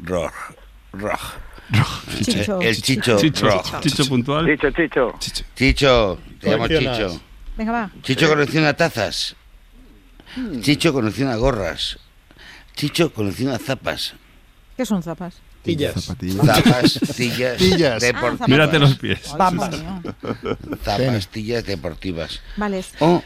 Roj? 0.00 0.32
Roj. 0.94 1.20
Chicho. 2.22 2.60
El 2.60 2.80
Chicho, 2.80 3.16
Chicho. 3.18 3.62
Chicho 3.80 4.06
puntual. 4.08 4.46
Chicho, 4.46 4.70
Chicho. 4.70 5.14
Chicho, 5.54 6.18
te 6.40 6.50
llamo. 6.50 6.68
Chicho. 6.68 7.20
Venga, 7.56 7.72
va. 7.72 7.90
Chicho 8.02 8.28
colecciona 8.28 8.74
tazas. 8.74 9.34
Chicho 10.60 10.92
colecciona 10.92 11.36
gorras. 11.36 11.98
Chicho 12.74 13.12
colecciona 13.12 13.58
zapas. 13.58 14.14
¿Qué 14.76 14.84
son 14.84 15.02
zapas? 15.02 15.34
Pillas. 15.64 15.94
Zapas, 16.04 17.00
tillas, 17.16 17.56
Tillas. 17.56 18.00
deportivas. 18.02 18.40
Ah, 18.42 18.46
Mírate 18.46 18.78
los 18.78 18.94
pies. 18.96 19.20
Zapas, 20.84 21.28
tillas 21.28 21.64
deportivas. 21.64 22.40
Vale. 22.56 22.84
O 23.00 23.22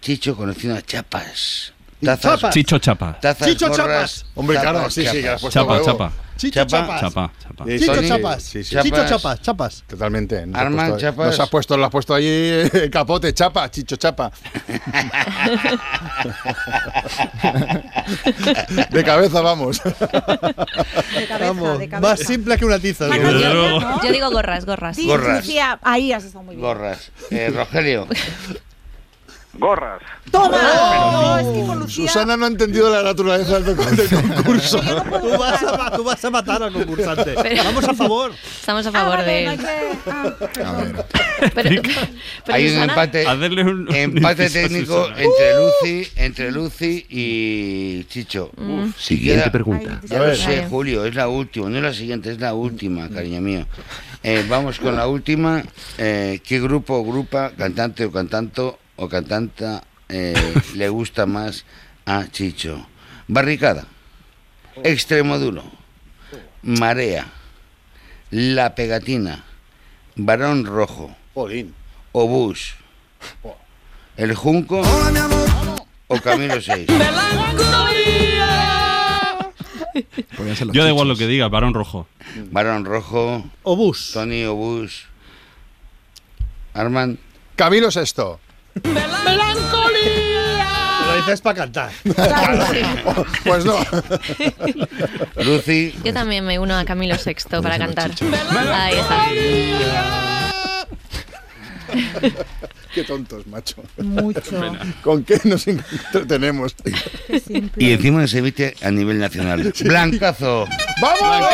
Chicho 0.00 0.36
colecciona 0.36 0.80
chapas. 0.82 1.72
Tazas, 2.02 2.22
Chapas. 2.40 2.54
Chicho 2.54 2.78
chapa. 2.78 3.18
tazas, 3.20 3.48
Chicho 3.48 3.68
gorras, 3.68 3.86
chapas. 4.20 4.26
Hombre, 4.36 4.60
claro, 4.60 4.88
sí, 4.88 5.04
sí, 5.04 5.20
que 5.20 5.28
has 5.28 5.40
puesto 5.40 5.60
Chapa, 5.60 5.82
chapa. 5.82 6.12
Chicho 6.38 6.64
Chapa. 6.64 7.00
chapas. 7.00 7.30
Chapa, 7.42 7.64
Chicho 7.66 8.02
chapas. 8.08 8.42
sí, 8.42 8.64
sí. 8.64 8.76
Chicho 8.80 9.04
Chapas. 9.06 9.42
chapas. 9.42 9.84
Totalmente. 9.86 10.46
Nos 10.46 10.62
puesto- 10.72 10.98
Chapas. 10.98 11.26
Nos 11.26 11.40
ha 11.40 11.46
puesto, 11.46 11.76
lo 11.76 11.84
has 11.84 11.90
puesto 11.90 12.14
ahí 12.14 12.24
eh, 12.26 12.88
capote, 12.90 13.34
chapa, 13.34 13.70
chicho 13.70 13.96
chapa. 13.96 14.32
de 18.90 19.04
cabeza 19.04 19.40
vamos. 19.40 19.82
De 19.82 21.26
cabeza, 21.26 21.38
Vamos, 21.40 21.78
de 21.78 21.88
cabeza. 21.88 22.10
más 22.10 22.20
simple 22.20 22.56
que 22.56 22.64
una 22.64 22.78
tiza. 22.78 23.08
Yo- 23.08 23.32
luego. 23.32 23.80
¿no? 23.80 24.02
Yo 24.02 24.12
digo 24.12 24.30
gorras, 24.30 24.64
gorras. 24.64 24.96
Sí, 24.96 25.06
Gorras. 25.06 25.46
Ahí 25.82 26.12
has 26.12 26.24
estado 26.24 26.44
muy 26.44 26.56
bien. 26.56 26.66
Gorras. 26.66 27.10
Eh, 27.30 27.50
Rogelio, 27.54 28.06
Gorras. 29.54 30.00
¡Toma! 30.30 30.58
No, 31.10 31.38
es 31.38 31.46
que 31.46 31.66
con 31.66 31.80
Lucía... 31.80 32.06
Susana 32.06 32.36
no 32.36 32.44
ha 32.44 32.48
entendido 32.48 32.90
la 32.90 33.02
naturaleza 33.02 33.58
del, 33.60 33.74
concurso. 33.76 34.78
Tú 35.20 35.38
vas, 35.38 35.62
a, 35.62 35.90
tú 35.96 36.04
vas 36.04 36.24
a 36.24 36.30
matar 36.30 36.62
al 36.62 36.72
concursante. 36.72 37.34
Pero- 37.42 37.64
Vamos 37.64 37.84
a 37.88 37.94
favor. 37.94 38.32
Estamos 38.60 38.86
a 38.86 38.88
Ah, 38.90 38.92
favor 38.92 39.24
de 39.24 39.44
no 39.44 39.50
hay 39.50 39.56
él. 39.56 39.64
ah, 40.06 40.34
A 40.66 40.72
ver. 40.82 41.04
Pero, 41.54 41.82
pero 42.44 42.56
hay 42.56 42.68
un 42.76 42.82
empate, 42.82 43.26
Hacerle 43.26 43.62
un. 43.62 43.88
un 43.88 43.94
empate 43.94 44.50
técnico 44.50 45.08
entre 45.16 45.54
Lucy, 45.56 46.08
entre 46.16 46.50
Lucy 46.52 47.06
y 47.08 48.04
Chicho. 48.04 48.50
Mm. 48.56 48.90
Si 48.96 49.16
Siguiente 49.16 49.42
queda- 49.44 49.52
pregunta. 49.52 50.00
Ya 50.04 50.18
lo 50.18 50.34
sé. 50.36 50.66
Julio, 50.68 51.04
es 51.04 51.14
la 51.14 51.28
última, 51.28 51.68
no 51.70 51.76
es 51.78 51.82
la 51.82 51.94
siguiente, 51.94 52.30
es 52.32 52.38
la 52.38 52.54
última, 52.54 53.08
cariño 53.08 53.40
mío. 53.40 53.66
Eh, 54.22 54.44
vamos 54.48 54.78
con 54.78 54.94
la 54.94 55.06
última. 55.08 55.62
Eh, 55.96 56.40
¿Qué 56.46 56.60
grupo 56.60 56.94
o 56.96 57.04
grupa, 57.04 57.50
cantante 57.56 58.04
o 58.04 58.12
cantanto 58.12 58.78
o 58.98 59.08
cantanta 59.08 59.84
eh, 60.08 60.34
le 60.74 60.88
gusta 60.88 61.26
más 61.26 61.64
a 62.04 62.26
Chicho? 62.30 62.86
Barricada, 63.26 63.86
Extremo 64.84 65.38
Duro, 65.38 65.64
Marea, 66.62 67.26
La 68.30 68.74
Pegatina, 68.74 69.44
Varón 70.16 70.66
Rojo. 70.66 71.14
Obús, 72.12 72.74
El 74.16 74.34
Junco 74.34 74.82
o 76.08 76.20
Camilo 76.20 76.60
6. 76.60 76.88
Podrían 80.36 80.56
ser 80.56 80.66
los 80.66 80.76
Yo 80.76 80.82
da 80.82 80.90
igual 80.90 81.08
lo 81.08 81.16
que 81.16 81.26
diga, 81.26 81.48
varón 81.48 81.74
rojo. 81.74 82.06
Varón 82.50 82.84
Rojo, 82.84 83.44
Obús. 83.62 84.10
Tony 84.12 84.44
Obús, 84.44 85.06
Armand. 86.74 87.18
Camilo 87.56 87.90
Sexto. 87.90 88.40
Lo 91.06 91.16
dices 91.16 91.40
para 91.40 91.56
cantar. 91.56 91.90
Pues 93.44 93.64
no. 93.64 93.76
Lucy, 95.44 95.94
Yo 96.04 96.12
también 96.12 96.44
me 96.44 96.58
uno 96.58 96.76
a 96.76 96.84
Camilo 96.84 97.14
VI 97.16 97.34
para 97.62 97.78
cantar. 97.78 98.10
Ahí 98.72 98.94
está. 98.94 99.26
Qué 102.94 103.04
tontos, 103.04 103.46
macho. 103.46 103.76
Mucho. 103.98 104.60
¿Con 105.02 105.22
qué 105.24 105.38
nos 105.44 105.66
entretenemos? 105.68 106.74
Y 107.76 107.92
encima 107.92 108.26
se 108.26 108.38
emite 108.38 108.74
a 108.82 108.90
nivel 108.90 109.18
nacional. 109.18 109.72
Blancazo. 109.84 110.66
¡Vamos! 111.00 111.46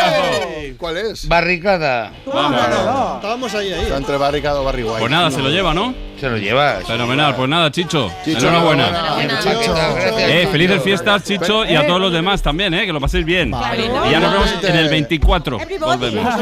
¿Cuál 0.79 0.97
es? 0.97 1.29
Barricada. 1.29 2.13
Estábamos 2.27 3.55
ahí, 3.55 3.73
ahí. 3.73 3.83
Está 3.83 3.97
entre 3.97 4.17
barricado 4.17 4.63
o 4.63 4.65
barriguay. 4.65 5.01
Pues 5.01 5.11
nada, 5.11 5.31
se 5.31 5.43
lo 5.43 5.51
lleva, 5.51 5.75
¿no? 5.75 5.95
Se 6.25 6.31
lo 6.31 6.39
lleva. 6.39 6.81
Fenomenal, 6.87 7.37
pues 7.37 7.51
nada, 7.51 7.71
Chicho. 7.71 8.11
Chicho, 8.25 8.49
enhorabuena. 8.49 8.89
enhorabuena. 9.21 10.27
Eh, 10.27 10.49
felices 10.51 10.83
fiestas, 10.83 11.23
Chicho, 11.23 11.67
y 11.67 11.77
a 11.77 11.87
todos 11.87 12.01
los 12.01 12.11
demás 12.15 12.41
también, 12.41 12.73
¿eh? 12.73 12.87
Que 12.87 12.95
lo 12.95 13.01
paséis 13.01 13.27
bien. 13.27 13.49
Y 13.49 14.11
ya 14.11 14.21
nos 14.21 14.33
vemos 14.33 14.65
en 14.65 14.75
el 14.77 14.89
24. 14.89 15.59
Volvemos. 15.81 16.35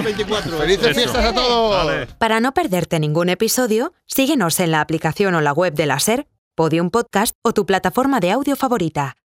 ¡Felices 0.61 0.87
Eso. 0.87 0.95
fiestas 0.95 1.25
a 1.25 1.35
todos! 1.35 2.07
Para 2.17 2.39
no 2.39 2.55
perderte 2.55 3.01
ningún 3.01 3.29
episodio, 3.29 3.93
síguenos 4.07 4.61
en 4.61 4.71
la 4.71 4.83
aplicación 4.83 5.35
o 5.35 5.41
la 5.41 5.53
web 5.53 5.75
de 5.75 5.87
la 5.87 5.99
SER, 5.99 6.29
Podium 6.55 6.91
Podcast 6.91 7.35
o 7.43 7.53
tu 7.53 7.67
plataforma 7.67 8.21
de 8.21 8.31
audio 8.31 8.55
favorita. 8.55 9.17